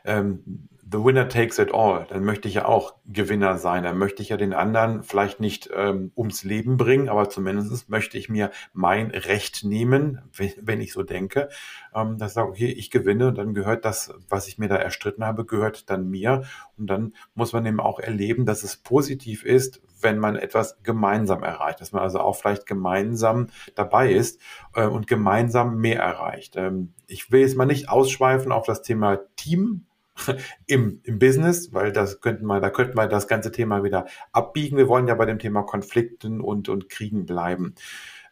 ähm, 0.06 0.70
the 0.94 1.04
winner 1.04 1.28
takes 1.28 1.58
it 1.58 1.74
all, 1.74 2.06
dann 2.08 2.24
möchte 2.24 2.48
ich 2.48 2.54
ja 2.54 2.66
auch 2.66 2.94
Gewinner 3.08 3.58
sein. 3.58 3.84
Dann 3.84 3.98
möchte 3.98 4.22
ich 4.22 4.30
ja 4.30 4.38
den 4.38 4.54
anderen 4.54 5.02
vielleicht 5.02 5.40
nicht 5.40 5.70
ähm, 5.76 6.12
ums 6.16 6.44
Leben 6.44 6.78
bringen, 6.78 7.10
aber 7.10 7.30
zumindest 7.30 7.90
möchte 7.90 8.18
ich 8.20 8.30
mir 8.30 8.52
mein 8.74 9.10
Recht 9.10 9.64
nehmen, 9.64 10.22
wenn, 10.62 10.82
ich 10.82 10.94
so 10.94 11.02
denke, 11.02 11.50
ähm, 11.96 12.20
dass 12.20 12.32
ich 12.32 12.34
sage, 12.36 12.50
okay, 12.50 12.68
ich 12.68 12.92
gewinne 12.92 13.30
und 13.30 13.40
dann 13.40 13.56
gehört 13.56 13.86
das, 13.86 14.14
was 14.30 14.48
ich 14.48 14.60
mir 14.60 14.68
da 14.68 14.76
erstritten 14.76 15.26
habe, 15.26 15.46
gehört 15.46 15.90
dann 15.90 16.08
mir. 16.08 16.44
Und 16.78 16.88
dann 16.88 17.14
muss 17.34 17.54
man 17.54 17.66
eben 17.66 17.80
auch 17.80 18.00
erleben, 18.00 18.46
dass 18.46 18.62
es 18.62 18.78
positiv 18.78 19.44
ist, 19.44 19.82
wenn 20.00 20.20
man 20.20 20.36
etwas 20.36 20.84
gemeinsam 20.84 21.42
erreicht, 21.42 21.82
dass 21.82 21.92
man 21.92 22.04
also 22.04 22.20
auch 22.20 22.36
vielleicht 22.36 22.68
gemeinsam 22.68 23.48
dabei 23.74 24.12
ist 24.12 24.40
äh, 24.76 24.86
und 24.86 25.08
gemeinsam 25.08 25.78
mehr 25.78 26.00
erreicht. 26.00 26.56
Ähm, 26.56 26.94
ich 27.08 27.32
will 27.32 27.42
jetzt 27.42 27.58
mal 27.58 27.66
nicht 27.66 27.90
ausschweifen 27.90 28.52
auf 28.52 28.68
das 28.68 28.84
Thema 28.84 29.18
Team, 29.38 29.88
im, 30.68 31.02
im 31.04 31.20
Business, 31.20 31.74
weil 31.74 31.92
das 31.92 32.22
könnten 32.22 32.46
wir, 32.46 32.60
da 32.60 32.70
könnten 32.70 32.98
wir 32.98 33.08
das 33.08 33.28
ganze 33.28 33.52
Thema 33.52 33.84
wieder 33.84 34.06
abbiegen. 34.32 34.78
Wir 34.78 34.88
wollen 34.88 35.08
ja 35.08 35.16
bei 35.16 35.26
dem 35.26 35.40
Thema 35.40 35.64
Konflikten 35.64 36.42
und, 36.42 36.70
und 36.70 36.90
Kriegen 36.90 37.26
bleiben. 37.26 37.76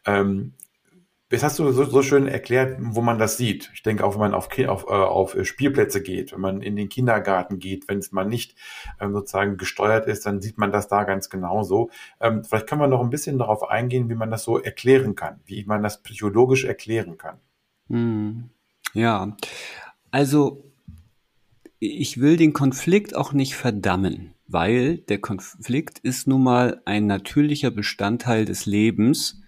Ähm, 0.06 0.54
das 1.32 1.42
hast 1.42 1.58
du 1.58 1.72
so, 1.72 1.84
so 1.84 2.02
schön 2.02 2.28
erklärt, 2.28 2.76
wo 2.78 3.00
man 3.00 3.18
das 3.18 3.38
sieht. 3.38 3.70
Ich 3.72 3.82
denke 3.82 4.04
auch, 4.04 4.12
wenn 4.12 4.20
man 4.20 4.34
auf, 4.34 4.48
auf, 4.68 4.84
äh, 4.84 4.92
auf 4.92 5.34
Spielplätze 5.44 6.02
geht, 6.02 6.32
wenn 6.32 6.42
man 6.42 6.60
in 6.60 6.76
den 6.76 6.90
Kindergarten 6.90 7.58
geht, 7.58 7.88
wenn 7.88 8.00
es 8.00 8.12
mal 8.12 8.26
nicht 8.26 8.54
ähm, 9.00 9.14
sozusagen 9.14 9.56
gesteuert 9.56 10.06
ist, 10.06 10.26
dann 10.26 10.42
sieht 10.42 10.58
man 10.58 10.72
das 10.72 10.88
da 10.88 11.04
ganz 11.04 11.30
genauso. 11.30 11.88
Ähm, 12.20 12.44
vielleicht 12.44 12.66
können 12.66 12.82
wir 12.82 12.86
noch 12.86 13.00
ein 13.00 13.08
bisschen 13.08 13.38
darauf 13.38 13.70
eingehen, 13.70 14.10
wie 14.10 14.14
man 14.14 14.30
das 14.30 14.44
so 14.44 14.58
erklären 14.58 15.14
kann, 15.14 15.40
wie 15.46 15.64
man 15.64 15.82
das 15.82 16.02
psychologisch 16.02 16.64
erklären 16.64 17.16
kann. 17.16 17.38
Hm. 17.88 18.50
Ja, 18.92 19.34
also 20.10 20.71
ich 21.84 22.20
will 22.20 22.36
den 22.36 22.52
Konflikt 22.52 23.16
auch 23.16 23.32
nicht 23.32 23.56
verdammen, 23.56 24.34
weil 24.46 24.98
der 24.98 25.18
Konflikt 25.18 25.98
ist 25.98 26.28
nun 26.28 26.44
mal 26.44 26.80
ein 26.84 27.08
natürlicher 27.08 27.72
Bestandteil 27.72 28.44
des 28.44 28.66
Lebens 28.66 29.42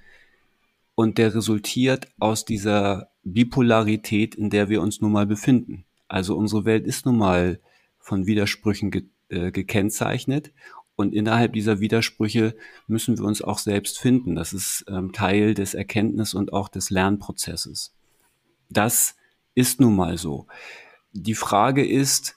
und 0.96 1.18
der 1.18 1.32
resultiert 1.32 2.08
aus 2.18 2.44
dieser 2.44 3.10
Bipolarität, 3.22 4.34
in 4.34 4.50
der 4.50 4.68
wir 4.68 4.82
uns 4.82 5.00
nun 5.00 5.12
mal 5.12 5.26
befinden. 5.26 5.84
Also 6.08 6.36
unsere 6.36 6.64
Welt 6.64 6.88
ist 6.88 7.06
nun 7.06 7.18
mal 7.18 7.60
von 8.00 8.26
Widersprüchen 8.26 8.90
ge 8.90 9.04
äh, 9.28 9.52
gekennzeichnet 9.52 10.52
und 10.96 11.14
innerhalb 11.14 11.52
dieser 11.52 11.78
Widersprüche 11.78 12.56
müssen 12.88 13.16
wir 13.16 13.26
uns 13.26 13.42
auch 13.42 13.58
selbst 13.58 14.00
finden. 14.00 14.34
Das 14.34 14.52
ist 14.52 14.84
ähm, 14.88 15.12
Teil 15.12 15.54
des 15.54 15.74
Erkenntnis- 15.74 16.34
und 16.34 16.52
auch 16.52 16.68
des 16.68 16.90
Lernprozesses. 16.90 17.94
Das 18.70 19.14
ist 19.54 19.80
nun 19.80 19.94
mal 19.94 20.18
so. 20.18 20.48
Die 21.14 21.34
Frage 21.34 21.86
ist, 21.86 22.36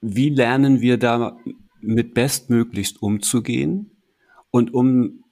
wie 0.00 0.30
lernen 0.30 0.80
wir 0.80 0.98
da 0.98 1.38
mit 1.80 2.12
bestmöglichst 2.12 3.00
umzugehen? 3.00 4.02
Und 4.50 4.74
um 4.74 5.24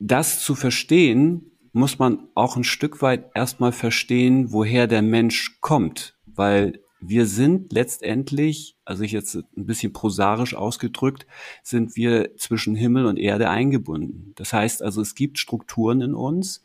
das 0.00 0.40
zu 0.40 0.56
verstehen, 0.56 1.52
muss 1.72 2.00
man 2.00 2.26
auch 2.34 2.56
ein 2.56 2.64
Stück 2.64 3.02
weit 3.02 3.30
erstmal 3.34 3.70
verstehen, 3.70 4.52
woher 4.52 4.88
der 4.88 5.02
Mensch 5.02 5.60
kommt, 5.60 6.16
weil 6.26 6.80
wir 7.00 7.26
sind 7.26 7.72
letztendlich, 7.72 8.76
also 8.84 9.04
ich 9.04 9.12
jetzt 9.12 9.36
ein 9.36 9.66
bisschen 9.66 9.92
prosarisch 9.92 10.54
ausgedrückt, 10.54 11.26
sind 11.62 11.94
wir 11.94 12.36
zwischen 12.36 12.74
Himmel 12.74 13.06
und 13.06 13.16
Erde 13.16 13.48
eingebunden. 13.48 14.32
Das 14.34 14.52
heißt 14.52 14.82
also, 14.82 15.00
es 15.00 15.14
gibt 15.14 15.38
Strukturen 15.38 16.00
in 16.00 16.14
uns, 16.14 16.62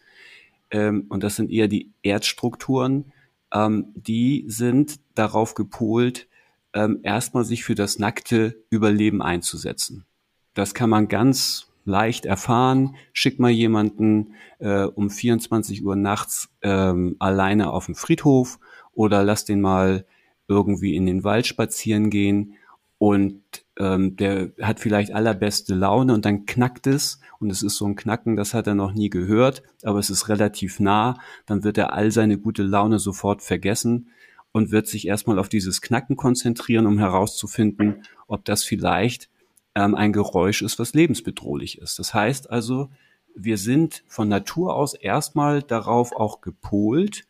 ähm, 0.72 1.06
und 1.10 1.24
das 1.24 1.36
sind 1.36 1.52
eher 1.52 1.68
die 1.68 1.94
Erdstrukturen, 2.02 3.14
ähm, 3.54 3.94
die 3.96 4.46
sind 4.48 5.00
darauf 5.16 5.54
gepolt, 5.54 6.28
ähm, 6.74 7.00
erstmal 7.04 7.46
sich 7.46 7.64
für 7.64 7.76
das 7.76 8.00
nackte 8.00 8.64
Überleben 8.70 9.22
einzusetzen. 9.22 10.06
Das 10.54 10.74
kann 10.74 10.90
man 10.90 11.08
ganz 11.08 11.72
leicht 11.86 12.26
erfahren. 12.26 12.96
Schick 13.14 13.40
mal 13.40 13.52
jemanden 13.52 14.34
äh, 14.60 14.84
um 14.84 15.10
24 15.10 15.86
Uhr 15.86 15.96
nachts 15.96 16.50
ähm, 16.62 17.16
alleine 17.20 17.72
auf 17.72 17.86
den 17.86 17.96
Friedhof 17.96 18.60
oder 18.94 19.24
lass 19.24 19.46
den 19.46 19.62
mal 19.62 20.06
irgendwie 20.48 20.96
in 20.96 21.06
den 21.06 21.24
Wald 21.24 21.48
spazieren 21.48 22.10
gehen 22.10 22.56
und 22.98 23.65
ähm, 23.78 24.16
der 24.16 24.52
hat 24.62 24.80
vielleicht 24.80 25.14
allerbeste 25.14 25.76
Laune 25.76 26.14
und 26.14 26.26
dann 26.26 26.46
knackt 26.46 26.88
es 26.88 27.20
und 27.40 27.50
es 27.50 27.62
ist 27.62 27.78
so 27.78 27.86
ein 27.86 27.96
Knacken, 27.96 28.36
das 28.36 28.54
hat 28.54 28.68
er 28.68 28.76
noch 28.76 28.94
nie 28.94 29.10
gehört, 29.10 29.64
aber 29.84 30.00
es 30.00 30.10
ist 30.10 30.30
relativ 30.30 30.80
nah, 30.80 31.20
dann 31.46 31.64
wird 31.64 31.78
er 31.78 31.94
all 31.94 32.12
seine 32.12 32.38
gute 32.38 32.64
Laune 32.64 33.00
sofort 33.00 33.42
vergessen 33.42 34.10
und 34.52 34.72
wird 34.72 34.88
sich 34.88 35.08
erstmal 35.08 35.40
auf 35.40 35.50
dieses 35.50 35.82
Knacken 35.82 36.16
konzentrieren, 36.16 36.88
um 36.88 36.98
herauszufinden, 36.98 38.04
ob 38.28 38.46
das 38.46 38.64
vielleicht 38.64 39.30
ähm, 39.76 39.96
ein 39.96 40.14
Geräusch 40.14 40.62
ist, 40.62 40.80
was 40.80 40.94
lebensbedrohlich 40.94 41.80
ist. 41.80 42.00
Das 42.00 42.14
heißt 42.14 42.50
also, 42.50 42.90
wir 43.36 43.58
sind 43.58 44.04
von 44.08 44.30
Natur 44.30 44.74
aus 44.74 44.94
erstmal 44.94 45.62
darauf 45.62 46.16
auch 46.16 46.40
gepolt, 46.40 47.28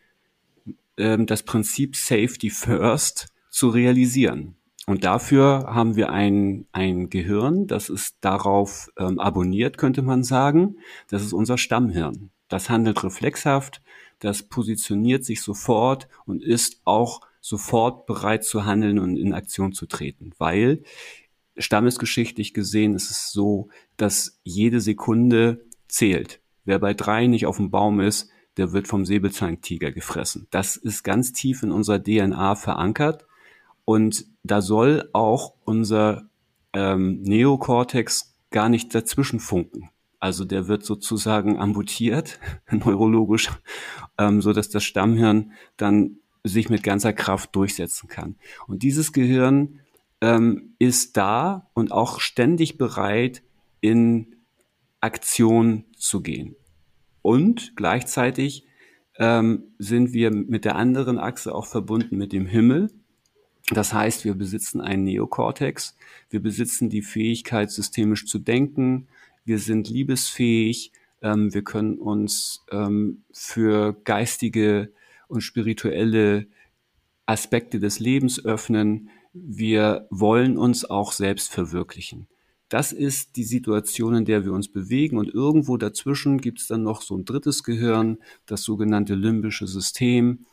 ähm, 0.97 1.25
das 1.25 1.41
Prinzip 1.41 1.95
Safety 1.95 2.51
First 2.51 3.33
zu 3.49 3.69
realisieren. 3.69 4.55
Und 4.87 5.03
dafür 5.03 5.65
haben 5.67 5.95
wir 5.95 6.11
ein, 6.11 6.67
ein 6.71 7.09
Gehirn, 7.09 7.65
das 7.65 7.89
ist 7.89 8.17
darauf 8.21 8.91
ähm, 8.97 9.19
abonniert, 9.19 9.77
könnte 9.77 10.03
man 10.03 10.23
sagen. 10.23 10.77
Das 11.09 11.23
ist 11.23 11.33
unser 11.33 11.57
Stammhirn. 11.57 12.29
Das 12.49 12.69
handelt 12.69 13.03
reflexhaft, 13.03 13.81
das 14.19 14.43
positioniert 14.43 15.25
sich 15.25 15.41
sofort 15.41 16.07
und 16.25 16.43
ist 16.43 16.81
auch 16.85 17.21
sofort 17.41 18.05
bereit 18.05 18.43
zu 18.43 18.65
handeln 18.65 18.99
und 18.99 19.17
in 19.17 19.33
Aktion 19.33 19.73
zu 19.73 19.87
treten, 19.87 20.33
weil 20.37 20.83
stammesgeschichtlich 21.57 22.53
gesehen 22.53 22.95
ist 22.95 23.09
es 23.09 23.31
so, 23.31 23.69
dass 23.97 24.39
jede 24.43 24.81
Sekunde 24.81 25.65
zählt. 25.87 26.41
Wer 26.63 26.79
bei 26.79 26.93
drei 26.93 27.27
nicht 27.27 27.45
auf 27.45 27.57
dem 27.57 27.71
Baum 27.71 27.99
ist, 27.99 28.29
der 28.57 28.71
wird 28.71 28.87
vom 28.87 29.05
Säbelzahntiger 29.05 29.91
gefressen. 29.91 30.47
Das 30.49 30.75
ist 30.75 31.03
ganz 31.03 31.33
tief 31.33 31.63
in 31.63 31.71
unserer 31.71 32.01
DNA 32.01 32.55
verankert 32.55 33.25
und 33.83 34.25
da 34.51 34.61
soll 34.61 35.09
auch 35.13 35.53
unser 35.65 36.29
ähm, 36.73 37.21
Neokortex 37.21 38.35
gar 38.51 38.69
nicht 38.69 38.93
dazwischen 38.93 39.39
funken. 39.39 39.89
Also 40.19 40.45
der 40.45 40.67
wird 40.67 40.83
sozusagen 40.83 41.59
amputiert, 41.59 42.39
neurologisch, 42.71 43.49
ähm, 44.17 44.41
so 44.41 44.53
dass 44.53 44.69
das 44.69 44.83
Stammhirn 44.83 45.51
dann 45.77 46.17
sich 46.43 46.69
mit 46.69 46.83
ganzer 46.83 47.13
Kraft 47.13 47.55
durchsetzen 47.55 48.07
kann. 48.07 48.35
Und 48.67 48.83
dieses 48.83 49.13
Gehirn 49.13 49.79
ähm, 50.21 50.75
ist 50.79 51.17
da 51.17 51.69
und 51.73 51.91
auch 51.91 52.19
ständig 52.19 52.77
bereit, 52.77 53.43
in 53.81 54.35
Aktion 55.01 55.85
zu 55.97 56.21
gehen. 56.21 56.55
Und 57.21 57.73
gleichzeitig 57.75 58.65
ähm, 59.17 59.75
sind 59.77 60.13
wir 60.13 60.31
mit 60.31 60.65
der 60.65 60.75
anderen 60.75 61.19
Achse 61.19 61.53
auch 61.53 61.65
verbunden 61.65 62.17
mit 62.17 62.33
dem 62.33 62.45
Himmel. 62.45 62.91
Das 63.71 63.93
heißt, 63.93 64.25
wir 64.25 64.35
besitzen 64.35 64.79
einen 64.79 65.03
Neokortex, 65.03 65.95
wir 66.29 66.41
besitzen 66.41 66.89
die 66.89 67.01
Fähigkeit, 67.01 67.71
systemisch 67.71 68.25
zu 68.25 68.37
denken, 68.37 69.07
wir 69.43 69.59
sind 69.59 69.89
liebesfähig, 69.89 70.91
ähm, 71.21 71.53
wir 71.53 71.63
können 71.63 71.97
uns 71.97 72.63
ähm, 72.71 73.23
für 73.31 73.93
geistige 74.03 74.91
und 75.27 75.41
spirituelle 75.41 76.47
Aspekte 77.25 77.79
des 77.79 77.99
Lebens 77.99 78.43
öffnen. 78.43 79.09
Wir 79.33 80.07
wollen 80.11 80.57
uns 80.57 80.85
auch 80.85 81.11
selbst 81.11 81.51
verwirklichen. 81.51 82.27
Das 82.69 82.91
ist 82.91 83.35
die 83.35 83.43
Situation, 83.43 84.15
in 84.15 84.25
der 84.25 84.45
wir 84.45 84.53
uns 84.53 84.67
bewegen 84.67 85.17
und 85.17 85.33
irgendwo 85.33 85.77
dazwischen 85.77 86.39
gibt 86.39 86.59
es 86.59 86.67
dann 86.67 86.83
noch 86.83 87.01
so 87.01 87.15
ein 87.15 87.25
drittes 87.25 87.63
Gehirn, 87.63 88.17
das 88.45 88.63
sogenannte 88.63 89.15
limbische 89.15 89.67
System. 89.67 90.45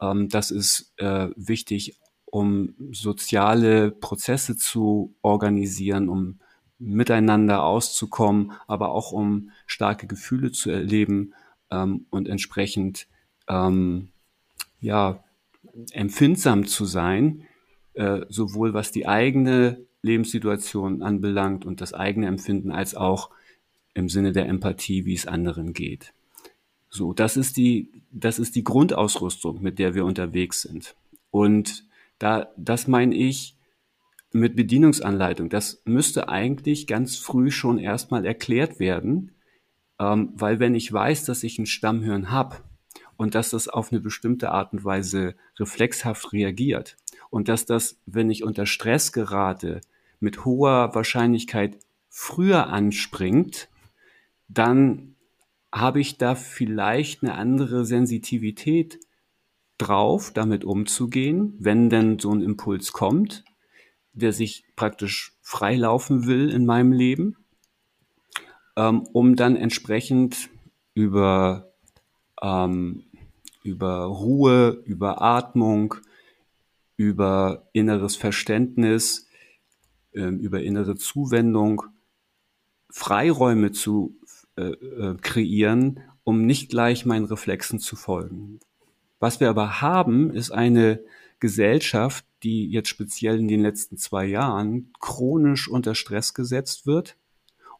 Ähm, 0.00 0.28
das 0.28 0.50
ist 0.50 0.92
äh, 0.96 1.28
wichtig, 1.36 1.98
um 2.30 2.74
soziale 2.92 3.90
Prozesse 3.90 4.56
zu 4.56 5.14
organisieren, 5.22 6.08
um 6.08 6.38
miteinander 6.78 7.64
auszukommen, 7.64 8.52
aber 8.66 8.90
auch 8.92 9.12
um 9.12 9.50
starke 9.66 10.06
Gefühle 10.06 10.52
zu 10.52 10.70
erleben 10.70 11.34
ähm, 11.70 12.06
und 12.10 12.28
entsprechend 12.28 13.08
ähm, 13.48 14.08
ja 14.80 15.22
empfindsam 15.92 16.66
zu 16.66 16.84
sein, 16.84 17.42
äh, 17.94 18.20
sowohl 18.28 18.74
was 18.74 18.92
die 18.92 19.08
eigene 19.08 19.80
Lebenssituation 20.02 21.02
anbelangt 21.02 21.66
und 21.66 21.80
das 21.80 21.94
eigene 21.94 22.26
Empfinden, 22.26 22.70
als 22.70 22.94
auch 22.94 23.30
im 23.94 24.08
Sinne 24.08 24.32
der 24.32 24.46
Empathie, 24.46 25.04
wie 25.04 25.14
es 25.14 25.26
anderen 25.26 25.72
geht. 25.72 26.12
So, 26.90 27.12
das 27.12 27.36
ist 27.36 27.56
die, 27.56 27.90
das 28.12 28.38
ist 28.38 28.54
die 28.54 28.64
Grundausrüstung, 28.64 29.60
mit 29.60 29.78
der 29.78 29.94
wir 29.94 30.04
unterwegs 30.04 30.62
sind. 30.62 30.94
Und 31.30 31.84
da, 32.18 32.52
das 32.56 32.88
meine 32.88 33.14
ich 33.14 33.56
mit 34.32 34.56
Bedienungsanleitung. 34.56 35.48
Das 35.48 35.82
müsste 35.84 36.28
eigentlich 36.28 36.86
ganz 36.86 37.16
früh 37.16 37.50
schon 37.50 37.78
erstmal 37.78 38.26
erklärt 38.26 38.78
werden, 38.78 39.32
ähm, 39.98 40.32
weil 40.34 40.60
wenn 40.60 40.74
ich 40.74 40.92
weiß, 40.92 41.24
dass 41.24 41.42
ich 41.42 41.58
ein 41.58 41.66
Stammhirn 41.66 42.30
habe 42.30 42.56
und 43.16 43.34
dass 43.34 43.50
das 43.50 43.68
auf 43.68 43.90
eine 43.92 44.00
bestimmte 44.00 44.50
Art 44.50 44.72
und 44.72 44.84
Weise 44.84 45.34
reflexhaft 45.58 46.32
reagiert 46.32 46.96
und 47.30 47.48
dass 47.48 47.66
das, 47.66 48.00
wenn 48.06 48.30
ich 48.30 48.44
unter 48.44 48.66
Stress 48.66 49.12
gerate, 49.12 49.80
mit 50.20 50.44
hoher 50.44 50.94
Wahrscheinlichkeit 50.94 51.78
früher 52.08 52.68
anspringt, 52.68 53.68
dann 54.48 55.14
habe 55.72 56.00
ich 56.00 56.18
da 56.18 56.34
vielleicht 56.34 57.22
eine 57.22 57.34
andere 57.34 57.84
Sensitivität 57.84 58.98
drauf, 59.78 60.32
damit 60.32 60.64
umzugehen, 60.64 61.54
wenn 61.58 61.88
denn 61.88 62.18
so 62.18 62.32
ein 62.32 62.42
Impuls 62.42 62.92
kommt, 62.92 63.44
der 64.12 64.32
sich 64.32 64.64
praktisch 64.76 65.36
freilaufen 65.40 66.26
will 66.26 66.50
in 66.50 66.66
meinem 66.66 66.92
Leben, 66.92 67.36
ähm, 68.76 69.02
um 69.12 69.36
dann 69.36 69.56
entsprechend 69.56 70.50
über, 70.94 71.72
ähm, 72.42 73.04
über 73.62 74.04
Ruhe, 74.04 74.82
über 74.84 75.22
Atmung, 75.22 75.94
über 76.96 77.68
inneres 77.72 78.16
Verständnis, 78.16 79.28
ähm, 80.12 80.40
über 80.40 80.62
innere 80.62 80.96
Zuwendung 80.96 81.84
Freiräume 82.90 83.72
zu 83.72 84.18
äh, 84.56 84.62
äh, 84.62 85.16
kreieren, 85.20 86.00
um 86.24 86.44
nicht 86.44 86.70
gleich 86.70 87.06
meinen 87.06 87.26
Reflexen 87.26 87.78
zu 87.78 87.94
folgen. 87.94 88.58
Was 89.20 89.40
wir 89.40 89.48
aber 89.48 89.80
haben, 89.80 90.30
ist 90.32 90.50
eine 90.50 91.00
Gesellschaft, 91.40 92.24
die 92.42 92.68
jetzt 92.70 92.88
speziell 92.88 93.38
in 93.38 93.48
den 93.48 93.62
letzten 93.62 93.96
zwei 93.96 94.26
Jahren 94.26 94.92
chronisch 95.00 95.68
unter 95.68 95.94
Stress 95.94 96.34
gesetzt 96.34 96.86
wird 96.86 97.16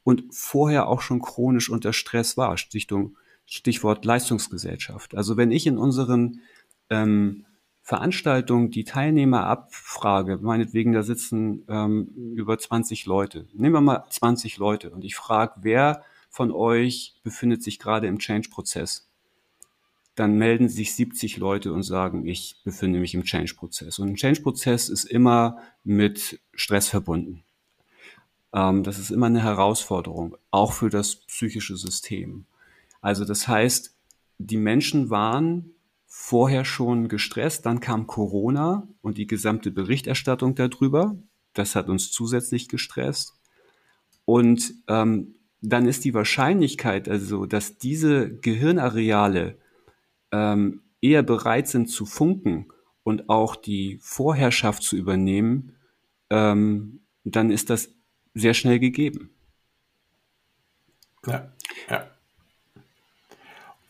und 0.03 0.25
vorher 0.31 0.89
auch 0.89 1.01
schon 1.01 1.21
chronisch 1.21 1.71
unter 1.71 1.93
Stress 1.93 2.37
war. 2.37 2.57
Stichtung, 2.57 3.17
Stichwort 3.47 4.05
Leistungsgesellschaft. 4.05 5.15
Also 5.15 5.37
wenn 5.37 5.51
ich 5.51 5.67
in 5.67 5.79
unseren 5.79 6.41
ähm, 6.91 7.47
Veranstaltungen 7.83 8.71
die 8.71 8.85
Teilnehmer 8.85 9.47
abfrage, 9.47 10.39
meinetwegen 10.39 10.93
da 10.93 11.03
sitzen 11.03 11.65
ähm, 11.69 12.09
über 12.35 12.59
20 12.59 13.07
Leute, 13.07 13.47
nehmen 13.55 13.75
wir 13.75 13.81
mal 13.81 14.05
20 14.11 14.59
Leute 14.59 14.91
und 14.91 15.05
ich 15.05 15.17
frage, 15.17 15.55
wer 15.63 16.03
von 16.29 16.53
euch 16.53 17.19
befindet 17.23 17.63
sich 17.63 17.79
gerade 17.79 18.07
im 18.07 18.19
Change-Prozess, 18.19 19.08
dann 20.19 20.37
melden 20.37 20.69
sich 20.69 20.95
70 20.95 21.37
Leute 21.37 21.73
und 21.73 21.83
sagen, 21.83 22.27
ich 22.27 22.57
befinde 22.65 22.99
mich 22.99 23.15
im 23.15 23.25
Change-Prozess. 23.25 23.99
Und 23.99 24.09
ein 24.09 24.17
Change-Prozess 24.17 24.89
ist 24.89 25.05
immer 25.05 25.59
mit 25.85 26.41
Stress 26.53 26.89
verbunden. 26.89 27.45
Ähm, 28.53 28.83
das 28.83 28.99
ist 28.99 29.11
immer 29.11 29.27
eine 29.27 29.43
Herausforderung, 29.43 30.37
auch 30.51 30.73
für 30.73 30.91
das 30.91 31.17
psychische 31.17 31.77
System. 31.77 32.47
Also 33.01 33.25
das 33.25 33.47
heißt, 33.47 33.95
die 34.39 34.57
Menschen 34.57 35.11
waren 35.11 35.71
vorher 36.07 36.65
schon 36.65 37.09
gestresst, 37.09 37.67
dann 37.67 37.81
kam 37.81 38.07
Corona 38.07 38.89
und 39.03 39.19
die 39.19 39.27
gesamte 39.27 39.71
Berichterstattung 39.71 40.55
darüber. 40.55 41.17
Das 41.55 41.77
hat 41.77 41.89
uns 41.89 42.11
zusätzlich 42.11 42.69
gestresst. 42.69 43.35
Und 44.25 44.75
ähm, 44.89 45.35
dann 45.61 45.87
ist 45.87 46.05
die 46.05 46.15
Wahrscheinlichkeit 46.15 47.09
also, 47.09 47.47
dass 47.47 47.79
diese 47.79 48.31
Gehirnareale 48.31 49.59
ähm, 50.33 50.83
eher 51.01 51.23
bereit 51.23 51.69
sind 51.69 51.89
zu 51.89 52.07
funken 52.07 52.73
und 53.03 53.29
auch 53.29 53.57
die 53.57 53.99
Vorherrschaft 54.03 54.83
zu 54.83 54.97
übernehmen, 54.97 55.77
ähm, 56.31 57.01
dann 57.25 57.51
ist 57.51 57.71
das 57.71 57.91
sehr 58.35 58.55
schnell 58.55 58.79
gegeben. 58.79 59.31
Ja, 61.27 61.53
ja. 61.91 62.07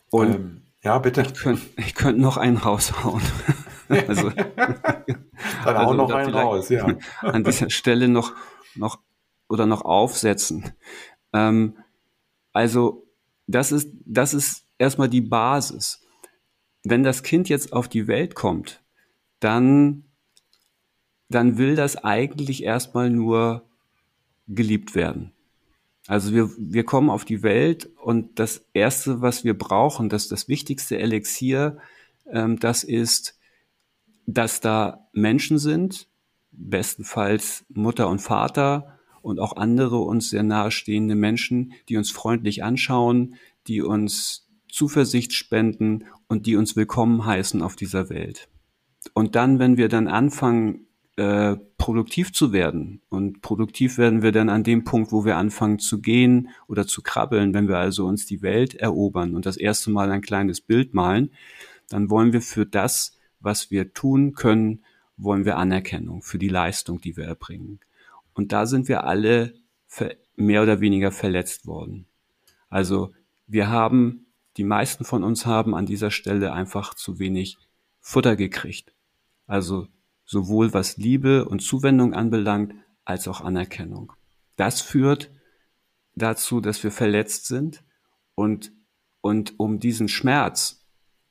Und 0.09 0.35
ähm, 0.35 0.61
ja, 0.81 0.97
bitte. 0.99 1.21
Ich 1.21 1.33
könnte 1.33 1.93
könnt 1.93 2.19
noch 2.19 2.37
einen 2.37 2.57
raushauen. 2.57 3.21
also, 3.89 4.29
dann 4.29 5.77
also, 5.77 5.93
noch 5.93 6.11
einen 6.11 6.33
raus, 6.33 6.69
ja. 6.69 6.87
an 7.21 7.43
dieser 7.43 7.69
Stelle 7.69 8.07
noch, 8.07 8.33
noch 8.75 8.99
oder 9.49 9.65
noch 9.65 9.81
aufsetzen. 9.81 10.71
Ähm, 11.33 11.77
also 12.53 13.07
das 13.47 13.71
ist, 13.71 13.91
das 14.05 14.33
ist 14.33 14.65
erstmal 14.77 15.09
die 15.09 15.21
Basis. 15.21 16.05
Wenn 16.83 17.03
das 17.03 17.23
Kind 17.23 17.49
jetzt 17.49 17.73
auf 17.73 17.87
die 17.87 18.07
Welt 18.07 18.35
kommt, 18.35 18.81
dann, 19.39 20.05
dann 21.29 21.57
will 21.57 21.75
das 21.75 21.97
eigentlich 21.97 22.63
erstmal 22.63 23.09
nur 23.09 23.67
geliebt 24.47 24.95
werden. 24.95 25.31
Also 26.07 26.33
wir, 26.33 26.49
wir 26.57 26.83
kommen 26.85 27.09
auf 27.09 27.25
die 27.25 27.43
Welt 27.43 27.89
und 28.01 28.39
das 28.39 28.65
Erste, 28.73 29.21
was 29.21 29.43
wir 29.43 29.57
brauchen, 29.57 30.09
das 30.09 30.27
das 30.27 30.47
wichtigste 30.47 30.97
Elixier, 30.97 31.77
ähm, 32.31 32.59
das 32.59 32.83
ist, 32.83 33.37
dass 34.25 34.59
da 34.59 35.07
Menschen 35.13 35.59
sind, 35.59 36.07
bestenfalls 36.51 37.65
Mutter 37.69 38.09
und 38.09 38.19
Vater, 38.19 38.99
und 39.21 39.39
auch 39.39 39.55
andere 39.57 39.97
uns 39.97 40.29
sehr 40.29 40.43
nahestehende 40.43 41.15
Menschen, 41.15 41.73
die 41.89 41.97
uns 41.97 42.11
freundlich 42.11 42.63
anschauen, 42.63 43.35
die 43.67 43.81
uns 43.81 44.48
Zuversicht 44.69 45.33
spenden 45.33 46.05
und 46.27 46.45
die 46.45 46.55
uns 46.55 46.75
willkommen 46.75 47.25
heißen 47.25 47.61
auf 47.61 47.75
dieser 47.75 48.09
Welt. 48.09 48.49
Und 49.13 49.35
dann, 49.35 49.59
wenn 49.59 49.77
wir 49.77 49.89
dann 49.89 50.07
anfangen, 50.07 50.87
äh, 51.15 51.57
produktiv 51.77 52.31
zu 52.31 52.53
werden, 52.53 53.01
und 53.09 53.41
produktiv 53.41 53.97
werden 53.97 54.21
wir 54.21 54.31
dann 54.31 54.49
an 54.49 54.63
dem 54.63 54.83
Punkt, 54.83 55.11
wo 55.11 55.25
wir 55.25 55.37
anfangen 55.37 55.79
zu 55.79 56.01
gehen 56.01 56.49
oder 56.67 56.87
zu 56.87 57.01
krabbeln, 57.01 57.53
wenn 57.53 57.67
wir 57.67 57.77
also 57.77 58.05
uns 58.05 58.25
die 58.25 58.41
Welt 58.41 58.75
erobern 58.75 59.35
und 59.35 59.45
das 59.45 59.57
erste 59.57 59.91
Mal 59.91 60.11
ein 60.11 60.21
kleines 60.21 60.61
Bild 60.61 60.93
malen, 60.93 61.31
dann 61.89 62.09
wollen 62.09 62.33
wir 62.33 62.41
für 62.41 62.65
das, 62.65 63.17
was 63.39 63.71
wir 63.71 63.93
tun 63.93 64.33
können, 64.33 64.83
wollen 65.17 65.45
wir 65.45 65.57
Anerkennung 65.57 66.21
für 66.21 66.37
die 66.37 66.49
Leistung, 66.49 67.01
die 67.01 67.17
wir 67.17 67.25
erbringen. 67.25 67.79
Und 68.33 68.53
da 68.53 68.65
sind 68.65 68.87
wir 68.87 69.03
alle 69.03 69.53
mehr 70.35 70.63
oder 70.63 70.79
weniger 70.79 71.11
verletzt 71.11 71.65
worden. 71.65 72.05
Also 72.69 73.11
wir 73.47 73.69
haben, 73.69 74.27
die 74.59 74.65
meisten 74.65 75.05
von 75.05 75.23
uns 75.23 75.45
haben 75.45 75.73
an 75.73 75.85
dieser 75.85 76.11
Stelle 76.11 76.51
einfach 76.51 76.93
zu 76.93 77.17
wenig 77.17 77.57
Futter 78.01 78.35
gekriegt. 78.35 78.93
Also 79.47 79.87
sowohl 80.25 80.73
was 80.73 80.97
Liebe 80.97 81.45
und 81.45 81.61
Zuwendung 81.61 82.13
anbelangt, 82.13 82.73
als 83.05 83.29
auch 83.29 83.39
Anerkennung. 83.39 84.11
Das 84.57 84.81
führt 84.81 85.31
dazu, 86.13 86.59
dass 86.59 86.83
wir 86.83 86.91
verletzt 86.91 87.47
sind 87.47 87.85
und, 88.35 88.73
und 89.21 89.57
um 89.57 89.79
diesen 89.79 90.09
Schmerz 90.09 90.85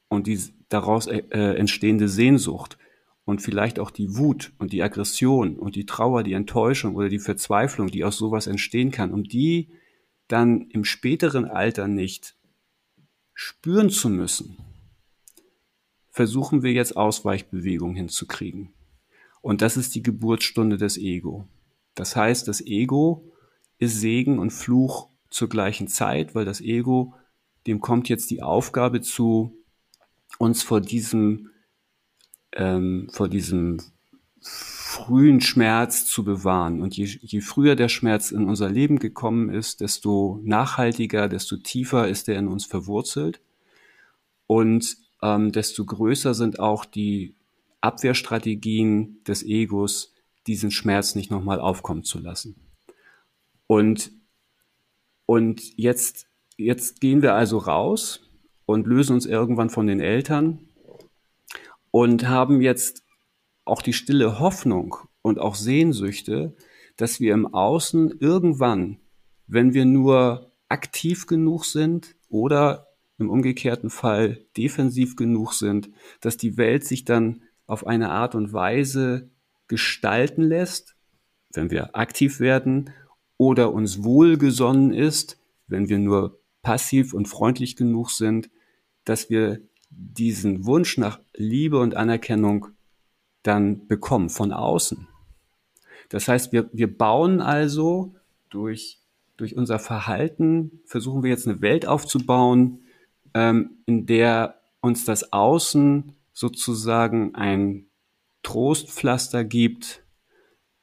und 0.09 0.27
die 0.27 0.41
daraus 0.71 1.07
äh, 1.07 1.19
entstehende 1.29 2.09
Sehnsucht 2.09 2.79
und 3.27 3.43
vielleicht 3.43 3.79
auch 3.79 3.91
die 3.91 4.17
Wut 4.17 4.55
und 4.59 4.73
die 4.73 4.83
Aggression 4.83 5.59
und 5.59 5.77
die 5.77 5.85
Trauer, 5.85 6.23
die 6.23 6.33
Enttäuschung 6.33 6.97
oder 6.97 7.11
die 7.11 7.19
Verzweiflung, 7.19 7.89
die 7.89 8.05
aus 8.05 8.17
sowas 8.17 8.47
entstehen 8.47 8.91
kann, 8.91 9.13
um 9.13 9.25
die 9.25 9.69
dann 10.29 10.63
im 10.71 10.85
späteren 10.85 11.45
Alter 11.45 11.89
nicht 11.89 12.38
spüren 13.41 13.89
zu 13.89 14.09
müssen, 14.09 14.57
versuchen 16.11 16.65
wir 16.65 16.73
jetzt 16.73 16.97
Ausweichbewegungen 16.97 17.95
hinzukriegen. 17.95 18.75
Und 19.43 19.63
das 19.63 19.77
ist 19.77 19.95
die 19.95 20.03
Geburtsstunde 20.03 20.77
des 20.77 20.99
Ego. 20.99 21.47
Das 21.95 22.17
heißt, 22.17 22.49
das 22.49 22.61
Ego 22.61 23.33
ist 23.79 24.01
Segen 24.01 24.41
und 24.41 24.51
Fluch 24.51 25.09
zur 25.31 25.49
gleichen 25.49 25.87
Zeit, 25.87 26.35
weil 26.35 26.45
das 26.45 26.61
Ego, 26.61 27.15
dem 27.69 27.81
kommt 27.81 28.09
jetzt 28.09 28.29
die 28.33 28.43
Aufgabe 28.43 29.03
zu, 29.03 29.57
uns 30.39 30.65
vor 30.65 30.81
diesem 30.81 31.51
ähm, 32.55 33.09
vor 33.13 33.29
diesem 33.29 33.81
frühen 34.99 35.41
Schmerz 35.41 36.07
zu 36.07 36.25
bewahren. 36.25 36.83
Und 36.83 36.97
je, 36.97 37.05
je 37.21 37.41
früher 37.41 37.77
der 37.77 37.89
Schmerz 37.89 38.31
in 38.33 38.49
unser 38.49 38.69
Leben 38.69 38.99
gekommen 38.99 39.49
ist, 39.49 39.81
desto 39.81 40.41
nachhaltiger, 40.43 41.29
desto 41.29 41.57
tiefer 41.57 42.09
ist 42.09 42.29
er 42.29 42.39
in 42.39 42.49
uns 42.49 42.67
verwurzelt 42.67 43.41
und 44.47 44.97
ähm, 45.23 45.53
desto 45.53 45.85
größer 45.85 46.35
sind 46.35 46.59
auch 46.59 46.85
die 46.85 47.35
Abwehrstrategien 47.81 49.23
des 49.25 49.45
Egos, 49.45 50.15
diesen 50.47 50.71
Schmerz 50.71 51.15
nicht 51.15 51.31
nochmal 51.31 51.61
aufkommen 51.61 52.03
zu 52.03 52.19
lassen. 52.19 52.57
Und, 53.67 54.11
und 55.27 55.63
jetzt, 55.77 56.27
jetzt 56.57 57.01
gehen 57.01 57.23
wir 57.23 57.35
also 57.35 57.59
raus 57.59 58.29
und 58.67 58.87
lösen 58.87 59.15
uns 59.15 59.27
irgendwann 59.27 59.71
von 59.71 59.87
den 59.87 60.01
Eltern 60.01 60.59
und 61.91 62.29
haben 62.29 62.61
jetzt 62.61 63.05
auch 63.69 63.83
die 63.83 63.93
stille 63.93 64.39
Hoffnung 64.39 64.97
und 65.23 65.39
auch 65.39 65.55
Sehnsüchte, 65.55 66.57
dass 66.97 67.21
wir 67.21 67.35
im 67.35 67.47
Außen 67.47 68.19
irgendwann, 68.21 68.99
wenn 69.47 69.75
wir 69.75 69.85
nur 69.85 70.53
aktiv 70.69 71.27
genug 71.27 71.65
sind 71.65 72.17
oder 72.29 72.89
im 73.19 73.31
umgekehrten 73.31 73.91
Fall 73.91 74.45
defensiv 74.57 75.17
genug 75.17 75.53
sind, 75.53 75.91
dass 76.21 76.37
die 76.37 76.57
Welt 76.57 76.85
sich 76.85 77.05
dann 77.05 77.43
auf 77.67 77.87
eine 77.87 78.11
Art 78.11 78.35
und 78.35 78.53
Weise 78.53 79.31
gestalten 79.67 80.43
lässt, 80.43 80.97
wenn 81.53 81.71
wir 81.71 81.97
aktiv 81.97 82.41
werden, 82.41 82.91
oder 83.37 83.73
uns 83.73 84.03
wohlgesonnen 84.03 84.93
ist, 84.93 85.41
wenn 85.69 85.89
wir 85.89 85.99
nur 85.99 86.41
passiv 86.63 87.15
und 87.15 87.27
freundlich 87.27 87.77
genug 87.77 88.11
sind, 88.11 88.51
dass 89.05 89.31
wir 89.31 89.61
diesen 89.91 90.67
Wunsch 90.67 90.99
nach 90.99 91.21
Liebe 91.35 91.79
und 91.79 91.95
Anerkennung 91.95 92.69
dann 93.49 93.89
bekommen 93.89 94.29
von 94.29 94.53
außen. 94.53 95.09
Das 96.11 96.29
heißt, 96.29 96.53
wir, 96.53 96.71
wir 96.73 96.97
bauen 96.97 97.41
also 97.41 98.15
durch, 98.51 99.01
durch 99.37 99.57
unser 99.57 99.79
Verhalten, 99.79 100.81
versuchen 100.85 101.23
wir 101.23 101.31
jetzt 101.31 101.49
eine 101.49 101.61
Welt 101.61 101.87
aufzubauen, 101.87 102.83
ähm, 103.35 103.79
in 103.87 104.07
der 104.07 104.61
uns 104.81 105.05
das 105.05 105.33
Außen 105.33 106.15
sozusagen 106.33 107.35
ein 107.35 107.87
Trostpflaster 108.43 109.45
gibt 109.45 110.05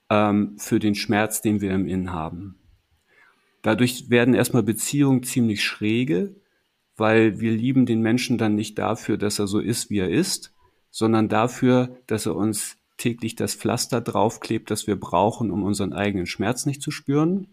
ähm, 0.09 0.57
für 0.57 0.79
den 0.79 0.95
Schmerz, 0.95 1.41
den 1.41 1.61
wir 1.61 1.71
im 1.71 1.87
Innen 1.87 2.11
haben. 2.11 2.59
Dadurch 3.61 4.09
werden 4.09 4.33
erstmal 4.33 4.63
Beziehungen 4.63 5.23
ziemlich 5.23 5.63
schräge, 5.63 6.35
weil 6.97 7.39
wir 7.39 7.51
lieben 7.51 7.85
den 7.85 8.01
Menschen 8.01 8.37
dann 8.37 8.55
nicht 8.55 8.77
dafür, 8.77 9.17
dass 9.17 9.39
er 9.39 9.47
so 9.47 9.59
ist, 9.59 9.89
wie 9.89 9.99
er 9.99 10.09
ist, 10.09 10.54
sondern 10.95 11.27
dafür, 11.27 11.97
dass 12.07 12.25
er 12.25 12.37
uns 12.37 12.77
täglich 12.95 13.35
das 13.35 13.53
Pflaster 13.53 13.99
draufklebt, 13.99 14.71
das 14.71 14.87
wir 14.87 14.97
brauchen, 14.97 15.51
um 15.51 15.63
unseren 15.63 15.91
eigenen 15.91 16.25
Schmerz 16.25 16.65
nicht 16.65 16.81
zu 16.81 16.89
spüren. 16.89 17.47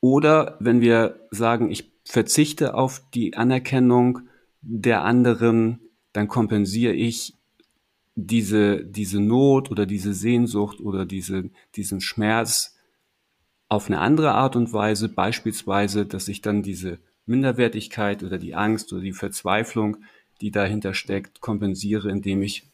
Oder 0.00 0.56
wenn 0.60 0.80
wir 0.80 1.28
sagen, 1.30 1.70
ich 1.70 1.92
verzichte 2.06 2.72
auf 2.72 3.02
die 3.12 3.36
Anerkennung 3.36 4.20
der 4.62 5.02
anderen, 5.04 5.80
dann 6.14 6.26
kompensiere 6.26 6.94
ich 6.94 7.34
diese, 8.14 8.82
diese 8.82 9.20
Not 9.20 9.70
oder 9.70 9.84
diese 9.84 10.14
Sehnsucht 10.14 10.80
oder 10.80 11.04
diese, 11.04 11.50
diesen 11.76 12.00
Schmerz 12.00 12.78
auf 13.68 13.88
eine 13.88 14.00
andere 14.00 14.32
Art 14.32 14.56
und 14.56 14.72
Weise, 14.72 15.10
beispielsweise, 15.10 16.06
dass 16.06 16.28
ich 16.28 16.40
dann 16.40 16.62
diese 16.62 16.98
Minderwertigkeit 17.26 18.22
oder 18.22 18.38
die 18.38 18.54
Angst 18.54 18.90
oder 18.94 19.02
die 19.02 19.12
Verzweiflung, 19.12 19.98
die 20.40 20.50
dahinter 20.50 20.94
steckt, 20.94 21.40
kompensiere, 21.40 22.10
indem 22.10 22.42
ich 22.42 22.64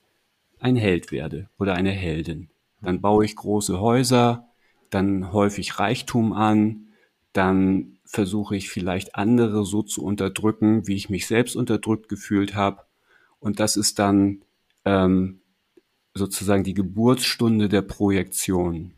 ein 0.60 0.76
Held 0.76 1.12
werde 1.12 1.48
oder 1.58 1.74
eine 1.74 1.90
Heldin. 1.90 2.50
Dann 2.80 3.00
baue 3.00 3.24
ich 3.24 3.36
große 3.36 3.80
Häuser, 3.80 4.48
dann 4.90 5.32
häufig 5.32 5.78
Reichtum 5.78 6.32
an, 6.32 6.88
dann 7.32 7.98
versuche 8.04 8.56
ich 8.56 8.68
vielleicht 8.68 9.16
andere 9.16 9.64
so 9.64 9.82
zu 9.82 10.04
unterdrücken, 10.04 10.86
wie 10.86 10.94
ich 10.94 11.10
mich 11.10 11.26
selbst 11.26 11.56
unterdrückt 11.56 12.08
gefühlt 12.08 12.54
habe. 12.54 12.82
Und 13.40 13.60
das 13.60 13.76
ist 13.76 13.98
dann 13.98 14.42
ähm, 14.84 15.40
sozusagen 16.14 16.64
die 16.64 16.74
Geburtsstunde 16.74 17.68
der 17.68 17.82
Projektion. 17.82 18.94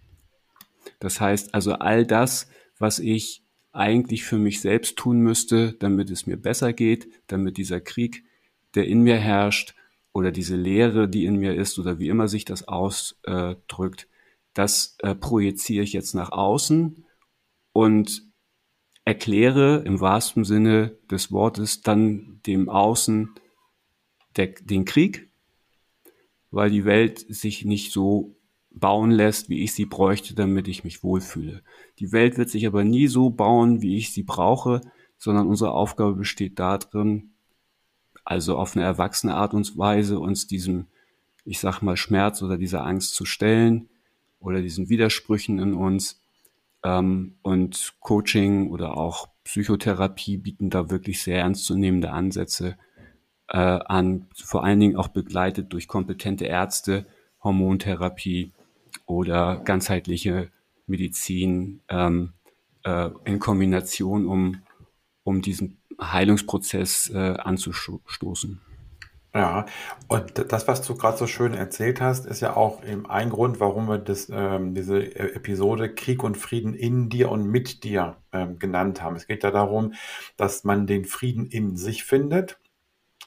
Das 0.98 1.20
heißt 1.20 1.54
also 1.54 1.74
all 1.74 2.06
das, 2.06 2.48
was 2.78 2.98
ich 2.98 3.42
eigentlich 3.72 4.24
für 4.24 4.38
mich 4.38 4.60
selbst 4.60 4.96
tun 4.96 5.20
müsste, 5.20 5.72
damit 5.74 6.10
es 6.10 6.26
mir 6.26 6.36
besser 6.36 6.72
geht, 6.72 7.08
damit 7.26 7.56
dieser 7.56 7.80
Krieg, 7.80 8.24
der 8.76 8.86
in 8.86 9.00
mir 9.00 9.16
herrscht, 9.16 9.74
oder 10.12 10.32
diese 10.32 10.56
Leere, 10.56 11.08
die 11.08 11.26
in 11.26 11.36
mir 11.36 11.54
ist, 11.54 11.78
oder 11.78 11.98
wie 11.98 12.08
immer 12.08 12.26
sich 12.26 12.46
das 12.46 12.66
ausdrückt, 12.66 14.08
das 14.54 14.96
äh, 15.00 15.14
projiziere 15.14 15.84
ich 15.84 15.92
jetzt 15.92 16.14
nach 16.14 16.32
außen 16.32 17.04
und 17.74 18.22
erkläre 19.04 19.82
im 19.84 20.00
wahrsten 20.00 20.44
Sinne 20.44 20.96
des 21.10 21.30
Wortes 21.32 21.82
dann 21.82 22.40
dem 22.46 22.70
Außen 22.70 23.34
der, 24.36 24.46
den 24.46 24.86
Krieg, 24.86 25.30
weil 26.50 26.70
die 26.70 26.86
Welt 26.86 27.18
sich 27.28 27.66
nicht 27.66 27.92
so 27.92 28.36
bauen 28.70 29.10
lässt, 29.10 29.50
wie 29.50 29.62
ich 29.62 29.74
sie 29.74 29.86
bräuchte, 29.86 30.34
damit 30.34 30.66
ich 30.66 30.82
mich 30.82 31.02
wohlfühle. 31.02 31.62
Die 31.98 32.12
Welt 32.12 32.38
wird 32.38 32.48
sich 32.48 32.66
aber 32.66 32.84
nie 32.84 33.06
so 33.06 33.28
bauen, 33.30 33.82
wie 33.82 33.96
ich 33.96 34.12
sie 34.12 34.22
brauche, 34.22 34.80
sondern 35.18 35.46
unsere 35.46 35.72
Aufgabe 35.72 36.14
besteht 36.14 36.58
darin, 36.58 37.35
also 38.26 38.58
auf 38.58 38.76
eine 38.76 38.84
erwachsene 38.84 39.36
Art 39.36 39.54
und 39.54 39.78
Weise 39.78 40.18
uns 40.18 40.48
diesem, 40.48 40.88
ich 41.44 41.60
sag 41.60 41.80
mal, 41.80 41.96
Schmerz 41.96 42.42
oder 42.42 42.58
dieser 42.58 42.84
Angst 42.84 43.14
zu 43.14 43.24
stellen 43.24 43.88
oder 44.40 44.60
diesen 44.60 44.88
Widersprüchen 44.88 45.60
in 45.60 45.74
uns. 45.74 46.20
Ähm, 46.82 47.36
und 47.42 47.94
Coaching 48.00 48.70
oder 48.70 48.96
auch 48.96 49.28
Psychotherapie 49.44 50.38
bieten 50.38 50.70
da 50.70 50.90
wirklich 50.90 51.22
sehr 51.22 51.38
ernstzunehmende 51.38 52.10
Ansätze 52.10 52.76
äh, 53.48 53.58
an, 53.58 54.26
vor 54.34 54.64
allen 54.64 54.80
Dingen 54.80 54.96
auch 54.96 55.08
begleitet 55.08 55.72
durch 55.72 55.86
kompetente 55.86 56.46
Ärzte, 56.46 57.06
Hormontherapie 57.44 58.52
oder 59.06 59.60
ganzheitliche 59.64 60.50
Medizin 60.88 61.80
ähm, 61.88 62.32
äh, 62.82 63.10
in 63.24 63.38
Kombination, 63.38 64.26
um, 64.26 64.62
um 65.22 65.42
diesen 65.42 65.78
Heilungsprozess 66.00 67.10
äh, 67.14 67.34
anzustoßen. 67.38 68.60
Ja, 69.36 69.66
und 70.08 70.50
das, 70.50 70.66
was 70.66 70.80
du 70.80 70.94
gerade 70.94 71.18
so 71.18 71.26
schön 71.26 71.52
erzählt 71.52 72.00
hast, 72.00 72.24
ist 72.24 72.40
ja 72.40 72.56
auch 72.56 72.82
eben 72.82 73.04
ein 73.04 73.28
Grund, 73.28 73.60
warum 73.60 73.86
wir 73.86 73.98
das, 73.98 74.30
ähm, 74.32 74.74
diese 74.74 74.98
e-, 74.98 75.34
Episode 75.34 75.94
Krieg 75.94 76.24
und 76.24 76.38
Frieden 76.38 76.72
in 76.72 77.10
dir 77.10 77.30
und 77.30 77.44
mit 77.44 77.84
dir 77.84 78.16
ähm, 78.32 78.58
genannt 78.58 79.02
haben. 79.02 79.14
Es 79.14 79.26
geht 79.26 79.44
ja 79.44 79.50
darum, 79.50 79.92
dass 80.38 80.64
man 80.64 80.86
den 80.86 81.04
Frieden 81.04 81.48
in 81.48 81.76
sich 81.76 82.04
findet 82.04 82.58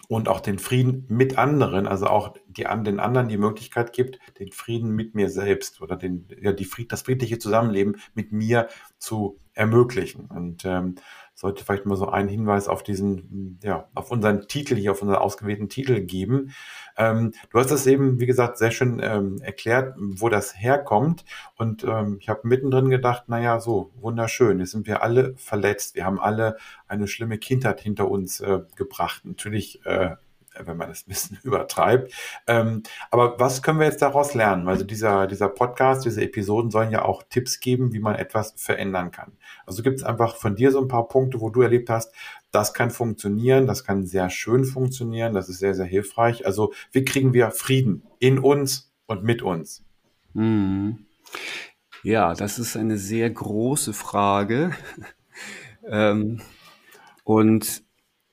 und 0.08 0.30
auch 0.30 0.40
den 0.40 0.58
Frieden 0.58 1.06
mit 1.10 1.38
anderen, 1.38 1.86
also 1.86 2.08
auch 2.08 2.34
die, 2.48 2.64
den 2.64 3.00
anderen 3.00 3.28
die 3.28 3.38
Möglichkeit 3.38 3.94
gibt, 3.94 4.18
den 4.40 4.52
Frieden 4.52 4.96
mit 4.96 5.14
mir 5.14 5.30
selbst 5.30 5.80
oder 5.80 5.96
den, 5.96 6.28
ja, 6.42 6.54
die 6.54 6.66
Fried, 6.66 6.92
das 6.92 7.04
friedliche 7.04 7.38
Zusammenleben 7.38 7.98
mit 8.16 8.32
mir 8.32 8.68
zu 8.98 9.38
ermöglichen. 9.54 10.26
Und 10.26 10.66
ähm, 10.66 10.96
sollte 11.40 11.64
vielleicht 11.64 11.86
mal 11.86 11.96
so 11.96 12.10
einen 12.10 12.28
Hinweis 12.28 12.68
auf 12.68 12.84
diesen, 12.84 13.60
ja, 13.64 13.88
auf 13.96 14.12
unseren 14.12 14.50
Titel 14.50 14.76
hier, 14.76 14.92
auf 14.92 15.02
unseren 15.02 15.20
ausgewählten 15.20 15.70
Titel 15.70 16.02
geben. 16.02 16.54
Ähm, 16.98 17.32
du 17.50 17.60
hast 17.60 17.72
das 17.72 17.88
eben, 17.88 18.20
wie 18.20 18.26
gesagt, 18.26 18.58
sehr 18.58 18.72
schön 18.72 19.00
ähm, 19.02 19.40
erklärt, 19.42 19.96
wo 19.98 20.28
das 20.28 20.60
herkommt. 20.60 21.24
Und 21.56 21.86
ähm, 21.86 22.18
ich 22.20 22.28
habe 22.28 22.42
mittendrin 22.44 22.90
gedacht, 22.90 23.30
naja, 23.30 23.62
so, 23.62 23.92
wunderschön. 24.02 24.60
Jetzt 24.60 24.72
sind 24.72 24.86
wir 24.86 25.02
alle 25.02 25.34
verletzt. 25.38 25.96
Wir 25.96 26.04
haben 26.04 26.20
alle 26.20 26.58
eine 26.90 27.08
schlimme 27.08 27.38
Kindheit 27.38 27.80
hinter 27.80 28.12
uns 28.12 28.42
äh, 28.42 28.60
gebracht. 28.76 29.22
Natürlich 29.24 29.86
äh, 29.86 30.18
wenn 30.68 30.78
man 30.78 30.90
das 30.90 31.02
ein 31.08 31.10
bisschen 31.10 31.40
übertreibt. 31.44 32.14
Ähm, 32.48 32.84
aber 33.12 33.40
was 33.40 33.62
können 33.62 33.80
wir 33.80 33.88
jetzt 33.88 34.02
daraus 34.02 34.34
lernen? 34.34 34.68
Also 34.68 34.84
dieser, 34.84 35.28
dieser 35.28 35.50
Podcast, 35.50 36.06
diese 36.06 36.22
Episoden 36.22 36.72
sollen 36.72 36.92
ja 36.92 37.04
auch 37.04 37.24
Tipps 37.30 37.60
geben, 37.60 37.94
wie 37.94 38.00
man 38.00 38.16
etwas 38.16 38.54
verändern 38.58 39.12
kann. 39.12 39.34
Also 39.66 39.84
gibt 39.84 40.00
es 40.00 40.04
einfach 40.04 40.36
von 40.36 40.56
dir 40.56 40.72
so 40.72 40.82
ein 40.82 40.88
paar 40.88 41.08
Punkte, 41.08 41.42
wo 41.42 41.50
du 41.50 41.62
erlebt 41.62 41.90
hast, 41.90 42.14
das 42.52 42.74
kann 42.74 42.90
funktionieren, 42.90 43.68
das 43.68 43.84
kann 43.84 44.06
sehr 44.06 44.30
schön 44.30 44.66
funktionieren, 44.66 45.34
das 45.34 45.50
ist 45.50 45.60
sehr, 45.60 45.76
sehr 45.76 45.86
hilfreich. 45.86 46.46
Also 46.46 46.74
wie 46.92 47.06
kriegen 47.06 47.34
wir 47.34 47.52
Frieden 47.52 48.04
in 48.20 48.40
uns 48.40 48.92
und 49.06 49.24
mit 49.24 49.42
uns? 49.42 49.84
Hm. 50.34 51.06
Ja, 52.04 52.34
das 52.34 52.60
ist 52.60 52.78
eine 52.78 52.98
sehr 52.98 53.30
große 53.30 53.94
Frage. 53.94 54.72
ähm, 55.88 56.42
und 57.24 57.84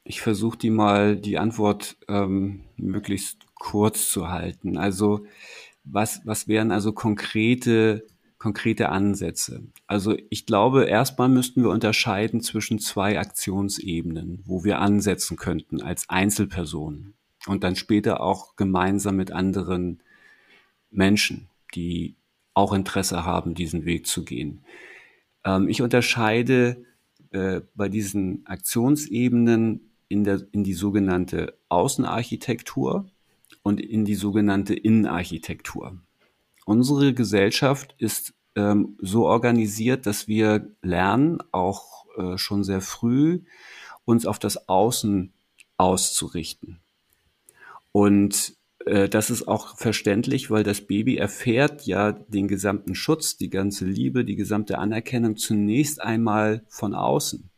ich 0.06 0.20
versuche 0.20 0.56
die 0.56 0.70
mal 0.70 1.16
die 1.16 1.38
Antwort 1.38 1.96
ähm, 2.08 2.64
möglichst 2.76 3.38
kurz 3.54 4.08
zu 4.08 4.28
halten. 4.28 4.78
Also 4.78 5.26
was, 5.84 6.20
was 6.24 6.48
wären 6.48 6.70
also 6.70 6.92
konkrete, 6.92 8.06
konkrete 8.38 8.88
Ansätze? 8.88 9.64
Also 9.86 10.16
ich 10.30 10.46
glaube, 10.46 10.84
erstmal 10.84 11.28
müssten 11.28 11.62
wir 11.62 11.70
unterscheiden 11.70 12.40
zwischen 12.40 12.78
zwei 12.78 13.18
Aktionsebenen, 13.18 14.42
wo 14.44 14.64
wir 14.64 14.78
ansetzen 14.80 15.36
könnten 15.36 15.82
als 15.82 16.08
Einzelpersonen 16.08 17.14
und 17.46 17.64
dann 17.64 17.76
später 17.76 18.20
auch 18.20 18.56
gemeinsam 18.56 19.16
mit 19.16 19.32
anderen 19.32 20.02
Menschen, 20.90 21.48
die 21.74 22.16
auch 22.54 22.72
Interesse 22.72 23.24
haben, 23.24 23.54
diesen 23.54 23.84
Weg 23.84 24.06
zu 24.06 24.24
gehen. 24.24 24.64
Ähm, 25.44 25.68
ich 25.68 25.82
unterscheide 25.82 26.84
äh, 27.30 27.60
bei 27.74 27.88
diesen 27.88 28.46
Aktionsebenen 28.46 29.85
in, 30.08 30.24
der, 30.24 30.42
in 30.52 30.64
die 30.64 30.74
sogenannte 30.74 31.58
Außenarchitektur 31.68 33.10
und 33.62 33.80
in 33.80 34.04
die 34.04 34.14
sogenannte 34.14 34.74
Innenarchitektur. 34.74 35.98
Unsere 36.64 37.14
Gesellschaft 37.14 37.94
ist 37.98 38.34
ähm, 38.54 38.96
so 39.00 39.26
organisiert, 39.26 40.06
dass 40.06 40.28
wir 40.28 40.70
lernen, 40.82 41.38
auch 41.52 42.06
äh, 42.16 42.38
schon 42.38 42.64
sehr 42.64 42.80
früh, 42.80 43.42
uns 44.04 44.26
auf 44.26 44.38
das 44.38 44.68
Außen 44.68 45.32
auszurichten. 45.76 46.80
Und 47.92 48.56
äh, 48.84 49.08
das 49.08 49.30
ist 49.30 49.46
auch 49.46 49.76
verständlich, 49.76 50.50
weil 50.50 50.62
das 50.62 50.80
Baby 50.80 51.16
erfährt 51.16 51.86
ja 51.86 52.12
den 52.12 52.48
gesamten 52.48 52.94
Schutz, 52.94 53.36
die 53.36 53.50
ganze 53.50 53.84
Liebe, 53.84 54.24
die 54.24 54.36
gesamte 54.36 54.78
Anerkennung 54.78 55.36
zunächst 55.36 56.00
einmal 56.00 56.64
von 56.68 56.94
außen. 56.94 57.50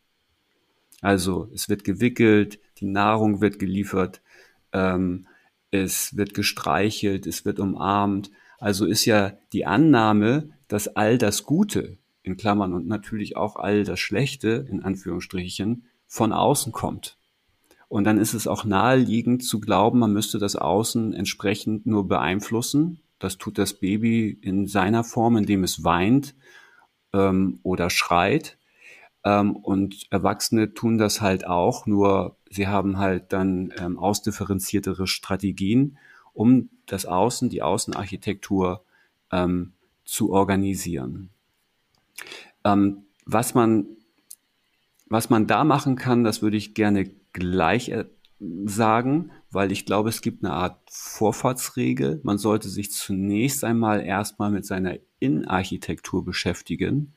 Also 1.01 1.49
es 1.53 1.69
wird 1.69 1.83
gewickelt, 1.83 2.59
die 2.77 2.85
Nahrung 2.85 3.41
wird 3.41 3.59
geliefert, 3.59 4.21
ähm, 4.73 5.27
es 5.71 6.17
wird 6.17 6.33
gestreichelt, 6.33 7.27
es 7.27 7.45
wird 7.45 7.59
umarmt. 7.59 8.31
Also 8.57 8.85
ist 8.85 9.05
ja 9.05 9.33
die 9.53 9.65
Annahme, 9.65 10.49
dass 10.67 10.87
all 10.95 11.17
das 11.17 11.43
Gute, 11.43 11.97
in 12.23 12.37
Klammern 12.37 12.73
und 12.73 12.87
natürlich 12.87 13.37
auch 13.37 13.55
all 13.55 13.83
das 13.83 13.99
Schlechte, 13.99 14.67
in 14.69 14.83
Anführungsstrichen, 14.83 15.85
von 16.05 16.33
außen 16.33 16.71
kommt. 16.71 17.17
Und 17.87 18.03
dann 18.03 18.19
ist 18.19 18.35
es 18.35 18.47
auch 18.47 18.65
naheliegend 18.65 19.43
zu 19.43 19.59
glauben, 19.59 19.99
man 19.99 20.13
müsste 20.13 20.37
das 20.37 20.55
Außen 20.55 21.13
entsprechend 21.13 21.87
nur 21.87 22.07
beeinflussen. 22.07 22.99
Das 23.17 23.37
tut 23.37 23.57
das 23.57 23.73
Baby 23.73 24.37
in 24.41 24.67
seiner 24.67 25.03
Form, 25.03 25.37
indem 25.37 25.63
es 25.63 25.83
weint 25.83 26.35
ähm, 27.13 27.59
oder 27.63 27.89
schreit. 27.89 28.58
Ähm, 29.23 29.55
und 29.55 30.07
Erwachsene 30.11 30.73
tun 30.73 30.97
das 30.97 31.21
halt 31.21 31.45
auch, 31.45 31.85
nur 31.85 32.37
sie 32.49 32.67
haben 32.67 32.97
halt 32.97 33.33
dann 33.33 33.73
ähm, 33.77 33.97
ausdifferenziertere 33.97 35.07
Strategien, 35.07 35.97
um 36.33 36.69
das 36.85 37.05
Außen, 37.05 37.49
die 37.49 37.61
Außenarchitektur 37.61 38.83
ähm, 39.31 39.73
zu 40.05 40.31
organisieren. 40.31 41.29
Ähm, 42.63 43.03
was 43.25 43.53
man 43.53 43.85
was 45.09 45.29
man 45.31 45.47
da 45.47 45.63
machen 45.63 45.95
kann, 45.95 46.23
das 46.23 46.41
würde 46.41 46.57
ich 46.57 46.75
gerne 46.75 47.09
gleich 47.33 47.89
äh, 47.89 48.05
sagen, 48.65 49.31
weil 49.51 49.71
ich 49.71 49.85
glaube, 49.85 50.09
es 50.09 50.21
gibt 50.21 50.43
eine 50.43 50.53
Art 50.53 50.79
Vorfahrtsregel. 50.89 52.21
Man 52.23 52.37
sollte 52.37 52.69
sich 52.69 52.91
zunächst 52.91 53.63
einmal 53.63 54.01
erstmal 54.01 54.51
mit 54.51 54.65
seiner 54.65 54.97
Innenarchitektur 55.19 56.23
beschäftigen 56.23 57.13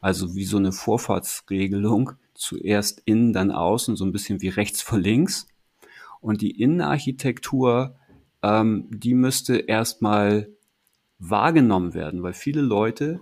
also 0.00 0.34
wie 0.34 0.44
so 0.44 0.56
eine 0.56 0.72
Vorfahrtsregelung, 0.72 2.12
zuerst 2.34 3.02
innen, 3.04 3.32
dann 3.32 3.50
außen, 3.50 3.96
so 3.96 4.04
ein 4.04 4.12
bisschen 4.12 4.40
wie 4.40 4.48
rechts 4.48 4.80
vor 4.80 4.98
links. 4.98 5.46
Und 6.20 6.40
die 6.40 6.60
Innenarchitektur, 6.60 7.96
ähm, 8.42 8.86
die 8.90 9.14
müsste 9.14 9.56
erstmal 9.56 10.48
wahrgenommen 11.18 11.94
werden, 11.94 12.22
weil 12.22 12.32
viele 12.32 12.62
Leute, 12.62 13.20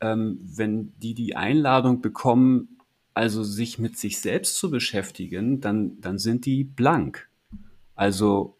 ähm, 0.00 0.38
wenn 0.42 0.92
die 0.98 1.14
die 1.14 1.34
Einladung 1.34 2.02
bekommen, 2.02 2.78
also 3.14 3.42
sich 3.42 3.78
mit 3.78 3.98
sich 3.98 4.20
selbst 4.20 4.56
zu 4.56 4.70
beschäftigen, 4.70 5.60
dann, 5.60 6.00
dann 6.00 6.18
sind 6.18 6.46
die 6.46 6.64
blank. 6.64 7.28
Also, 7.94 8.56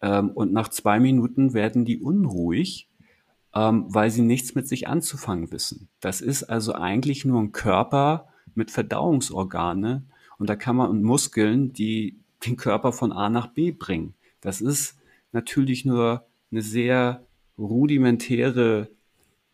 ähm, 0.00 0.30
und 0.30 0.52
nach 0.52 0.68
zwei 0.68 1.00
Minuten 1.00 1.54
werden 1.54 1.84
die 1.84 1.98
unruhig 1.98 2.87
ähm, 3.54 3.86
weil 3.88 4.10
sie 4.10 4.22
nichts 4.22 4.54
mit 4.54 4.68
sich 4.68 4.88
anzufangen 4.88 5.50
wissen. 5.52 5.88
Das 6.00 6.20
ist 6.20 6.44
also 6.44 6.74
eigentlich 6.74 7.24
nur 7.24 7.40
ein 7.40 7.52
Körper 7.52 8.28
mit 8.54 8.70
Verdauungsorgane 8.70 10.04
und 10.38 10.48
da 10.48 10.56
kann 10.56 10.76
man 10.76 10.90
und 10.90 11.02
Muskeln, 11.02 11.72
die 11.72 12.18
den 12.46 12.56
Körper 12.56 12.92
von 12.92 13.12
A 13.12 13.28
nach 13.28 13.48
B 13.48 13.72
bringen. 13.72 14.14
Das 14.40 14.60
ist 14.60 14.98
natürlich 15.32 15.84
nur 15.84 16.26
eine 16.50 16.62
sehr 16.62 17.26
rudimentäre 17.58 18.90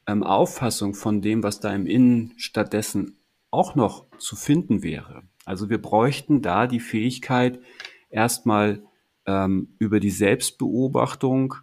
ähm, 0.07 0.22
Auffassung 0.22 0.95
von 0.95 1.22
dem, 1.22 1.42
was 1.42 1.61
da 1.61 1.74
im 1.74 1.86
Innen 1.86 2.34
stattdessen 2.36 3.16
auch 3.51 3.74
noch 3.74 4.07
zu 4.18 4.36
finden 4.36 4.82
wäre. 4.82 5.22
Also 5.45 5.70
wir 5.70 5.80
bräuchten 5.80 6.42
da 6.42 6.66
die 6.66 6.80
Fähigkeit, 6.80 7.61
erstmal 8.11 8.82
ähm, 9.26 9.68
über 9.78 10.01
die 10.01 10.11
Selbstbeobachtung 10.11 11.55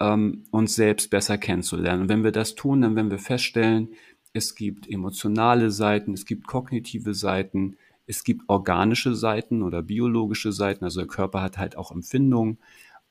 ähm, 0.00 0.44
uns 0.50 0.74
selbst 0.74 1.10
besser 1.10 1.38
kennenzulernen. 1.38 2.02
Und 2.02 2.08
wenn 2.08 2.24
wir 2.24 2.32
das 2.32 2.54
tun, 2.54 2.80
dann 2.80 2.96
werden 2.96 3.10
wir 3.10 3.18
feststellen, 3.18 3.88
es 4.32 4.54
gibt 4.54 4.88
emotionale 4.88 5.70
Seiten, 5.70 6.14
es 6.14 6.24
gibt 6.24 6.46
kognitive 6.46 7.14
Seiten, 7.14 7.76
es 8.06 8.24
gibt 8.24 8.48
organische 8.48 9.14
Seiten 9.14 9.62
oder 9.62 9.82
biologische 9.82 10.52
Seiten, 10.52 10.84
also 10.84 11.00
der 11.00 11.08
Körper 11.08 11.42
hat 11.42 11.58
halt 11.58 11.76
auch 11.76 11.92
Empfindungen 11.92 12.58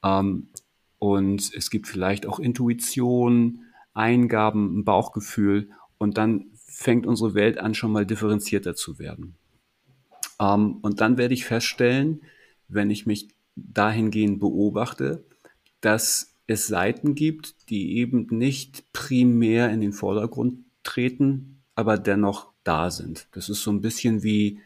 ähm, 0.03 0.47
und 0.97 1.53
es 1.53 1.69
gibt 1.69 1.87
vielleicht 1.87 2.25
auch 2.25 2.39
Intuition, 2.39 3.63
Eingaben, 3.93 4.79
ein 4.79 4.85
Bauchgefühl 4.85 5.69
und 5.97 6.17
dann 6.17 6.45
fängt 6.55 7.05
unsere 7.05 7.33
Welt 7.33 7.57
an, 7.57 7.73
schon 7.73 7.91
mal 7.91 8.05
differenzierter 8.05 8.75
zu 8.75 8.99
werden. 8.99 9.35
Ähm, 10.39 10.77
und 10.81 11.01
dann 11.01 11.17
werde 11.17 11.33
ich 11.33 11.45
feststellen, 11.45 12.21
wenn 12.67 12.89
ich 12.89 13.05
mich 13.05 13.29
dahingehend 13.55 14.39
beobachte, 14.39 15.25
dass 15.81 16.28
es 16.49 16.65
Seiten 16.67 17.13
gibt, 17.13 17.69
die 17.69 17.97
eben 17.97 18.27
nicht 18.31 18.91
primär 18.91 19.69
in 19.69 19.81
den 19.81 19.93
Vordergrund 19.93 20.59
treten, 20.83 21.61
aber 21.75 21.97
dennoch 21.97 22.51
da 22.63 22.89
sind. 22.89 23.27
Das 23.33 23.49
ist 23.49 23.61
so 23.61 23.71
ein 23.71 23.81
bisschen 23.81 24.23
wie 24.23 24.59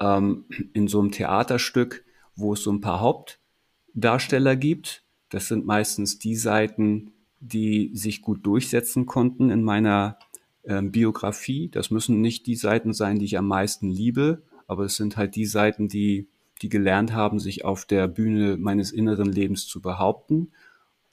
ähm, 0.00 0.46
in 0.72 0.88
so 0.88 1.00
einem 1.00 1.12
Theaterstück, 1.12 2.04
wo 2.34 2.54
es 2.54 2.62
so 2.62 2.72
ein 2.72 2.80
paar 2.80 3.00
Hauptdarsteller 3.00 4.56
gibt. 4.56 5.04
Das 5.28 5.48
sind 5.48 5.66
meistens 5.66 6.18
die 6.18 6.34
Seiten, 6.34 7.12
die 7.40 7.90
sich 7.92 8.22
gut 8.22 8.46
durchsetzen 8.46 9.04
konnten 9.04 9.50
in 9.50 9.62
meiner 9.62 10.18
ähm, 10.64 10.90
Biografie. 10.90 11.68
Das 11.68 11.90
müssen 11.90 12.22
nicht 12.22 12.46
die 12.46 12.56
Seiten 12.56 12.94
sein, 12.94 13.18
die 13.18 13.26
ich 13.26 13.36
am 13.36 13.48
meisten 13.48 13.90
liebe, 13.90 14.42
aber 14.66 14.84
es 14.84 14.96
sind 14.96 15.18
halt 15.18 15.36
die 15.36 15.46
Seiten, 15.46 15.88
die, 15.88 16.28
die 16.62 16.70
gelernt 16.70 17.12
haben, 17.12 17.38
sich 17.38 17.66
auf 17.66 17.84
der 17.84 18.08
Bühne 18.08 18.56
meines 18.56 18.92
inneren 18.92 19.30
Lebens 19.30 19.66
zu 19.66 19.82
behaupten 19.82 20.52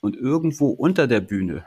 und 0.06 0.16
irgendwo 0.16 0.68
unter 0.68 1.06
der 1.06 1.20
Bühne 1.20 1.64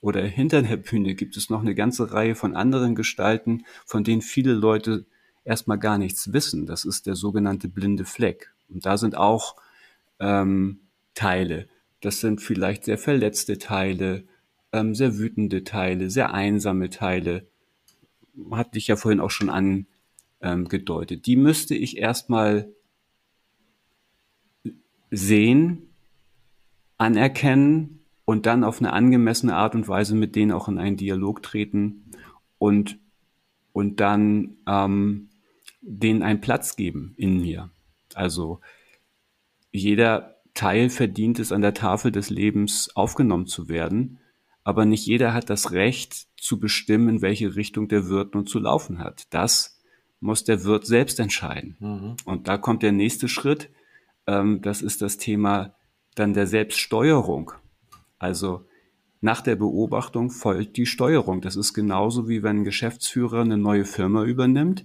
oder 0.00 0.22
hinter 0.24 0.62
der 0.62 0.76
Bühne 0.76 1.14
gibt 1.14 1.36
es 1.36 1.50
noch 1.50 1.60
eine 1.60 1.74
ganze 1.74 2.12
Reihe 2.12 2.34
von 2.34 2.56
anderen 2.56 2.94
Gestalten, 2.94 3.64
von 3.84 4.04
denen 4.04 4.22
viele 4.22 4.52
Leute 4.52 5.04
erstmal 5.44 5.78
gar 5.78 5.98
nichts 5.98 6.32
wissen. 6.32 6.66
Das 6.66 6.84
ist 6.84 7.06
der 7.06 7.16
sogenannte 7.16 7.68
blinde 7.68 8.04
Fleck. 8.04 8.52
Und 8.68 8.86
da 8.86 8.96
sind 8.96 9.16
auch 9.16 9.56
ähm, 10.20 10.80
Teile. 11.14 11.68
Das 12.00 12.20
sind 12.20 12.40
vielleicht 12.40 12.84
sehr 12.84 12.98
verletzte 12.98 13.58
Teile, 13.58 14.24
ähm, 14.72 14.94
sehr 14.94 15.18
wütende 15.18 15.64
Teile, 15.64 16.08
sehr 16.08 16.32
einsame 16.32 16.90
Teile. 16.90 17.46
Hatte 18.52 18.78
ich 18.78 18.88
ja 18.88 18.96
vorhin 18.96 19.20
auch 19.20 19.30
schon 19.30 19.50
angedeutet. 20.40 21.26
Die 21.26 21.36
müsste 21.36 21.74
ich 21.74 21.98
erstmal 21.98 22.72
sehen, 25.10 25.91
anerkennen 27.02 27.98
und 28.24 28.46
dann 28.46 28.62
auf 28.62 28.78
eine 28.78 28.92
angemessene 28.92 29.56
Art 29.56 29.74
und 29.74 29.88
Weise 29.88 30.14
mit 30.14 30.36
denen 30.36 30.52
auch 30.52 30.68
in 30.68 30.78
einen 30.78 30.96
Dialog 30.96 31.42
treten 31.42 32.12
und, 32.58 32.98
und 33.72 33.98
dann 33.98 34.56
ähm, 34.68 35.28
denen 35.80 36.22
einen 36.22 36.40
Platz 36.40 36.76
geben 36.76 37.14
in 37.16 37.40
mir. 37.40 37.70
Also 38.14 38.60
jeder 39.72 40.36
Teil 40.54 40.90
verdient 40.90 41.40
es, 41.40 41.50
an 41.50 41.60
der 41.60 41.74
Tafel 41.74 42.12
des 42.12 42.30
Lebens 42.30 42.94
aufgenommen 42.94 43.46
zu 43.46 43.68
werden, 43.68 44.18
aber 44.62 44.84
nicht 44.84 45.04
jeder 45.04 45.34
hat 45.34 45.50
das 45.50 45.72
Recht 45.72 46.28
zu 46.36 46.60
bestimmen, 46.60 47.08
in 47.08 47.22
welche 47.22 47.56
Richtung 47.56 47.88
der 47.88 48.08
Wirt 48.08 48.34
nun 48.34 48.46
zu 48.46 48.60
laufen 48.60 49.00
hat. 49.00 49.24
Das 49.30 49.80
muss 50.20 50.44
der 50.44 50.62
Wirt 50.62 50.86
selbst 50.86 51.18
entscheiden. 51.18 51.76
Mhm. 51.80 52.16
Und 52.26 52.46
da 52.46 52.58
kommt 52.58 52.84
der 52.84 52.92
nächste 52.92 53.26
Schritt. 53.26 53.70
Ähm, 54.28 54.62
das 54.62 54.82
ist 54.82 55.02
das 55.02 55.16
Thema 55.16 55.74
dann 56.14 56.34
der 56.34 56.46
Selbststeuerung. 56.46 57.52
Also 58.18 58.66
nach 59.20 59.40
der 59.40 59.56
Beobachtung 59.56 60.30
folgt 60.30 60.76
die 60.76 60.86
Steuerung. 60.86 61.40
Das 61.40 61.56
ist 61.56 61.74
genauso 61.74 62.28
wie 62.28 62.42
wenn 62.42 62.58
ein 62.58 62.64
Geschäftsführer 62.64 63.40
eine 63.40 63.56
neue 63.56 63.84
Firma 63.84 64.24
übernimmt. 64.24 64.84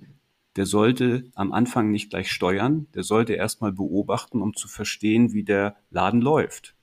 Der 0.55 0.65
sollte 0.65 1.25
am 1.35 1.51
Anfang 1.51 1.91
nicht 1.91 2.09
gleich 2.09 2.31
steuern, 2.31 2.87
der 2.95 3.03
sollte 3.03 3.33
erstmal 3.33 3.71
beobachten, 3.71 4.41
um 4.41 4.55
zu 4.55 4.67
verstehen, 4.67 5.33
wie 5.33 5.43
der 5.43 5.75
Laden 5.91 6.21
läuft. 6.21 6.75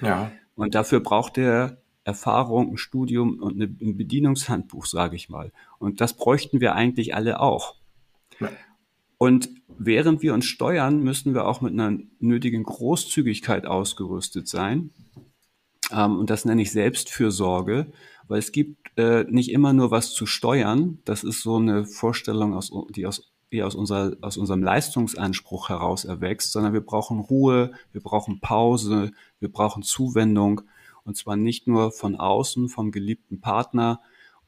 Ja. 0.00 0.32
Und 0.56 0.74
dafür 0.74 1.00
braucht 1.00 1.38
er 1.38 1.78
Erfahrung, 2.04 2.70
ein 2.70 2.76
Studium 2.78 3.38
und 3.38 3.60
ein 3.60 3.96
Bedienungshandbuch, 3.96 4.86
sage 4.86 5.14
ich 5.14 5.28
mal. 5.28 5.52
Und 5.78 6.00
das 6.00 6.14
bräuchten 6.14 6.60
wir 6.60 6.74
eigentlich 6.74 7.14
alle 7.14 7.40
auch. 7.40 7.76
Und 9.18 9.50
während 9.78 10.22
wir 10.22 10.32
uns 10.32 10.46
steuern, 10.46 11.02
müssen 11.02 11.34
wir 11.34 11.46
auch 11.46 11.60
mit 11.60 11.72
einer 11.72 11.98
nötigen 12.20 12.62
Großzügigkeit 12.62 13.66
ausgerüstet 13.66 14.48
sein. 14.48 14.90
Ähm, 15.92 16.18
und 16.18 16.30
das 16.30 16.44
nenne 16.44 16.62
ich 16.62 16.72
Selbstfürsorge, 16.72 17.92
weil 18.28 18.38
es 18.38 18.52
gibt 18.52 18.96
äh, 18.96 19.24
nicht 19.28 19.50
immer 19.50 19.72
nur 19.72 19.90
was 19.90 20.12
zu 20.12 20.26
steuern. 20.26 20.98
Das 21.04 21.24
ist 21.24 21.42
so 21.42 21.56
eine 21.56 21.84
Vorstellung, 21.84 22.54
aus, 22.54 22.70
die 22.90 23.06
aus, 23.06 23.32
eher 23.50 23.66
aus, 23.66 23.74
unserer, 23.74 24.16
aus 24.20 24.36
unserem 24.36 24.62
Leistungsanspruch 24.62 25.68
heraus 25.68 26.04
erwächst, 26.04 26.52
sondern 26.52 26.72
wir 26.72 26.80
brauchen 26.80 27.20
Ruhe, 27.20 27.72
wir 27.92 28.02
brauchen 28.02 28.40
Pause, 28.40 29.12
wir 29.40 29.50
brauchen 29.50 29.82
Zuwendung. 29.82 30.62
Und 31.04 31.16
zwar 31.16 31.36
nicht 31.36 31.66
nur 31.66 31.90
von 31.90 32.16
außen, 32.16 32.68
vom 32.68 32.92
geliebten 32.92 33.40
Partner 33.40 34.00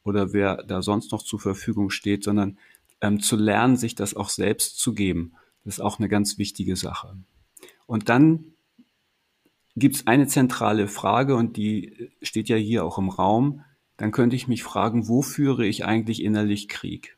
oder 0.03 0.33
wer 0.33 0.63
da 0.63 0.81
sonst 0.81 1.11
noch 1.11 1.23
zur 1.23 1.39
Verfügung 1.39 1.89
steht, 1.89 2.23
sondern 2.23 2.57
ähm, 3.01 3.19
zu 3.19 3.35
lernen, 3.35 3.75
sich 3.75 3.95
das 3.95 4.15
auch 4.15 4.29
selbst 4.29 4.79
zu 4.79 4.93
geben. 4.93 5.33
Das 5.63 5.75
ist 5.75 5.79
auch 5.79 5.99
eine 5.99 6.09
ganz 6.09 6.37
wichtige 6.37 6.75
Sache. 6.75 7.17
Und 7.85 8.09
dann 8.09 8.53
gibt 9.75 9.95
es 9.95 10.07
eine 10.07 10.27
zentrale 10.27 10.87
Frage 10.87 11.35
und 11.35 11.57
die 11.57 12.11
steht 12.21 12.49
ja 12.49 12.55
hier 12.55 12.85
auch 12.85 12.97
im 12.97 13.09
Raum. 13.09 13.63
Dann 13.97 14.11
könnte 14.11 14.35
ich 14.35 14.47
mich 14.47 14.63
fragen, 14.63 15.07
wo 15.07 15.21
führe 15.21 15.65
ich 15.65 15.85
eigentlich 15.85 16.23
innerlich 16.23 16.67
Krieg? 16.67 17.17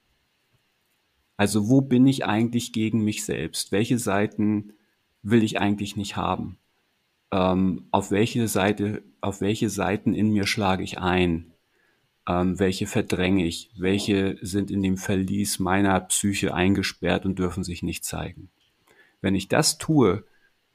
Also 1.38 1.70
wo 1.70 1.82
bin 1.82 2.06
ich 2.08 2.26
eigentlich 2.26 2.74
gegen 2.74 3.04
mich 3.04 3.26
selbst? 3.26 3.72
Welche 3.72 3.98
Seiten 3.98 4.74
will 5.22 5.44
ich 5.44 5.60
eigentlich 5.60 5.96
nicht 5.96 6.16
haben? 6.16 6.58
Ähm, 7.32 7.88
auf 7.92 8.12
welche 8.12 8.48
Seite, 8.48 9.04
auf 9.22 9.42
welche 9.42 9.70
Seiten 9.70 10.14
in 10.14 10.32
mir 10.32 10.46
schlage 10.46 10.84
ich 10.84 11.00
ein? 11.00 11.53
Ähm, 12.28 12.60
welche 12.60 12.88
verdränge 12.88 13.46
ich? 13.46 13.72
Welche 13.78 14.38
sind 14.42 14.72
in 14.72 14.82
dem 14.82 14.98
Verlies 14.98 15.60
meiner 15.60 16.00
Psyche 16.00 16.54
eingesperrt 16.54 17.26
und 17.26 17.38
dürfen 17.40 17.64
sich 17.64 17.84
nicht 17.84 18.06
zeigen? 18.06 18.50
Wenn 19.22 19.36
ich 19.36 19.48
das 19.48 19.78
tue, 19.78 20.26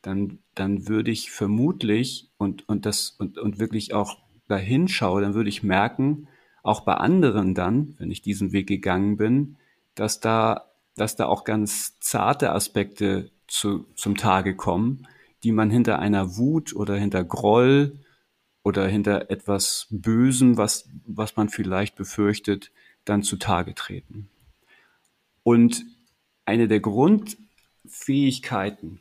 dann, 0.03 0.39
dann 0.55 0.89
würde 0.89 1.11
ich 1.11 1.31
vermutlich 1.31 2.31
und, 2.37 2.69
und 2.69 2.87
das 2.87 3.11
und, 3.11 3.39
und 3.39 3.59
wirklich 3.59 3.95
auch 3.95 4.19
dahin 4.47 4.89
schaue, 4.89 5.23
dann 5.23 5.35
würde 5.35 5.49
ich 5.49 5.63
merken, 5.63 6.29
auch 6.63 6.81
bei 6.83 6.95
anderen 6.95 7.55
dann, 7.55 7.95
wenn 7.99 8.11
ich 8.11 8.23
diesen 8.23 8.53
Weg 8.53 8.67
gegangen 8.67 9.17
bin, 9.17 9.57
dass 9.95 10.21
da, 10.21 10.73
dass 10.97 11.17
da 11.17 11.27
auch 11.27 11.45
ganz 11.45 11.99
zarte 12.01 12.53
Aspekte 12.53 13.31
zu, 13.47 13.87
zum 13.95 14.17
Tage 14.17 14.55
kommen, 14.55 15.07
die 15.45 15.53
man 15.53 15.71
hinter 15.71 15.99
einer 15.99 16.37
Wut 16.37 16.75
oder 16.75 16.97
hinter 16.97 17.25
Groll 17.25 17.99
oder 18.69 18.87
hinter 18.87 19.31
etwas 19.31 19.87
Bösem, 19.89 20.59
was, 20.59 20.91
was 21.07 21.37
man 21.37 21.49
vielleicht 21.49 21.97
befürchtet, 21.97 22.71
dann 23.07 23.23
zutage 23.23 23.75
treten. 23.75 24.29
Und 25.43 25.87
eine 26.45 26.69
der 26.69 26.81
Grundfähigkeiten, 26.81 29.01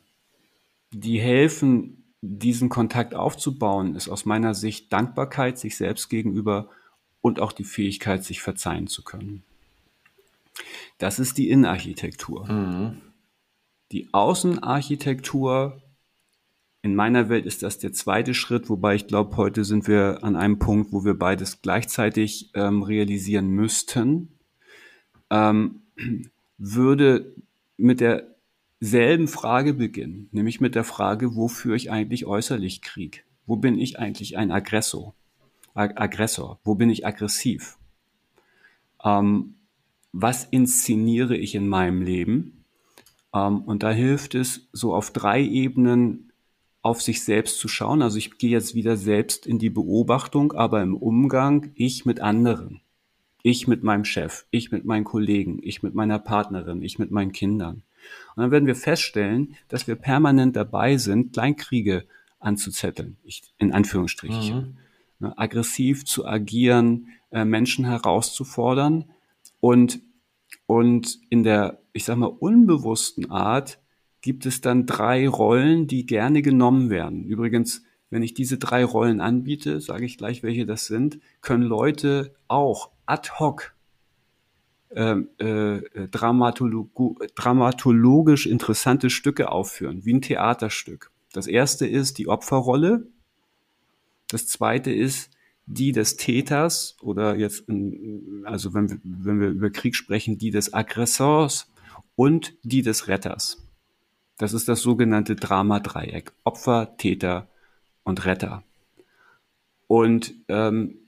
die 0.90 1.20
helfen, 1.20 2.14
diesen 2.22 2.70
Kontakt 2.70 3.14
aufzubauen, 3.14 3.94
ist 3.94 4.08
aus 4.08 4.24
meiner 4.24 4.54
Sicht 4.54 4.90
Dankbarkeit 4.90 5.58
sich 5.58 5.76
selbst 5.76 6.08
gegenüber 6.08 6.70
und 7.20 7.38
auch 7.38 7.52
die 7.52 7.64
Fähigkeit, 7.64 8.24
sich 8.24 8.40
verzeihen 8.40 8.86
zu 8.86 9.04
können. 9.04 9.42
Das 10.96 11.18
ist 11.18 11.36
die 11.36 11.50
Innenarchitektur. 11.50 12.50
Mhm. 12.50 13.02
Die 13.92 14.08
Außenarchitektur, 14.14 15.82
in 16.82 16.94
meiner 16.94 17.28
Welt 17.28 17.46
ist 17.46 17.62
das 17.62 17.78
der 17.78 17.92
zweite 17.92 18.34
Schritt, 18.34 18.68
wobei 18.68 18.94
ich 18.94 19.06
glaube, 19.06 19.36
heute 19.36 19.64
sind 19.64 19.88
wir 19.88 20.22
an 20.22 20.36
einem 20.36 20.58
Punkt, 20.58 20.92
wo 20.92 21.04
wir 21.04 21.14
beides 21.14 21.60
gleichzeitig 21.60 22.50
ähm, 22.54 22.82
realisieren 22.82 23.48
müssten, 23.48 24.28
ähm, 25.30 25.82
würde 26.58 27.34
mit 27.76 28.00
derselben 28.00 29.28
Frage 29.28 29.74
beginnen, 29.74 30.28
nämlich 30.30 30.60
mit 30.60 30.74
der 30.74 30.84
Frage, 30.84 31.34
wo 31.34 31.48
führe 31.48 31.76
ich 31.76 31.90
eigentlich 31.90 32.26
äußerlich 32.26 32.82
Krieg? 32.82 33.24
Wo 33.46 33.56
bin 33.56 33.78
ich 33.78 33.98
eigentlich 33.98 34.36
ein 34.36 34.50
Aggressor? 34.50 35.14
Ag 35.74 36.00
Aggressor? 36.00 36.60
Wo 36.64 36.74
bin 36.74 36.90
ich 36.90 37.06
aggressiv? 37.06 37.78
Ähm, 39.04 39.54
was 40.12 40.44
inszeniere 40.44 41.36
ich 41.36 41.54
in 41.54 41.68
meinem 41.68 42.02
Leben? 42.02 42.64
Ähm, 43.34 43.62
und 43.62 43.82
da 43.82 43.90
hilft 43.90 44.34
es, 44.34 44.68
so 44.72 44.94
auf 44.94 45.12
drei 45.12 45.42
Ebenen 45.42 46.27
auf 46.88 47.02
sich 47.02 47.22
selbst 47.22 47.58
zu 47.58 47.68
schauen. 47.68 48.02
Also 48.02 48.18
ich 48.18 48.38
gehe 48.38 48.50
jetzt 48.50 48.74
wieder 48.74 48.96
selbst 48.96 49.46
in 49.46 49.58
die 49.58 49.70
Beobachtung, 49.70 50.52
aber 50.52 50.82
im 50.82 50.96
Umgang 50.96 51.70
ich 51.74 52.04
mit 52.06 52.20
anderen. 52.20 52.80
Ich 53.42 53.68
mit 53.68 53.82
meinem 53.84 54.04
Chef, 54.04 54.46
ich 54.50 54.72
mit 54.72 54.84
meinen 54.84 55.04
Kollegen, 55.04 55.60
ich 55.62 55.82
mit 55.82 55.94
meiner 55.94 56.18
Partnerin, 56.18 56.82
ich 56.82 56.98
mit 56.98 57.10
meinen 57.10 57.32
Kindern. 57.32 57.82
Und 58.34 58.42
dann 58.42 58.50
werden 58.50 58.66
wir 58.66 58.74
feststellen, 58.74 59.54
dass 59.68 59.86
wir 59.86 59.94
permanent 59.94 60.56
dabei 60.56 60.96
sind, 60.96 61.32
Kleinkriege 61.32 62.06
anzuzetteln, 62.40 63.16
ich, 63.22 63.42
in 63.58 63.72
Anführungsstrichen. 63.72 64.56
Mhm. 64.56 64.76
Ne, 65.20 65.38
aggressiv 65.38 66.04
zu 66.04 66.26
agieren, 66.26 67.08
äh, 67.30 67.44
Menschen 67.44 67.84
herauszufordern, 67.84 69.04
und, 69.60 70.00
und 70.66 71.18
in 71.30 71.42
der, 71.42 71.80
ich 71.92 72.04
sag 72.04 72.16
mal, 72.16 72.26
unbewussten 72.26 73.30
Art 73.30 73.78
gibt 74.20 74.46
es 74.46 74.60
dann 74.60 74.86
drei 74.86 75.28
Rollen, 75.28 75.86
die 75.86 76.06
gerne 76.06 76.42
genommen 76.42 76.90
werden. 76.90 77.24
Übrigens, 77.24 77.82
wenn 78.10 78.22
ich 78.22 78.34
diese 78.34 78.58
drei 78.58 78.84
Rollen 78.84 79.20
anbiete, 79.20 79.80
sage 79.80 80.04
ich 80.04 80.16
gleich, 80.16 80.42
welche 80.42 80.66
das 80.66 80.86
sind, 80.86 81.20
können 81.40 81.62
Leute 81.62 82.34
auch 82.48 82.90
ad 83.06 83.30
hoc 83.38 83.74
äh, 84.90 85.16
äh, 85.38 86.08
Dramatolog 86.08 87.20
dramatologisch 87.34 88.46
interessante 88.46 89.10
Stücke 89.10 89.52
aufführen, 89.52 90.04
wie 90.04 90.14
ein 90.14 90.22
Theaterstück. 90.22 91.10
Das 91.32 91.46
erste 91.46 91.86
ist 91.86 92.16
die 92.16 92.28
Opferrolle. 92.28 93.06
Das 94.28 94.46
zweite 94.46 94.90
ist 94.90 95.30
die 95.66 95.92
des 95.92 96.16
Täters 96.16 96.96
oder 97.02 97.36
jetzt, 97.36 97.64
also 98.44 98.72
wenn 98.72 99.00
wenn 99.04 99.40
wir 99.40 99.48
über 99.48 99.68
Krieg 99.68 99.94
sprechen, 99.94 100.38
die 100.38 100.50
des 100.50 100.72
Aggressors 100.72 101.70
und 102.16 102.54
die 102.62 102.80
des 102.80 103.08
Retters. 103.08 103.67
Das 104.38 104.52
ist 104.52 104.68
das 104.68 104.80
sogenannte 104.80 105.36
Drama-Dreieck. 105.36 106.32
Opfer, 106.44 106.96
Täter 106.96 107.48
und 108.04 108.24
Retter. 108.24 108.62
Und 109.88 110.34
ähm, 110.48 110.98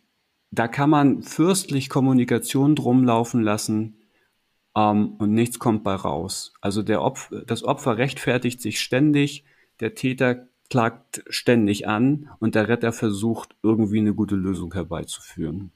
da 0.51 0.67
kann 0.69 0.91
man 0.91 1.23
fürstlich 1.23 1.89
Kommunikation 1.89 2.75
drum 2.75 3.05
laufen 3.05 3.43
lassen 3.43 3.97
ähm, 4.75 5.15
und 5.19 5.33
nichts 5.33 5.59
kommt 5.59 5.85
bei 5.85 5.95
raus. 5.95 6.53
Also 6.61 6.83
der 6.83 7.03
Opfer, 7.03 7.43
das 7.43 7.63
Opfer 7.63 7.99
rechtfertigt 7.99 8.61
sich 8.61 8.81
ständig, 8.81 9.45
der 9.79 9.95
Täter 9.95 10.47
klagt 10.69 11.23
ständig 11.29 11.87
an 11.89 12.31
und 12.39 12.55
der 12.55 12.69
Retter 12.69 12.93
versucht, 12.93 13.55
irgendwie 13.63 13.99
eine 13.99 14.15
gute 14.15 14.37
Lösung 14.37 14.73
herbeizuführen. 14.73 15.73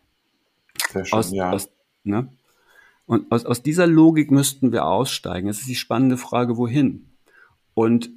Sehr 0.91 1.05
schön, 1.05 1.19
aus, 1.19 1.33
ja. 1.33 1.51
Aus, 1.51 1.71
ne? 2.05 2.29
Und 3.07 3.31
aus, 3.31 3.45
aus 3.45 3.63
dieser 3.63 3.87
Logik 3.87 4.31
müssten 4.31 4.73
wir 4.73 4.87
aussteigen. 4.87 5.49
Es 5.49 5.61
ist 5.61 5.69
die 5.69 5.75
spannende 5.75 6.17
Frage, 6.17 6.57
wohin? 6.57 7.14
Und 7.75 8.11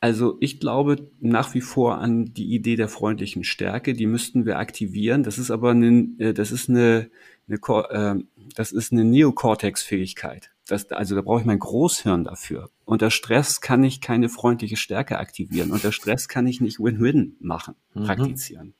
also 0.00 0.36
ich 0.40 0.60
glaube 0.60 1.10
nach 1.20 1.54
wie 1.54 1.60
vor 1.60 1.98
an 1.98 2.26
die 2.26 2.54
Idee 2.54 2.76
der 2.76 2.88
freundlichen 2.88 3.42
Stärke, 3.42 3.94
die 3.94 4.06
müssten 4.06 4.46
wir 4.46 4.58
aktivieren. 4.58 5.22
Das 5.24 5.38
ist 5.38 5.50
aber 5.50 5.70
eine, 5.70 6.08
äh, 6.18 6.32
das 6.32 6.52
ist 6.52 6.68
eine, 6.68 7.10
eine 7.48 7.56
äh, 7.90 8.22
das 8.54 8.72
ist 8.72 8.92
eine 8.92 9.04
Neokortex-Fähigkeit. 9.04 10.50
Das, 10.66 10.90
also 10.92 11.14
da 11.14 11.22
brauche 11.22 11.40
ich 11.40 11.46
mein 11.46 11.58
Großhirn 11.58 12.24
dafür. 12.24 12.70
Unter 12.84 13.10
Stress 13.10 13.60
kann 13.60 13.82
ich 13.82 14.00
keine 14.00 14.28
freundliche 14.28 14.76
Stärke 14.76 15.18
aktivieren. 15.18 15.72
Unter 15.72 15.92
Stress 15.92 16.28
kann 16.28 16.46
ich 16.46 16.60
nicht 16.60 16.78
Win-Win 16.78 17.36
machen, 17.40 17.74
mhm. 17.94 18.04
praktizieren. 18.04 18.74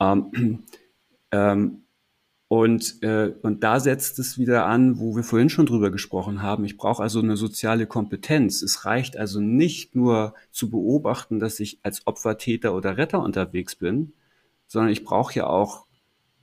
Ähm, 0.00 0.64
ähm, 1.32 1.85
und, 2.48 3.02
äh, 3.02 3.34
und 3.42 3.64
da 3.64 3.80
setzt 3.80 4.18
es 4.20 4.38
wieder 4.38 4.66
an, 4.66 5.00
wo 5.00 5.16
wir 5.16 5.24
vorhin 5.24 5.50
schon 5.50 5.66
drüber 5.66 5.90
gesprochen 5.90 6.42
haben. 6.42 6.64
Ich 6.64 6.76
brauche 6.76 7.02
also 7.02 7.18
eine 7.18 7.36
soziale 7.36 7.86
Kompetenz. 7.86 8.62
Es 8.62 8.84
reicht 8.84 9.16
also 9.16 9.40
nicht 9.40 9.96
nur 9.96 10.34
zu 10.52 10.70
beobachten, 10.70 11.40
dass 11.40 11.58
ich 11.58 11.80
als 11.82 12.06
Opfer, 12.06 12.38
Täter 12.38 12.74
oder 12.74 12.96
Retter 12.96 13.20
unterwegs 13.20 13.74
bin, 13.74 14.12
sondern 14.68 14.92
ich 14.92 15.02
brauche 15.02 15.34
ja 15.34 15.46
auch 15.48 15.86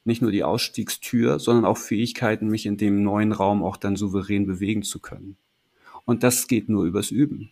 nicht 0.04 0.22
nur 0.22 0.32
die 0.32 0.44
Ausstiegstür, 0.44 1.40
sondern 1.40 1.64
auch 1.64 1.78
Fähigkeiten, 1.78 2.50
mich 2.50 2.66
in 2.66 2.76
dem 2.76 3.04
neuen 3.04 3.32
Raum 3.32 3.64
auch 3.64 3.78
dann 3.78 3.96
souverän 3.96 4.46
bewegen 4.46 4.84
zu 4.84 5.00
können. 5.00 5.38
Und 6.04 6.24
das 6.24 6.50
geht 6.50 6.68
nur 6.68 6.84
übers 6.84 7.12
Üben. 7.12 7.52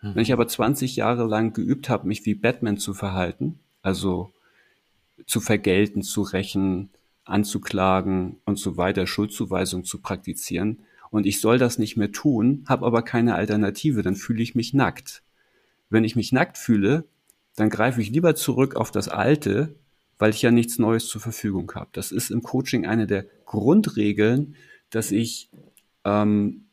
Mhm. 0.00 0.14
Wenn 0.14 0.22
ich 0.22 0.32
aber 0.32 0.48
20 0.48 0.96
Jahre 0.96 1.26
lang 1.26 1.52
geübt 1.52 1.90
habe, 1.90 2.08
mich 2.08 2.24
wie 2.24 2.34
Batman 2.34 2.78
zu 2.78 2.94
verhalten, 2.94 3.58
also 3.82 4.32
zu 5.26 5.40
vergelten, 5.40 6.02
zu 6.02 6.22
rächen, 6.22 6.88
anzuklagen 7.24 8.40
und 8.44 8.58
so 8.58 8.76
weiter, 8.76 9.06
Schuldzuweisung 9.06 9.84
zu 9.84 10.00
praktizieren, 10.00 10.78
und 11.12 11.26
ich 11.26 11.42
soll 11.42 11.58
das 11.58 11.78
nicht 11.78 11.98
mehr 11.98 12.10
tun, 12.10 12.64
habe 12.66 12.86
aber 12.86 13.02
keine 13.02 13.34
Alternative, 13.34 14.00
dann 14.00 14.16
fühle 14.16 14.42
ich 14.42 14.54
mich 14.54 14.72
nackt. 14.72 15.22
Wenn 15.90 16.04
ich 16.04 16.16
mich 16.16 16.32
nackt 16.32 16.56
fühle, 16.56 17.04
dann 17.54 17.68
greife 17.68 18.00
ich 18.00 18.08
lieber 18.08 18.34
zurück 18.34 18.76
auf 18.76 18.90
das 18.90 19.08
Alte, 19.08 19.74
weil 20.18 20.30
ich 20.30 20.40
ja 20.40 20.50
nichts 20.50 20.78
Neues 20.78 21.08
zur 21.08 21.20
Verfügung 21.20 21.70
habe. 21.74 21.90
Das 21.92 22.12
ist 22.12 22.30
im 22.30 22.42
Coaching 22.42 22.86
eine 22.86 23.06
der 23.06 23.26
Grundregeln, 23.44 24.56
dass 24.88 25.10
ich, 25.10 25.50
ähm, 26.06 26.64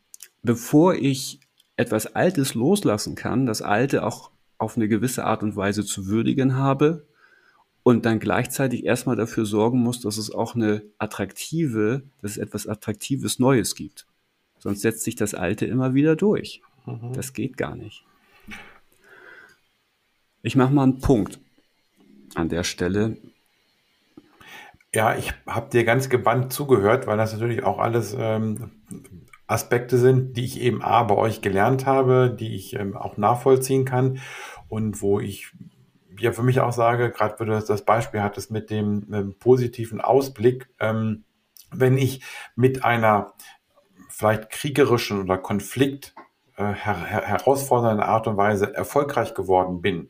bevor 0.42 0.96
ich 0.96 1.42
etwas 1.76 2.16
Altes 2.16 2.54
loslassen 2.54 3.16
kann, 3.16 3.46
das 3.46 3.62
Alte 3.62 4.06
auch 4.06 4.32
auf 4.58 4.78
eine 4.78 4.88
gewisse 4.88 5.26
Art 5.26 5.44
und 5.44 5.58
Weise 5.58 5.84
zu 5.84 6.08
würdigen 6.08 6.56
habe 6.56 7.06
und 7.84 8.06
dann 8.06 8.20
gleichzeitig 8.20 8.86
erstmal 8.86 9.16
dafür 9.16 9.46
sorgen 9.46 9.80
muss, 9.80 10.02
dass 10.02 10.18
es 10.18 10.32
auch 10.32 10.56
eine 10.56 10.84
attraktive, 10.98 12.04
dass 12.22 12.32
es 12.32 12.38
etwas 12.38 12.68
Attraktives 12.68 13.40
Neues 13.40 13.76
gibt. 13.76 14.06
Sonst 14.60 14.82
setzt 14.82 15.04
sich 15.04 15.16
das 15.16 15.34
Alte 15.34 15.66
immer 15.66 15.94
wieder 15.94 16.16
durch. 16.16 16.62
Mhm. 16.86 17.14
Das 17.14 17.34
geht 17.34 17.58
gar 17.58 17.76
nicht. 17.76 18.04
Ich 20.42 20.56
mache 20.56 20.74
mal 20.74 20.84
einen 20.84 21.00
Punkt. 21.00 21.40
an 22.36 22.50
der 22.50 22.64
Stelle. 22.64 23.18
Ja, 24.94 25.16
ich 25.16 25.34
habe 25.46 25.70
dir 25.70 25.84
ganz 25.84 26.10
gebannt 26.10 26.54
zugehört, 26.54 27.08
weil 27.08 27.18
das 27.18 27.34
natürlich 27.34 27.64
auch 27.64 27.80
alles 27.80 28.16
ähm, 28.18 28.72
Aspekte 29.48 29.98
sind, 29.98 30.38
die 30.38 30.46
ich 30.46 30.62
eben 30.62 30.82
A 30.82 31.04
bei 31.04 31.16
euch 31.16 31.42
gelernt 31.42 31.86
habe, 31.86 32.36
die 32.40 32.56
ich 32.56 32.76
ähm, 32.76 32.96
auch 32.96 33.18
nachvollziehen 33.18 33.86
kann 33.86 34.20
und 34.68 35.02
wo 35.02 35.20
ich 35.20 35.52
ja 36.20 36.32
für 36.32 36.44
mich 36.44 36.60
auch 36.60 36.74
sage, 36.74 37.12
gerade 37.12 37.40
wenn 37.40 37.48
du 37.48 37.60
das 37.60 37.86
Beispiel 37.86 38.22
hattest 38.22 38.52
mit 38.52 38.70
dem 38.70 39.08
ähm, 39.14 39.36
positiven 39.40 40.02
Ausblick, 40.02 40.70
ähm, 40.80 41.26
wenn 41.72 41.98
ich 41.98 42.24
mit 42.56 42.84
einer 42.84 43.34
vielleicht 44.10 44.50
kriegerischen 44.50 45.22
oder 45.22 45.38
Konflikt 45.38 46.16
äh, 46.58 46.74
her 46.74 47.06
herausfordernden 47.06 48.06
Art 48.06 48.28
und 48.28 48.38
Weise 48.38 48.74
erfolgreich 48.74 49.34
geworden 49.34 49.82
bin, 49.82 50.10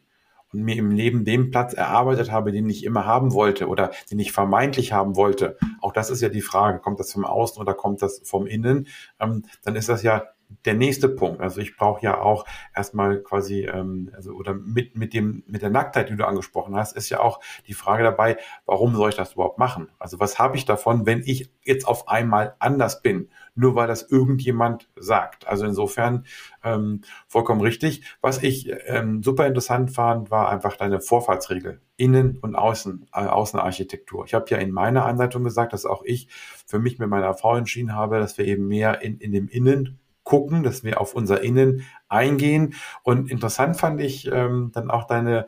und 0.52 0.64
mir 0.64 0.76
im 0.76 0.92
Leben 0.92 1.26
den 1.26 1.52
Platz 1.52 1.74
erarbeitet 1.74 2.32
habe, 2.32 2.52
den 2.52 2.70
ich 2.70 2.84
immer 2.84 3.06
haben 3.06 3.34
wollte 3.34 3.68
oder 3.68 3.92
den 4.12 4.20
ich 4.20 4.32
vermeintlich 4.32 4.94
haben 4.94 5.16
wollte, 5.16 5.58
auch 5.82 5.94
das 5.94 6.10
ist 6.10 6.22
ja 6.22 6.30
die 6.30 6.42
Frage, 6.42 6.80
kommt 6.80 7.00
das 7.00 7.14
vom 7.14 7.26
Außen 7.26 7.62
oder 7.62 7.74
kommt 7.74 8.02
das 8.02 8.22
vom 8.24 8.48
Innen, 8.48 8.88
ähm, 9.20 9.44
dann 9.64 9.76
ist 9.76 9.90
das 9.90 10.04
ja 10.04 10.24
der 10.66 10.74
nächste 10.74 11.08
Punkt. 11.08 11.42
Also 11.42 11.62
ich 11.62 11.78
brauche 11.78 12.04
ja 12.04 12.20
auch 12.20 12.46
erstmal 12.76 13.22
quasi, 13.22 13.66
ähm, 13.66 14.12
also 14.16 14.34
oder 14.34 14.54
mit, 14.54 14.98
mit 14.98 15.14
dem, 15.14 15.44
mit 15.48 15.62
der 15.62 15.70
Nacktheit, 15.70 16.10
die 16.10 16.16
du 16.16 16.26
angesprochen 16.26 16.76
hast, 16.76 16.96
ist 16.96 17.10
ja 17.10 17.20
auch 17.20 17.40
die 17.68 17.74
Frage 17.74 18.04
dabei, 18.04 18.38
warum 18.66 18.96
soll 18.96 19.10
ich 19.10 19.16
das 19.16 19.34
überhaupt 19.34 19.60
machen? 19.60 19.90
Also 20.00 20.20
was 20.20 20.40
habe 20.40 20.58
ich 20.58 20.66
davon, 20.66 21.06
wenn 21.06 21.22
ich 21.24 21.52
jetzt 21.64 21.88
auf 21.88 22.08
einmal 22.08 22.56
anders 22.60 23.02
bin, 23.02 23.30
nur 23.56 23.76
weil 23.76 23.88
das 23.88 24.10
irgendjemand 24.10 24.90
sagt? 24.96 25.48
Also 25.48 25.66
insofern 25.66 26.26
ähm, 26.64 27.02
vollkommen 27.28 27.62
richtig. 27.62 28.04
Was 28.22 28.42
ich 28.42 28.72
ähm, 28.88 29.22
super 29.24 29.46
interessant 29.46 29.92
fand, 29.92 30.32
war 30.32 30.50
einfach 30.50 30.76
deine 30.76 31.00
Vorfahrtsregel. 31.00 31.80
Innen- 31.96 32.38
und 32.38 32.56
Außen, 32.56 33.08
äh, 33.14 33.26
Außenarchitektur. 33.26 34.26
Ich 34.26 34.34
habe 34.34 34.46
ja 34.50 34.58
in 34.58 34.72
meiner 34.72 35.06
Anleitung 35.06 35.44
gesagt, 35.44 35.74
dass 35.74 35.86
auch 35.86 36.04
ich 36.06 36.28
für 36.66 36.80
mich 36.80 36.98
mit 36.98 37.10
meiner 37.10 37.34
Frau 37.34 37.56
entschieden 37.56 37.94
habe, 37.94 38.20
dass 38.20 38.38
wir 38.38 38.46
eben 38.46 38.68
mehr 38.68 39.02
in, 39.02 39.20
in 39.20 39.32
dem 39.32 39.48
Innen 39.50 40.00
gucken, 40.30 40.62
dass 40.62 40.84
wir 40.84 41.02
auf 41.02 41.16
unser 41.16 41.42
Innen 41.42 41.88
eingehen. 42.08 42.76
Und 43.02 43.32
interessant 43.32 43.78
fand 43.78 44.00
ich 44.00 44.32
ähm, 44.32 44.70
dann 44.76 44.92
auch 44.92 45.06
deine, 45.06 45.48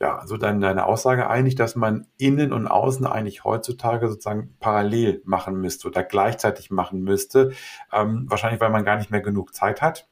ja, 0.00 0.26
so 0.26 0.38
deine, 0.38 0.58
deine 0.60 0.86
Aussage 0.86 1.28
eigentlich, 1.28 1.54
dass 1.54 1.76
man 1.76 2.06
Innen 2.16 2.50
und 2.50 2.66
Außen 2.66 3.06
eigentlich 3.06 3.44
heutzutage 3.44 4.08
sozusagen 4.08 4.56
parallel 4.58 5.20
machen 5.26 5.60
müsste 5.60 5.86
oder 5.86 6.02
gleichzeitig 6.02 6.70
machen 6.70 7.02
müsste. 7.02 7.52
Ähm, 7.92 8.24
wahrscheinlich, 8.26 8.62
weil 8.62 8.70
man 8.70 8.86
gar 8.86 8.96
nicht 8.96 9.10
mehr 9.10 9.20
genug 9.20 9.54
Zeit 9.54 9.82
hat 9.82 10.08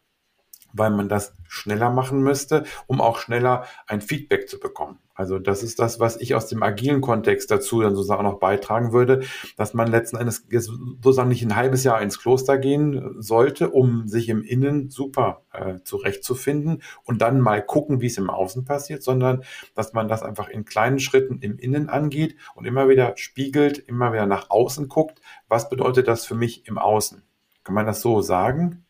weil 0.72 0.90
man 0.90 1.08
das 1.08 1.34
schneller 1.48 1.90
machen 1.90 2.22
müsste, 2.22 2.64
um 2.86 3.00
auch 3.00 3.18
schneller 3.18 3.64
ein 3.86 4.00
Feedback 4.00 4.48
zu 4.48 4.60
bekommen. 4.60 4.98
Also 5.20 5.38
das 5.38 5.62
ist 5.62 5.78
das, 5.78 6.00
was 6.00 6.16
ich 6.16 6.34
aus 6.34 6.46
dem 6.46 6.62
agilen 6.62 7.02
Kontext 7.02 7.50
dazu 7.50 7.82
dann 7.82 7.94
sozusagen 7.94 8.24
auch 8.24 8.32
noch 8.32 8.38
beitragen 8.38 8.92
würde, 8.92 9.22
dass 9.58 9.74
man 9.74 9.88
letzten 9.88 10.16
Endes 10.16 10.46
sozusagen 10.48 11.28
nicht 11.28 11.42
ein 11.42 11.56
halbes 11.56 11.84
Jahr 11.84 12.00
ins 12.00 12.18
Kloster 12.18 12.56
gehen 12.56 13.16
sollte, 13.18 13.68
um 13.68 14.08
sich 14.08 14.30
im 14.30 14.42
Innen 14.42 14.88
super 14.88 15.42
äh, 15.52 15.80
zurechtzufinden 15.84 16.82
und 17.04 17.20
dann 17.20 17.40
mal 17.40 17.62
gucken, 17.62 18.00
wie 18.00 18.06
es 18.06 18.16
im 18.16 18.30
Außen 18.30 18.64
passiert, 18.64 19.02
sondern 19.02 19.44
dass 19.74 19.92
man 19.92 20.08
das 20.08 20.22
einfach 20.22 20.48
in 20.48 20.64
kleinen 20.64 21.00
Schritten 21.00 21.40
im 21.40 21.58
Innen 21.58 21.90
angeht 21.90 22.36
und 22.54 22.64
immer 22.64 22.88
wieder 22.88 23.12
spiegelt, 23.16 23.76
immer 23.76 24.14
wieder 24.14 24.24
nach 24.24 24.48
außen 24.48 24.88
guckt, 24.88 25.20
was 25.48 25.68
bedeutet 25.68 26.08
das 26.08 26.24
für 26.24 26.34
mich 26.34 26.66
im 26.66 26.78
Außen? 26.78 27.22
Kann 27.62 27.74
man 27.74 27.84
das 27.84 28.00
so 28.00 28.22
sagen? 28.22 28.86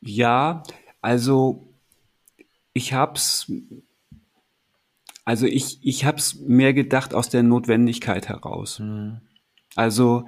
Ja, 0.00 0.62
also 1.00 1.74
ich 2.72 2.92
hab's, 2.92 3.50
also 5.24 5.46
ich, 5.46 5.78
ich 5.82 6.04
hab's 6.04 6.36
mehr 6.36 6.74
gedacht 6.74 7.14
aus 7.14 7.28
der 7.28 7.42
Notwendigkeit 7.42 8.28
heraus. 8.28 8.78
Mhm. 8.78 9.20
Also 9.74 10.26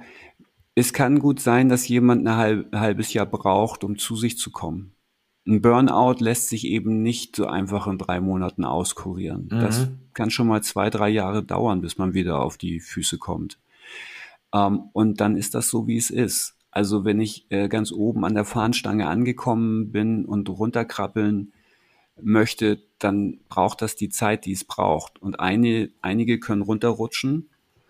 es 0.75 0.93
kann 0.93 1.19
gut 1.19 1.39
sein, 1.39 1.69
dass 1.69 1.87
jemand 1.87 2.27
ein, 2.27 2.35
halb, 2.35 2.75
halbes 2.75 3.13
Jahr 3.13 3.25
braucht, 3.25 3.83
um 3.83 3.97
zu 3.97 4.15
sich 4.15 4.37
zu 4.37 4.51
kommen. 4.51 4.93
Ein 5.47 5.61
Burnout 5.61 6.23
lässt 6.23 6.49
sich 6.49 6.65
eben 6.65 7.01
nicht 7.01 7.35
so 7.35 7.47
einfach 7.47 7.87
in 7.87 7.97
drei 7.97 8.19
Monaten 8.19 8.65
auskurieren. 8.65 9.49
Mhm. 9.51 9.59
Das 9.59 9.87
kann 10.13 10.29
schon 10.29 10.47
mal 10.47 10.61
zwei, 10.63 10.89
drei 10.89 11.09
Jahre 11.09 11.43
dauern, 11.43 11.81
bis 11.81 11.97
man 11.97 12.13
wieder 12.13 12.39
auf 12.39 12.57
die 12.57 12.79
Füße 12.79 13.17
kommt. 13.17 13.59
Ähm, 14.53 14.89
und 14.93 15.21
dann 15.21 15.35
ist 15.35 15.55
das 15.55 15.69
so, 15.69 15.87
wie 15.87 15.97
es 15.97 16.09
ist. 16.09 16.55
Also 16.79 17.03
wenn 17.03 17.19
ich 17.19 17.45
äh, 17.49 17.67
ganz 17.67 17.91
oben 17.91 18.23
an 18.23 18.35
der 18.35 18.45
Fahnenstange 18.45 19.05
angekommen 19.05 19.91
bin 19.91 20.23
und 20.23 20.47
runterkrabbeln 20.47 21.51
möchte, 22.21 22.81
dann 22.99 23.41
braucht 23.49 23.81
das 23.81 23.97
die 23.97 24.07
Zeit, 24.07 24.45
die 24.45 24.53
es 24.53 24.63
braucht. 24.63 25.21
Und 25.21 25.41
eine, 25.41 25.89
einige 26.01 26.39
können 26.39 26.61
runterrutschen, 26.61 27.49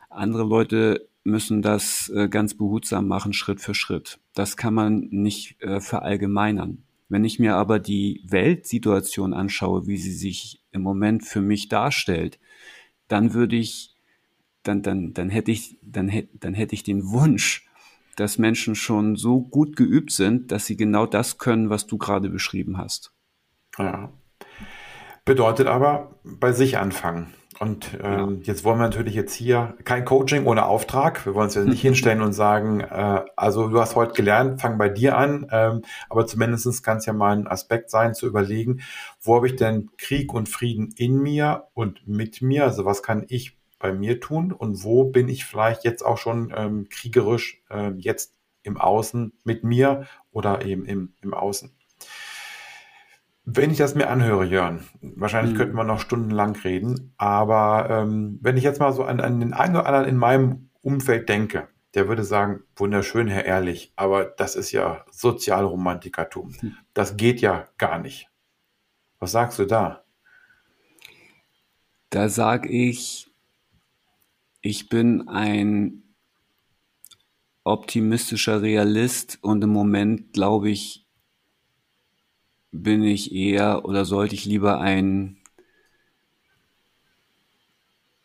andere 0.09 0.41
Leute 0.41 1.07
müssen 1.23 1.61
das 1.61 2.09
äh, 2.15 2.29
ganz 2.29 2.55
behutsam 2.55 3.07
machen, 3.07 3.33
Schritt 3.33 3.61
für 3.61 3.75
Schritt. 3.75 4.19
Das 4.33 4.57
kann 4.57 4.73
man 4.73 5.07
nicht 5.11 5.61
äh, 5.61 5.81
verallgemeinern. 5.81 6.81
Wenn 7.09 7.25
ich 7.25 7.37
mir 7.37 7.57
aber 7.57 7.77
die 7.77 8.23
Weltsituation 8.25 9.35
anschaue, 9.35 9.85
wie 9.85 9.97
sie 9.97 10.13
sich 10.13 10.63
im 10.71 10.81
Moment 10.81 11.23
für 11.23 11.41
mich 11.41 11.69
darstellt, 11.69 12.39
dann 13.07 13.35
würde 13.35 13.55
ich, 13.55 13.93
dann, 14.63 14.81
dann, 14.81 15.13
dann 15.13 15.29
hätte 15.29 15.51
ich, 15.51 15.77
dann 15.83 16.11
dann 16.33 16.55
hätte 16.55 16.73
ich 16.73 16.81
den 16.81 17.07
Wunsch, 17.11 17.68
dass 18.19 18.37
Menschen 18.37 18.75
schon 18.75 19.15
so 19.15 19.41
gut 19.41 19.75
geübt 19.75 20.11
sind, 20.11 20.51
dass 20.51 20.65
sie 20.65 20.75
genau 20.75 21.05
das 21.05 21.37
können, 21.37 21.69
was 21.69 21.87
du 21.87 21.97
gerade 21.97 22.29
beschrieben 22.29 22.77
hast. 22.77 23.13
Ja. 23.77 24.11
Bedeutet 25.25 25.67
aber 25.67 26.15
bei 26.23 26.51
sich 26.51 26.77
anfangen. 26.77 27.33
Und 27.59 27.97
ähm, 28.01 28.39
ja. 28.41 28.53
jetzt 28.53 28.63
wollen 28.63 28.79
wir 28.79 28.85
natürlich 28.85 29.15
jetzt 29.15 29.33
hier 29.33 29.75
kein 29.83 30.05
Coaching 30.05 30.45
ohne 30.45 30.65
Auftrag. 30.65 31.25
Wir 31.25 31.35
wollen 31.35 31.45
uns 31.45 31.55
jetzt 31.55 31.67
nicht 31.67 31.81
hinstellen 31.83 32.21
und 32.21 32.31
sagen, 32.31 32.79
äh, 32.79 33.21
also 33.35 33.67
du 33.67 33.79
hast 33.79 33.95
heute 33.95 34.13
gelernt, 34.13 34.61
fang 34.61 34.77
bei 34.77 34.87
dir 34.87 35.17
an. 35.17 35.45
Ähm, 35.51 35.81
aber 36.09 36.25
zumindest 36.25 36.83
kann 36.83 36.97
es 36.97 37.05
ja 37.05 37.13
mal 37.13 37.37
ein 37.37 37.47
Aspekt 37.47 37.91
sein, 37.91 38.13
zu 38.13 38.27
überlegen, 38.27 38.81
wo 39.21 39.35
habe 39.35 39.47
ich 39.47 39.57
denn 39.57 39.89
Krieg 39.97 40.33
und 40.33 40.47
Frieden 40.47 40.93
in 40.95 41.21
mir 41.21 41.65
und 41.73 42.07
mit 42.07 42.41
mir? 42.41 42.63
Also 42.63 42.85
was 42.85 43.03
kann 43.03 43.25
ich 43.27 43.58
bei 43.79 43.93
mir 43.93 44.19
tun 44.19 44.51
und 44.51 44.83
wo 44.83 45.05
bin 45.05 45.29
ich 45.29 45.45
vielleicht 45.45 45.83
jetzt 45.83 46.05
auch 46.05 46.17
schon 46.17 46.53
ähm, 46.55 46.87
kriegerisch 46.89 47.63
äh, 47.69 47.91
jetzt 47.97 48.35
im 48.63 48.77
Außen 48.77 49.33
mit 49.43 49.63
mir 49.63 50.05
oder 50.31 50.65
eben 50.65 50.85
im, 50.85 51.13
im 51.21 51.33
Außen. 51.33 51.71
Wenn 53.45 53.71
ich 53.71 53.77
das 53.77 53.95
mir 53.95 54.09
anhöre, 54.09 54.45
Jörn, 54.45 54.85
wahrscheinlich 55.01 55.53
mhm. 55.53 55.57
könnten 55.57 55.75
wir 55.75 55.83
noch 55.83 56.01
stundenlang 56.01 56.55
reden, 56.57 57.13
aber 57.17 57.87
ähm, 57.89 58.37
wenn 58.41 58.57
ich 58.57 58.63
jetzt 58.63 58.79
mal 58.79 58.93
so 58.93 59.03
an, 59.03 59.19
an 59.21 59.39
den 59.39 59.53
einen 59.53 59.75
oder 59.75 59.87
anderen 59.87 60.07
in 60.07 60.17
meinem 60.17 60.69
Umfeld 60.81 61.29
denke, 61.29 61.67
der 61.95 62.07
würde 62.07 62.23
sagen, 62.23 62.63
wunderschön, 62.75 63.27
Herr 63.27 63.45
Ehrlich, 63.45 63.91
aber 63.95 64.25
das 64.25 64.55
ist 64.55 64.71
ja 64.71 65.03
Sozialromantikertum. 65.09 66.55
Mhm. 66.61 66.77
Das 66.93 67.17
geht 67.17 67.41
ja 67.41 67.67
gar 67.77 67.97
nicht. 67.97 68.29
Was 69.19 69.31
sagst 69.31 69.57
du 69.57 69.65
da? 69.65 70.03
Da 72.11 72.29
sage 72.29 72.69
ich, 72.69 73.28
ich 74.61 74.89
bin 74.89 75.27
ein 75.27 76.03
optimistischer 77.63 78.61
Realist 78.61 79.39
und 79.41 79.63
im 79.63 79.69
Moment 79.69 80.33
glaube 80.33 80.69
ich, 80.69 81.05
bin 82.71 83.03
ich 83.03 83.31
eher 83.31 83.85
oder 83.85 84.05
sollte 84.05 84.35
ich 84.35 84.45
lieber 84.45 84.79
ein 84.79 85.37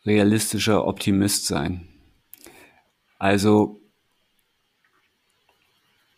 realistischer 0.05 0.85
Optimist 0.85 1.45
sein. 1.45 1.87
Also 3.17 3.81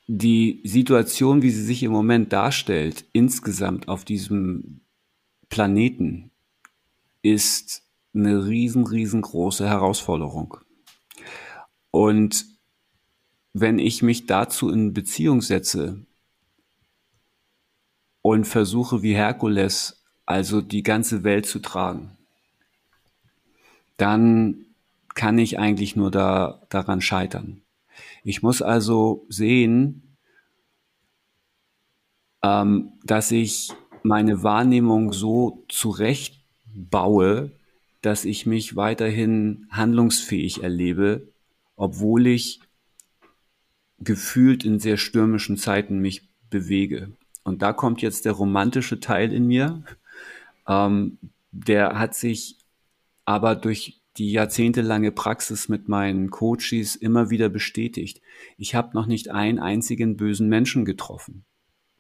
die 0.07 0.61
Situation, 0.63 1.41
wie 1.41 1.51
sie 1.51 1.63
sich 1.63 1.83
im 1.83 1.91
Moment 1.91 2.31
darstellt, 2.33 3.05
insgesamt 3.13 3.87
auf 3.87 4.05
diesem 4.05 4.81
Planeten, 5.49 6.31
ist 7.21 7.86
eine 8.13 8.45
riesen, 8.45 8.85
riesengroße 8.85 9.67
Herausforderung. 9.67 10.57
Und 11.91 12.45
wenn 13.53 13.79
ich 13.79 14.01
mich 14.01 14.25
dazu 14.25 14.69
in 14.69 14.93
Beziehung 14.93 15.41
setze 15.41 16.05
und 18.21 18.45
versuche 18.45 19.01
wie 19.01 19.15
Herkules 19.15 20.03
also 20.25 20.61
die 20.61 20.83
ganze 20.83 21.23
Welt 21.23 21.45
zu 21.45 21.59
tragen, 21.59 22.17
dann 23.95 24.65
kann 25.15 25.39
ich 25.39 25.57
eigentlich 25.57 25.95
nur 25.95 26.11
da, 26.11 26.61
daran 26.69 27.01
scheitern. 27.01 27.61
Ich 28.23 28.43
muss 28.43 28.61
also 28.61 29.25
sehen, 29.29 30.17
ähm, 32.43 32.93
dass 33.03 33.31
ich 33.31 33.71
meine 34.03 34.43
Wahrnehmung 34.43 35.13
so 35.13 35.65
zurechtbaue, 35.69 37.51
dass 38.01 38.25
ich 38.25 38.45
mich 38.45 38.75
weiterhin 38.75 39.67
handlungsfähig 39.69 40.63
erlebe, 40.63 41.27
obwohl 41.75 42.27
ich 42.27 42.61
gefühlt 43.99 44.63
in 44.63 44.79
sehr 44.79 44.97
stürmischen 44.97 45.57
Zeiten 45.57 45.99
mich 45.99 46.29
bewege. 46.49 47.11
Und 47.43 47.61
da 47.61 47.73
kommt 47.73 48.01
jetzt 48.01 48.25
der 48.25 48.33
romantische 48.33 48.99
Teil 48.99 49.33
in 49.33 49.47
mir. 49.47 49.83
Ähm, 50.67 51.17
der 51.51 51.97
hat 51.97 52.13
sich 52.13 52.57
aber 53.25 53.55
durch 53.55 54.01
die 54.17 54.31
jahrzehntelange 54.31 55.11
Praxis 55.11 55.69
mit 55.69 55.87
meinen 55.87 56.29
Coaches 56.29 56.95
immer 56.95 57.29
wieder 57.29 57.49
bestätigt. 57.49 58.21
Ich 58.57 58.75
habe 58.75 58.93
noch 58.93 59.05
nicht 59.05 59.29
einen 59.29 59.59
einzigen 59.59 60.17
bösen 60.17 60.49
Menschen 60.49 60.85
getroffen, 60.85 61.45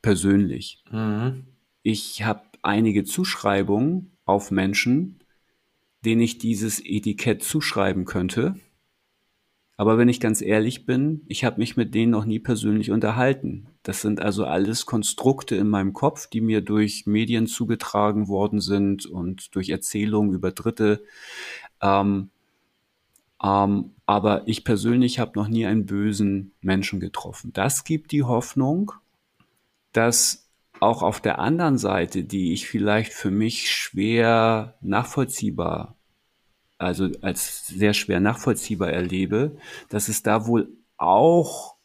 persönlich. 0.01 0.83
Mhm. 0.91 1.45
Ich 1.83 2.23
habe 2.23 2.43
einige 2.61 3.03
Zuschreibungen 3.03 4.11
auf 4.25 4.51
Menschen, 4.51 5.19
denen 6.07 6.21
ich 6.21 6.37
dieses 6.37 6.79
Etikett 6.79 7.43
zuschreiben 7.43 8.05
könnte. 8.05 8.55
Aber 9.75 9.97
wenn 9.97 10.07
ich 10.07 10.21
ganz 10.21 10.41
ehrlich 10.41 10.85
bin, 10.85 11.21
ich 11.27 11.43
habe 11.43 11.57
mich 11.57 11.75
mit 11.75 11.93
denen 11.93 12.13
noch 12.13 12.23
nie 12.23 12.39
persönlich 12.39 12.91
unterhalten. 12.91 13.67
Das 13.83 14.01
sind 14.03 14.21
also 14.21 14.45
alles 14.45 14.85
Konstrukte 14.85 15.57
in 15.57 15.67
meinem 15.67 15.91
Kopf, 15.91 16.27
die 16.27 16.39
mir 16.39 16.61
durch 16.61 17.07
Medien 17.07 17.45
zugetragen 17.45 18.29
worden 18.29 18.61
sind 18.61 19.05
und 19.05 19.53
durch 19.53 19.67
Erzählungen 19.67 20.33
über 20.33 20.51
Dritte. 20.51 21.03
Ähm, 21.81 22.29
ähm, 23.43 23.91
aber 24.05 24.47
ich 24.47 24.63
persönlich 24.63 25.19
habe 25.19 25.37
noch 25.37 25.49
nie 25.49 25.65
einen 25.65 25.85
bösen 25.85 26.53
Menschen 26.61 27.01
getroffen. 27.01 27.51
Das 27.51 27.83
gibt 27.83 28.13
die 28.13 28.23
Hoffnung, 28.23 28.93
dass 29.91 30.49
auch 30.79 31.03
auf 31.03 31.19
der 31.19 31.39
anderen 31.39 31.77
Seite, 31.77 32.23
die 32.23 32.53
ich 32.53 32.69
vielleicht 32.69 33.11
für 33.11 33.29
mich 33.29 33.69
schwer 33.69 34.77
nachvollziehbar, 34.79 35.96
also 36.77 37.09
als 37.21 37.67
sehr 37.67 37.93
schwer 37.93 38.19
nachvollziehbar 38.19 38.89
erlebe, 38.89 39.57
dass 39.89 40.07
es 40.09 40.23
da 40.23 40.47
wohl 40.47 40.69
auch 40.97 41.75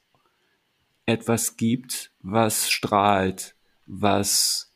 etwas 1.06 1.56
gibt, 1.56 2.12
was 2.20 2.70
strahlt, 2.70 3.54
was 3.86 4.72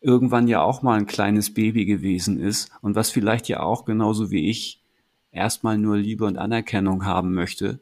irgendwann 0.00 0.48
ja 0.48 0.62
auch 0.62 0.82
mal 0.82 0.98
ein 0.98 1.06
kleines 1.06 1.52
Baby 1.52 1.84
gewesen 1.84 2.40
ist 2.40 2.70
und 2.80 2.94
was 2.94 3.10
vielleicht 3.10 3.48
ja 3.48 3.60
auch 3.60 3.84
genauso 3.84 4.30
wie 4.30 4.48
ich 4.50 4.82
erstmal 5.30 5.78
nur 5.78 5.96
Liebe 5.96 6.24
und 6.24 6.38
Anerkennung 6.38 7.04
haben 7.04 7.34
möchte 7.34 7.80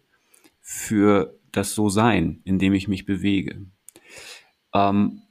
für 0.60 1.38
das 1.52 1.74
So-Sein, 1.74 2.40
in 2.44 2.58
dem 2.58 2.74
ich 2.74 2.88
mich 2.88 3.06
bewege. 3.06 3.62
Ähm, 4.74 5.22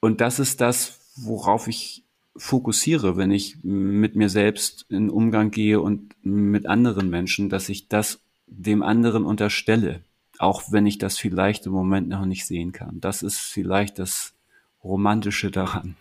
und 0.00 0.20
das 0.20 0.38
ist 0.38 0.60
das, 0.60 1.00
worauf 1.16 1.66
ich 1.66 2.04
fokussiere, 2.38 3.16
wenn 3.16 3.30
ich 3.30 3.58
mit 3.62 4.16
mir 4.16 4.28
selbst 4.28 4.86
in 4.88 5.10
Umgang 5.10 5.50
gehe 5.50 5.80
und 5.80 6.14
mit 6.22 6.66
anderen 6.66 7.10
Menschen, 7.10 7.48
dass 7.48 7.68
ich 7.68 7.88
das 7.88 8.20
dem 8.46 8.82
anderen 8.82 9.24
unterstelle, 9.24 10.00
auch 10.38 10.62
wenn 10.70 10.86
ich 10.86 10.98
das 10.98 11.18
vielleicht 11.18 11.66
im 11.66 11.72
Moment 11.72 12.08
noch 12.08 12.24
nicht 12.24 12.46
sehen 12.46 12.72
kann. 12.72 13.00
Das 13.00 13.22
ist 13.22 13.38
vielleicht 13.38 13.98
das 13.98 14.34
Romantische 14.82 15.50
daran. 15.50 15.96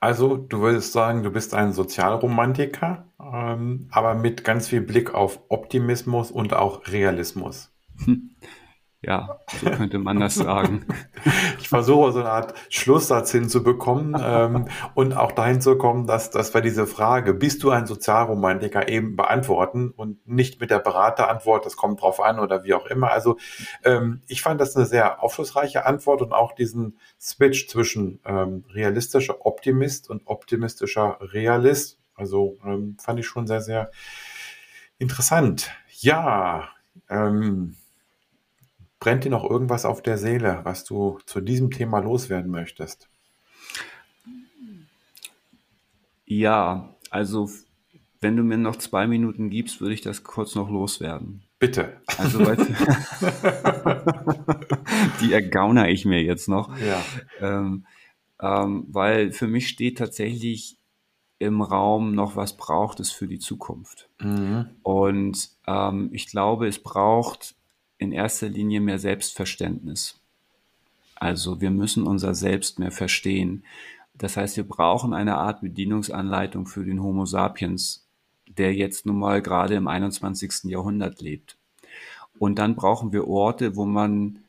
Also, 0.00 0.36
du 0.36 0.60
würdest 0.60 0.92
sagen, 0.92 1.22
du 1.22 1.30
bist 1.30 1.54
ein 1.54 1.72
Sozialromantiker, 1.72 3.06
ähm, 3.18 3.88
aber 3.90 4.14
mit 4.14 4.44
ganz 4.44 4.68
viel 4.68 4.82
Blick 4.82 5.14
auf 5.14 5.40
Optimismus 5.48 6.30
und 6.30 6.54
auch 6.54 6.86
Realismus. 6.86 7.72
Ja, 9.06 9.38
so 9.60 9.70
könnte 9.70 9.98
man 9.98 10.20
das 10.20 10.34
sagen. 10.34 10.84
Ich 11.58 11.68
versuche 11.70 12.12
so 12.12 12.20
eine 12.20 12.30
Art 12.30 12.54
Schlusssatz 12.68 13.32
hinzubekommen 13.32 14.16
ähm, 14.20 14.68
und 14.94 15.16
auch 15.16 15.32
dahin 15.32 15.60
zu 15.60 15.76
kommen, 15.76 16.06
dass, 16.06 16.30
dass 16.30 16.54
wir 16.54 16.60
diese 16.60 16.86
Frage, 16.86 17.34
bist 17.34 17.64
du 17.64 17.70
ein 17.70 17.86
Sozialromantiker, 17.86 18.88
eben 18.88 19.16
beantworten 19.16 19.90
und 19.90 20.28
nicht 20.28 20.60
mit 20.60 20.70
der 20.70 20.78
Beraterantwort, 20.78 21.66
das 21.66 21.76
kommt 21.76 22.02
drauf 22.02 22.20
an 22.20 22.38
oder 22.38 22.62
wie 22.62 22.74
auch 22.74 22.86
immer. 22.86 23.10
Also 23.10 23.36
ähm, 23.82 24.20
ich 24.28 24.42
fand 24.42 24.60
das 24.60 24.76
eine 24.76 24.86
sehr 24.86 25.24
aufschlussreiche 25.24 25.86
Antwort 25.86 26.22
und 26.22 26.32
auch 26.32 26.52
diesen 26.52 26.98
Switch 27.20 27.66
zwischen 27.66 28.20
ähm, 28.24 28.64
realistischer 28.72 29.44
Optimist 29.44 30.08
und 30.08 30.22
optimistischer 30.26 31.18
Realist. 31.20 31.98
Also 32.14 32.58
ähm, 32.64 32.96
fand 33.00 33.18
ich 33.18 33.26
schon 33.26 33.48
sehr, 33.48 33.60
sehr 33.60 33.90
interessant. 34.98 35.72
Ja, 35.98 36.68
ähm, 37.08 37.74
Brennt 38.98 39.24
dir 39.24 39.30
noch 39.30 39.48
irgendwas 39.48 39.84
auf 39.84 40.02
der 40.02 40.18
Seele, 40.18 40.60
was 40.64 40.84
du 40.84 41.18
zu 41.26 41.40
diesem 41.40 41.70
Thema 41.70 42.00
loswerden 42.00 42.50
möchtest? 42.50 43.08
Ja, 46.24 46.94
also 47.10 47.48
wenn 48.20 48.36
du 48.36 48.42
mir 48.42 48.58
noch 48.58 48.76
zwei 48.76 49.06
Minuten 49.06 49.50
gibst, 49.50 49.80
würde 49.80 49.94
ich 49.94 50.00
das 50.00 50.24
kurz 50.24 50.54
noch 50.54 50.68
loswerden. 50.70 51.42
Bitte. 51.58 52.00
Also 52.18 52.38
die 55.20 55.32
ergaunere 55.32 55.90
ich 55.90 56.04
mir 56.04 56.22
jetzt 56.22 56.48
noch. 56.48 56.76
Ja. 56.78 57.02
Ähm, 57.40 57.86
ähm, 58.40 58.86
weil 58.88 59.32
für 59.32 59.46
mich 59.46 59.68
steht 59.68 59.98
tatsächlich 59.98 60.76
im 61.38 61.62
Raum 61.62 62.14
noch, 62.14 62.36
was 62.36 62.56
braucht 62.56 63.00
es 63.00 63.10
für 63.10 63.26
die 63.26 63.38
Zukunft. 63.38 64.08
Mhm. 64.20 64.70
Und 64.82 65.50
ähm, 65.66 66.10
ich 66.12 66.26
glaube, 66.26 66.66
es 66.66 66.82
braucht 66.82 67.55
in 67.98 68.12
erster 68.12 68.48
Linie 68.48 68.80
mehr 68.80 68.98
Selbstverständnis. 68.98 70.20
Also 71.14 71.60
wir 71.60 71.70
müssen 71.70 72.06
unser 72.06 72.34
Selbst 72.34 72.78
mehr 72.78 72.92
verstehen. 72.92 73.64
Das 74.14 74.36
heißt, 74.36 74.56
wir 74.56 74.64
brauchen 74.64 75.14
eine 75.14 75.36
Art 75.36 75.60
Bedienungsanleitung 75.60 76.66
für 76.66 76.84
den 76.84 77.02
Homo 77.02 77.24
sapiens, 77.26 78.06
der 78.46 78.74
jetzt 78.74 79.06
nun 79.06 79.18
mal 79.18 79.42
gerade 79.42 79.74
im 79.74 79.88
21. 79.88 80.64
Jahrhundert 80.64 81.20
lebt. 81.20 81.56
Und 82.38 82.58
dann 82.58 82.76
brauchen 82.76 83.12
wir 83.12 83.26
Orte, 83.26 83.76
wo 83.76 83.86
man 83.86 84.40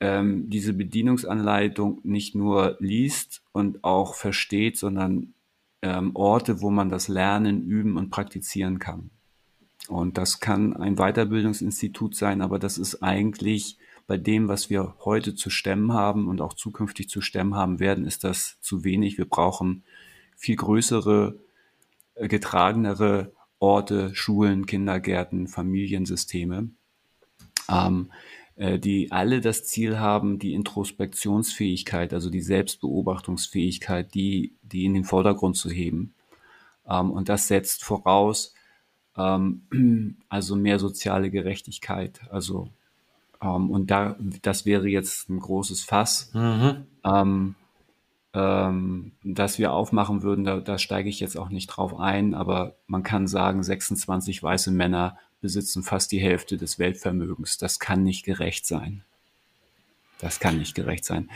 ähm, 0.00 0.48
diese 0.48 0.72
Bedienungsanleitung 0.72 2.00
nicht 2.02 2.34
nur 2.34 2.76
liest 2.80 3.42
und 3.52 3.84
auch 3.84 4.14
versteht, 4.14 4.78
sondern 4.78 5.34
ähm, 5.82 6.12
Orte, 6.14 6.60
wo 6.60 6.70
man 6.70 6.88
das 6.88 7.08
lernen, 7.08 7.62
üben 7.62 7.96
und 7.96 8.10
praktizieren 8.10 8.78
kann. 8.78 9.10
Und 9.88 10.16
das 10.16 10.40
kann 10.40 10.76
ein 10.76 10.96
Weiterbildungsinstitut 10.96 12.14
sein, 12.14 12.40
aber 12.40 12.58
das 12.58 12.78
ist 12.78 13.02
eigentlich 13.02 13.78
bei 14.06 14.16
dem, 14.16 14.48
was 14.48 14.70
wir 14.70 14.94
heute 15.04 15.34
zu 15.34 15.50
stemmen 15.50 15.92
haben 15.92 16.28
und 16.28 16.40
auch 16.40 16.54
zukünftig 16.54 17.08
zu 17.08 17.20
stemmen 17.20 17.54
haben 17.54 17.80
werden, 17.80 18.04
ist 18.04 18.24
das 18.24 18.58
zu 18.60 18.84
wenig. 18.84 19.18
Wir 19.18 19.24
brauchen 19.24 19.84
viel 20.36 20.56
größere, 20.56 21.38
äh, 22.14 22.28
getragenere 22.28 23.32
Orte, 23.58 24.14
Schulen, 24.14 24.66
Kindergärten, 24.66 25.46
Familiensysteme, 25.46 26.70
ähm, 27.68 28.12
äh, 28.56 28.78
die 28.78 29.12
alle 29.12 29.40
das 29.40 29.64
Ziel 29.64 29.98
haben, 29.98 30.38
die 30.38 30.52
Introspektionsfähigkeit, 30.52 32.12
also 32.12 32.28
die 32.28 32.40
Selbstbeobachtungsfähigkeit, 32.40 34.12
die, 34.14 34.56
die 34.62 34.84
in 34.84 34.94
den 34.94 35.04
Vordergrund 35.04 35.56
zu 35.56 35.70
heben. 35.70 36.14
Ähm, 36.88 37.10
und 37.12 37.28
das 37.28 37.48
setzt 37.48 37.84
voraus, 37.84 38.52
ähm, 39.16 40.16
also 40.28 40.56
mehr 40.56 40.78
soziale 40.78 41.30
Gerechtigkeit. 41.30 42.20
Also 42.30 42.68
ähm, 43.42 43.70
und 43.70 43.90
da 43.90 44.16
das 44.42 44.64
wäre 44.66 44.88
jetzt 44.88 45.28
ein 45.28 45.40
großes 45.40 45.82
Fass, 45.82 46.30
mhm. 46.32 46.86
ähm, 47.04 47.54
ähm, 48.34 49.12
das 49.22 49.58
wir 49.58 49.72
aufmachen 49.72 50.22
würden. 50.22 50.44
Da, 50.44 50.60
da 50.60 50.78
steige 50.78 51.08
ich 51.08 51.20
jetzt 51.20 51.36
auch 51.36 51.48
nicht 51.48 51.66
drauf 51.66 51.98
ein, 51.98 52.34
aber 52.34 52.74
man 52.86 53.02
kann 53.02 53.26
sagen, 53.26 53.62
26 53.62 54.42
weiße 54.42 54.70
Männer 54.70 55.18
besitzen 55.40 55.82
fast 55.82 56.12
die 56.12 56.20
Hälfte 56.20 56.56
des 56.56 56.78
Weltvermögens. 56.78 57.58
Das 57.58 57.80
kann 57.80 58.04
nicht 58.04 58.24
gerecht 58.24 58.64
sein. 58.66 59.02
Das 60.20 60.38
kann 60.38 60.58
nicht 60.58 60.74
gerecht 60.74 61.04
sein. 61.04 61.28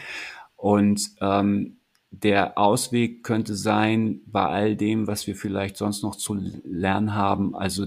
Und 0.56 1.10
ähm, 1.20 1.76
der 2.22 2.58
Ausweg 2.58 3.22
könnte 3.22 3.54
sein, 3.54 4.20
bei 4.26 4.46
all 4.46 4.76
dem, 4.76 5.06
was 5.06 5.26
wir 5.26 5.36
vielleicht 5.36 5.76
sonst 5.76 6.02
noch 6.02 6.16
zu 6.16 6.34
lernen 6.64 7.14
haben, 7.14 7.54
also 7.54 7.86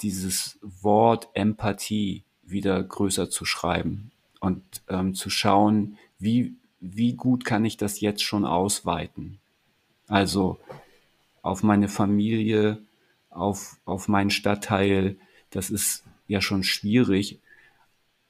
dieses 0.00 0.58
Wort 0.62 1.28
Empathie 1.34 2.24
wieder 2.42 2.82
größer 2.82 3.30
zu 3.30 3.44
schreiben 3.44 4.10
und 4.40 4.62
ähm, 4.88 5.14
zu 5.14 5.30
schauen, 5.30 5.98
wie, 6.18 6.54
wie 6.80 7.14
gut 7.14 7.44
kann 7.44 7.64
ich 7.64 7.76
das 7.76 8.00
jetzt 8.00 8.22
schon 8.22 8.44
ausweiten. 8.44 9.38
Also 10.08 10.58
auf 11.42 11.62
meine 11.62 11.88
Familie, 11.88 12.78
auf, 13.30 13.76
auf 13.84 14.08
meinen 14.08 14.30
Stadtteil, 14.30 15.16
das 15.50 15.70
ist 15.70 16.04
ja 16.26 16.40
schon 16.40 16.64
schwierig. 16.64 17.38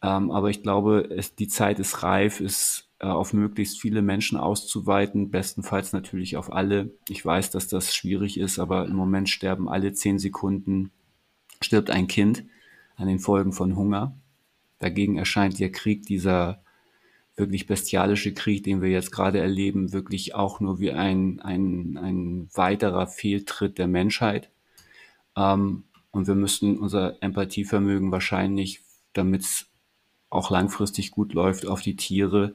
Ähm, 0.03 0.31
aber 0.31 0.51
ich 0.51 0.63
glaube, 0.63 1.09
es, 1.11 1.35
die 1.35 1.49
Zeit 1.49 1.79
ist 1.79 2.03
reif, 2.03 2.41
äh, 2.41 2.85
auf 3.07 3.33
möglichst 3.33 3.81
viele 3.81 4.03
Menschen 4.03 4.39
auszuweiten, 4.39 5.31
bestenfalls 5.31 5.93
natürlich 5.93 6.37
auf 6.37 6.53
alle. 6.53 6.93
Ich 7.09 7.25
weiß, 7.25 7.51
dass 7.51 7.67
das 7.67 7.95
schwierig 7.95 8.39
ist, 8.39 8.59
aber 8.59 8.87
im 8.87 8.95
Moment 8.95 9.29
sterben 9.29 9.69
alle 9.69 9.93
zehn 9.93 10.19
Sekunden, 10.19 10.91
stirbt 11.63 11.91
ein 11.91 12.09
Kind 12.09 12.45
an 12.97 13.09
den 13.09 13.19
Folgen 13.19 13.53
von 13.53 13.75
Hunger. 13.75 14.15
Dagegen 14.79 15.17
erscheint 15.17 15.59
der 15.59 15.73
Krieg, 15.73 16.05
dieser 16.05 16.63
wirklich 17.37 17.67
bestialische 17.67 18.35
Krieg, 18.35 18.65
den 18.65 18.83
wir 18.83 18.91
jetzt 18.91 19.13
gerade 19.13 19.41
erleben, 19.41 19.93
wirklich 19.93 20.35
auch 20.35 20.61
nur 20.61 20.79
wie 20.79 20.93
ein, 20.93 21.41
ein, 21.41 21.97
ein 21.97 22.49
weiterer 22.53 23.07
Fehltritt 23.07 23.79
der 23.79 23.89
Menschheit. 23.89 24.51
Ähm, 25.37 25.85
und 26.11 26.27
wir 26.27 26.35
müssten 26.35 26.79
unser 26.79 27.23
Empathievermögen 27.23 28.13
wahrscheinlich, 28.13 28.83
damit 29.15 29.43
es 29.43 29.67
auch 30.29 30.51
langfristig 30.51 31.13
gut 31.13 31.33
läuft, 31.33 31.67
auf 31.67 31.81
die 31.81 31.97
Tiere 31.97 32.55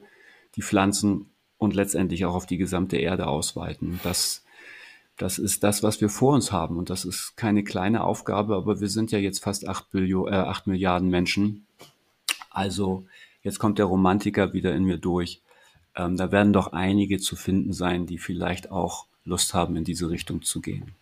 die 0.56 0.62
Pflanzen 0.62 1.26
und 1.58 1.74
letztendlich 1.74 2.24
auch 2.24 2.34
auf 2.34 2.46
die 2.46 2.58
gesamte 2.58 2.96
Erde 2.96 3.26
ausweiten. 3.26 4.00
Das 4.02 4.42
das 5.16 5.38
ist 5.38 5.62
das, 5.64 5.82
was 5.82 6.00
wir 6.00 6.10
vor 6.10 6.34
uns 6.34 6.52
haben. 6.52 6.76
Und 6.76 6.90
das 6.90 7.04
ist 7.04 7.36
keine 7.36 7.64
kleine 7.64 8.04
Aufgabe, 8.04 8.54
aber 8.54 8.80
wir 8.80 8.88
sind 8.88 9.12
ja 9.12 9.18
jetzt 9.18 9.42
fast 9.42 9.66
acht, 9.66 9.90
Billion, 9.90 10.30
äh, 10.30 10.36
acht 10.36 10.66
Milliarden 10.66 11.08
Menschen. 11.08 11.66
Also 12.50 13.06
jetzt 13.42 13.58
kommt 13.58 13.78
der 13.78 13.86
Romantiker 13.86 14.52
wieder 14.52 14.74
in 14.74 14.84
mir 14.84 14.98
durch. 14.98 15.40
Ähm, 15.94 16.16
da 16.16 16.32
werden 16.32 16.52
doch 16.52 16.72
einige 16.72 17.18
zu 17.18 17.34
finden 17.34 17.72
sein, 17.72 18.06
die 18.06 18.18
vielleicht 18.18 18.70
auch 18.70 19.06
Lust 19.24 19.54
haben, 19.54 19.76
in 19.76 19.84
diese 19.84 20.10
Richtung 20.10 20.42
zu 20.42 20.60
gehen. 20.60 20.92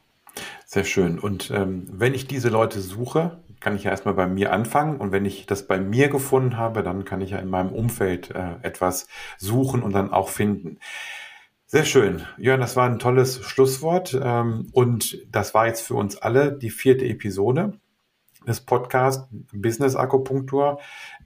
Sehr 0.66 0.84
schön. 0.84 1.18
Und 1.18 1.50
ähm, 1.50 1.86
wenn 1.90 2.14
ich 2.14 2.26
diese 2.26 2.48
Leute 2.48 2.80
suche, 2.80 3.42
kann 3.60 3.76
ich 3.76 3.84
ja 3.84 3.90
erstmal 3.90 4.14
bei 4.14 4.26
mir 4.26 4.52
anfangen. 4.52 4.98
Und 4.98 5.12
wenn 5.12 5.24
ich 5.24 5.46
das 5.46 5.66
bei 5.66 5.78
mir 5.78 6.08
gefunden 6.08 6.56
habe, 6.56 6.82
dann 6.82 7.04
kann 7.04 7.20
ich 7.20 7.30
ja 7.30 7.38
in 7.38 7.48
meinem 7.48 7.72
Umfeld 7.72 8.30
äh, 8.30 8.56
etwas 8.62 9.06
suchen 9.38 9.82
und 9.82 9.92
dann 9.92 10.12
auch 10.12 10.28
finden. 10.28 10.78
Sehr 11.66 11.84
schön. 11.84 12.26
Jörn, 12.36 12.60
das 12.60 12.76
war 12.76 12.88
ein 12.88 12.98
tolles 12.98 13.44
Schlusswort. 13.44 14.18
Ähm, 14.22 14.68
und 14.72 15.18
das 15.30 15.54
war 15.54 15.66
jetzt 15.66 15.80
für 15.80 15.94
uns 15.94 16.16
alle 16.16 16.52
die 16.52 16.70
vierte 16.70 17.04
Episode 17.06 17.78
des 18.46 18.60
Podcasts 18.60 19.28
Business 19.52 19.96
Akupunktur. 19.96 20.78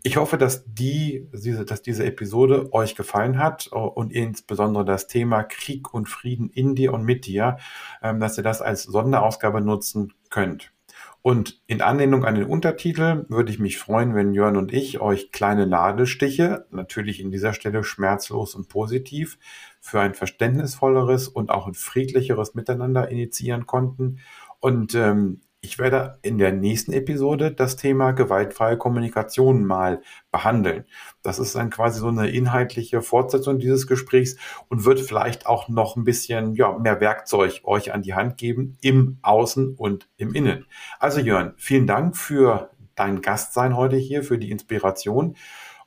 Ich 0.03 0.17
hoffe, 0.17 0.39
dass 0.39 0.65
die, 0.67 1.29
dass 1.33 1.83
diese 1.83 2.05
Episode 2.05 2.73
euch 2.73 2.95
gefallen 2.95 3.39
hat 3.39 3.67
und 3.69 4.13
insbesondere 4.13 4.85
das 4.85 5.07
Thema 5.07 5.43
Krieg 5.43 5.93
und 5.93 6.09
Frieden 6.09 6.51
in 6.51 6.75
dir 6.75 6.93
und 6.93 7.05
mit 7.05 7.27
dir, 7.27 7.59
ähm, 8.03 8.21
dass 8.21 8.39
ihr 8.39 8.45
das 8.45 8.63
als 8.63 8.85
Sonderausgabe 8.85 9.61
nutzen 9.61 10.13
könnt. 10.31 10.73
Und 11.21 11.61
in 11.67 11.83
Anlehnung 11.83 12.25
an 12.25 12.37
den 12.37 12.47
Untertitel 12.47 13.27
würde 13.29 13.51
ich 13.51 13.59
mich 13.59 13.77
freuen, 13.77 14.15
wenn 14.15 14.33
Jörn 14.33 14.57
und 14.57 14.73
ich 14.73 15.01
euch 15.01 15.33
kleine 15.33 15.65
Ladestiche, 15.65 16.67
natürlich 16.71 17.21
in 17.21 17.31
dieser 17.31 17.53
Stelle 17.53 17.83
schmerzlos 17.83 18.55
und 18.55 18.69
positiv, 18.69 19.39
für 19.81 20.01
ein 20.01 20.15
verständnisvolleres 20.15 21.29
und 21.29 21.51
auch 21.51 21.67
ein 21.67 21.75
friedlicheres 21.75 22.55
Miteinander 22.55 23.11
initiieren 23.11 23.67
konnten. 23.67 24.21
Und 24.61 24.95
ähm, 24.95 25.41
ich 25.61 25.79
werde 25.79 26.19
in 26.23 26.39
der 26.39 26.53
nächsten 26.53 26.93
Episode 26.93 27.51
das 27.51 27.77
Thema 27.77 28.13
gewaltfreie 28.13 28.77
Kommunikation 28.77 29.65
mal 29.65 30.03
behandeln. 30.31 30.85
Das 31.23 31.39
ist 31.39 31.57
dann 31.57 31.71
quasi 31.71 31.99
so 31.99 32.09
eine 32.09 32.31
inhaltliche 32.31 33.03
Fortsetzung 33.03 33.59
dieses 33.59 33.87
Gesprächs 33.87 34.37
und 34.69 34.85
wird 34.85 35.01
vielleicht 35.01 35.47
auch 35.47 35.69
noch 35.69 35.97
ein 35.97 36.05
bisschen 36.05 36.55
ja, 36.55 36.79
mehr 36.79 37.01
Werkzeug 37.01 37.61
euch 37.65 37.93
an 37.93 38.03
die 38.03 38.15
Hand 38.15 38.39
geben 38.39 38.79
im 38.81 39.19
Außen 39.23 39.75
und 39.75 40.09
im 40.17 40.33
Innen. 40.33 40.67
Also 41.01 41.21
Jörn, 41.21 41.55
vielen 41.57 41.87
Dank 41.87 42.17
für 42.17 42.71
dein 42.95 43.21
Gastsein 43.21 43.77
heute 43.77 43.97
hier, 43.97 44.23
für 44.23 44.39
die 44.39 44.51
Inspiration. 44.51 45.37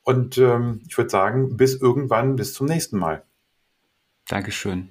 Und 0.04 0.38
ähm, 0.38 0.82
ich 0.88 0.98
würde 0.98 1.10
sagen, 1.10 1.56
bis 1.58 1.76
irgendwann, 1.76 2.36
bis 2.36 2.54
zum 2.54 2.68
nächsten 2.68 2.98
Mal. 2.98 3.24
Dankeschön. 4.28 4.90